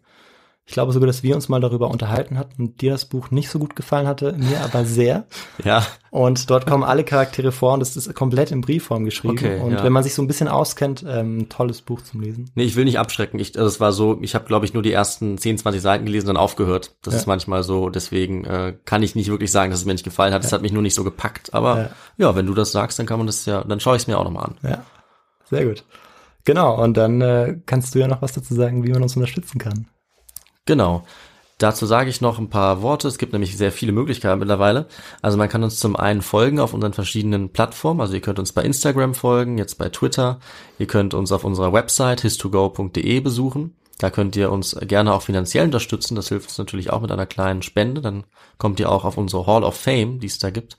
Ich 0.67 0.73
glaube 0.73 0.91
sogar, 0.93 1.05
dass 1.05 1.21
wir 1.21 1.35
uns 1.35 1.47
mal 1.47 1.61
darüber 1.61 1.91
unterhalten 1.91 2.39
hatten 2.39 2.59
und 2.59 2.81
dir 2.81 2.89
das 2.91 3.05
Buch 3.05 3.29
nicht 3.29 3.49
so 3.51 3.59
gut 3.59 3.75
gefallen 3.75 4.07
hatte, 4.07 4.33
mir 4.33 4.61
aber 4.61 4.83
sehr. 4.83 5.25
Ja, 5.63 5.85
Und 6.09 6.49
dort 6.49 6.65
kommen 6.65 6.83
alle 6.83 7.03
Charaktere 7.03 7.51
vor 7.51 7.73
und 7.73 7.81
es 7.81 7.95
ist 7.95 8.13
komplett 8.15 8.51
in 8.51 8.61
Briefform 8.61 9.05
geschrieben. 9.05 9.35
Okay, 9.37 9.59
und 9.59 9.73
ja. 9.73 9.83
wenn 9.83 9.93
man 9.93 10.03
sich 10.03 10.15
so 10.15 10.21
ein 10.23 10.27
bisschen 10.27 10.47
auskennt, 10.47 11.05
ähm, 11.07 11.37
ein 11.37 11.49
tolles 11.49 11.81
Buch 11.83 12.01
zum 12.01 12.21
Lesen. 12.21 12.49
Nee, 12.55 12.63
ich 12.63 12.75
will 12.75 12.85
nicht 12.85 12.97
abschrecken. 12.99 13.39
Ich, 13.39 13.55
also 13.57 13.67
es 13.67 13.79
war 13.79 13.91
so, 13.93 14.17
ich 14.21 14.33
habe, 14.33 14.45
glaube 14.45 14.65
ich, 14.65 14.73
nur 14.73 14.81
die 14.83 14.91
ersten 14.91 15.37
10, 15.37 15.59
20 15.59 15.81
Seiten 15.81 16.05
gelesen 16.05 16.27
und 16.29 16.35
dann 16.35 16.43
aufgehört. 16.43 16.95
Das 17.03 17.13
Ja. 17.13 17.19
ist 17.19 17.25
manchmal 17.27 17.61
so, 17.63 17.89
deswegen 17.89 18.43
äh, 18.45 18.75
kann 18.85 19.03
ich 19.03 19.13
nicht 19.15 19.29
wirklich 19.29 19.51
sagen, 19.51 19.69
dass 19.69 19.79
es 19.81 19.85
mir 19.85 19.93
nicht 19.93 20.03
gefallen 20.03 20.33
hat. 20.33 20.43
Es 20.43 20.51
hat 20.51 20.63
mich 20.63 20.71
nur 20.73 20.81
nicht 20.81 20.95
so 20.95 21.03
gepackt. 21.03 21.53
Aber 21.53 21.77
Ja. 21.77 21.89
ja. 22.17 22.35
wenn 22.35 22.47
du 22.47 22.55
das 22.55 22.71
sagst, 22.71 22.97
dann 22.97 23.05
kann 23.05 23.19
man 23.19 23.27
das 23.27 23.45
ja, 23.45 23.63
dann 23.63 23.79
schaue 23.79 23.95
ich 23.97 24.01
es 24.01 24.07
mir 24.07 24.17
auch 24.17 24.23
nochmal 24.23 24.45
an. 24.45 24.55
Ja, 24.67 24.83
sehr 25.49 25.65
gut. 25.65 25.83
Genau, 26.43 26.81
und 26.83 26.95
dann 26.97 27.21
äh, 27.21 27.57
kannst 27.67 27.93
du 27.95 27.99
ja 27.99 28.07
noch 28.07 28.21
was 28.23 28.33
dazu 28.33 28.53
sagen, 28.55 28.83
wie 28.83 28.91
man 28.91 29.03
uns 29.03 29.15
unterstützen 29.15 29.57
kann. 29.59 29.87
Genau. 30.65 31.05
Dazu 31.57 31.85
sage 31.85 32.09
ich 32.09 32.19
noch 32.19 32.37
ein 32.37 32.49
paar 32.49 32.81
Worte. 32.81 33.07
Es 33.07 33.17
gibt 33.17 33.31
nämlich 33.31 33.55
sehr 33.55 33.71
viele 33.71 33.93
Möglichkeiten 33.93 34.39
mittlerweile. 34.39 34.87
Also 35.21 35.37
man 35.37 35.47
kann 35.47 35.63
uns 35.63 35.79
zum 35.79 35.95
einen 35.95 36.21
folgen 36.21 36.59
auf 36.59 36.73
unseren 36.73 36.91
verschiedenen 36.91 37.49
Plattformen. 37.53 38.01
Also 38.01 38.13
ihr 38.13 38.21
könnt 38.21 38.39
uns 38.39 38.51
bei 38.51 38.61
Instagram 38.61 39.15
folgen, 39.15 39.57
jetzt 39.57 39.77
bei 39.77 39.87
Twitter. 39.87 40.39
Ihr 40.79 40.87
könnt 40.87 41.13
uns 41.13 41.31
auf 41.31 41.45
unserer 41.45 41.71
Website 41.71 42.21
histogo.de 42.21 43.19
besuchen. 43.21 43.73
Da 43.99 44.09
könnt 44.09 44.35
ihr 44.35 44.51
uns 44.51 44.75
gerne 44.81 45.13
auch 45.13 45.21
finanziell 45.21 45.65
unterstützen. 45.65 46.15
Das 46.15 46.27
hilft 46.27 46.49
uns 46.49 46.57
natürlich 46.57 46.89
auch 46.89 46.99
mit 46.99 47.11
einer 47.11 47.25
kleinen 47.25 47.61
Spende. 47.61 48.01
Dann 48.01 48.25
kommt 48.57 48.81
ihr 48.81 48.91
auch 48.91 49.05
auf 49.05 49.17
unsere 49.17 49.47
Hall 49.47 49.63
of 49.63 49.79
Fame, 49.79 50.19
die 50.19 50.27
es 50.27 50.39
da 50.39 50.49
gibt. 50.49 50.77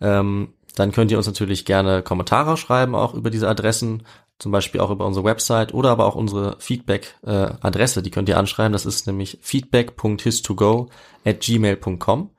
Ähm, 0.00 0.52
dann 0.76 0.92
könnt 0.92 1.10
ihr 1.10 1.18
uns 1.18 1.26
natürlich 1.26 1.64
gerne 1.64 2.02
Kommentare 2.02 2.56
schreiben, 2.56 2.94
auch 2.94 3.14
über 3.14 3.30
diese 3.30 3.48
Adressen, 3.48 4.04
zum 4.38 4.52
Beispiel 4.52 4.80
auch 4.80 4.90
über 4.90 5.06
unsere 5.06 5.24
Website 5.24 5.72
oder 5.72 5.90
aber 5.90 6.06
auch 6.06 6.14
unsere 6.14 6.56
Feedback-Adresse, 6.58 8.02
die 8.02 8.10
könnt 8.10 8.28
ihr 8.28 8.38
anschreiben. 8.38 8.72
Das 8.72 8.86
ist 8.86 9.06
nämlich 9.06 9.38
feedback.histogo 9.40 10.88
at 11.24 11.40
gmail.com. 11.40 12.30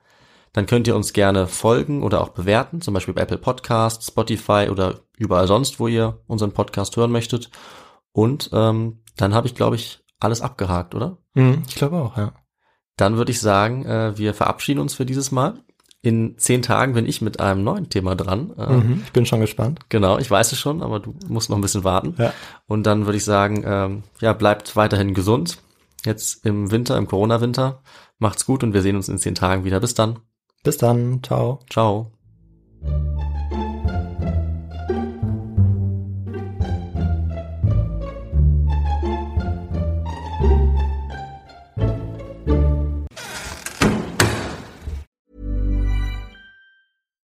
Dann 0.52 0.66
könnt 0.66 0.86
ihr 0.86 0.94
uns 0.94 1.12
gerne 1.12 1.48
folgen 1.48 2.02
oder 2.02 2.20
auch 2.20 2.28
bewerten, 2.28 2.80
zum 2.80 2.94
Beispiel 2.94 3.14
bei 3.14 3.22
Apple 3.22 3.38
Podcasts, 3.38 4.06
Spotify 4.06 4.68
oder 4.70 5.00
überall 5.16 5.48
sonst, 5.48 5.80
wo 5.80 5.88
ihr 5.88 6.20
unseren 6.26 6.52
Podcast 6.52 6.96
hören 6.96 7.10
möchtet. 7.10 7.50
Und 8.12 8.50
ähm, 8.52 9.02
dann 9.16 9.34
habe 9.34 9.48
ich, 9.48 9.54
glaube 9.54 9.76
ich, 9.76 10.04
alles 10.20 10.40
abgehakt, 10.42 10.94
oder? 10.94 11.18
Ich 11.66 11.74
glaube 11.74 11.96
auch, 11.96 12.16
ja. 12.16 12.32
Dann 12.96 13.16
würde 13.16 13.32
ich 13.32 13.40
sagen, 13.40 13.84
äh, 13.84 14.16
wir 14.16 14.34
verabschieden 14.34 14.78
uns 14.78 14.94
für 14.94 15.04
dieses 15.04 15.32
Mal. 15.32 15.64
In 16.04 16.36
zehn 16.36 16.60
Tagen 16.60 16.92
bin 16.92 17.06
ich 17.06 17.22
mit 17.22 17.40
einem 17.40 17.64
neuen 17.64 17.88
Thema 17.88 18.14
dran. 18.14 18.52
Äh, 18.58 18.72
Mhm, 18.74 19.02
ich 19.06 19.12
bin 19.12 19.24
schon 19.24 19.40
gespannt. 19.40 19.80
Genau, 19.88 20.18
ich 20.18 20.30
weiß 20.30 20.52
es 20.52 20.58
schon, 20.60 20.82
aber 20.82 21.00
du 21.00 21.14
musst 21.28 21.48
noch 21.48 21.56
ein 21.56 21.62
bisschen 21.62 21.82
warten. 21.82 22.14
Ja. 22.18 22.34
Und 22.66 22.84
dann 22.84 23.06
würde 23.06 23.16
ich 23.16 23.24
sagen, 23.24 23.64
ähm, 23.66 24.02
ja, 24.20 24.34
bleibt 24.34 24.76
weiterhin 24.76 25.14
gesund. 25.14 25.62
Jetzt 26.04 26.44
im 26.44 26.70
Winter, 26.70 26.98
im 26.98 27.06
Corona-Winter. 27.06 27.82
Macht's 28.18 28.44
gut 28.44 28.62
und 28.62 28.74
wir 28.74 28.82
sehen 28.82 28.96
uns 28.96 29.08
in 29.08 29.16
zehn 29.16 29.34
Tagen 29.34 29.64
wieder. 29.64 29.80
Bis 29.80 29.94
dann. 29.94 30.18
Bis 30.62 30.76
dann, 30.76 31.22
ciao. 31.22 31.60
Ciao. 31.70 32.12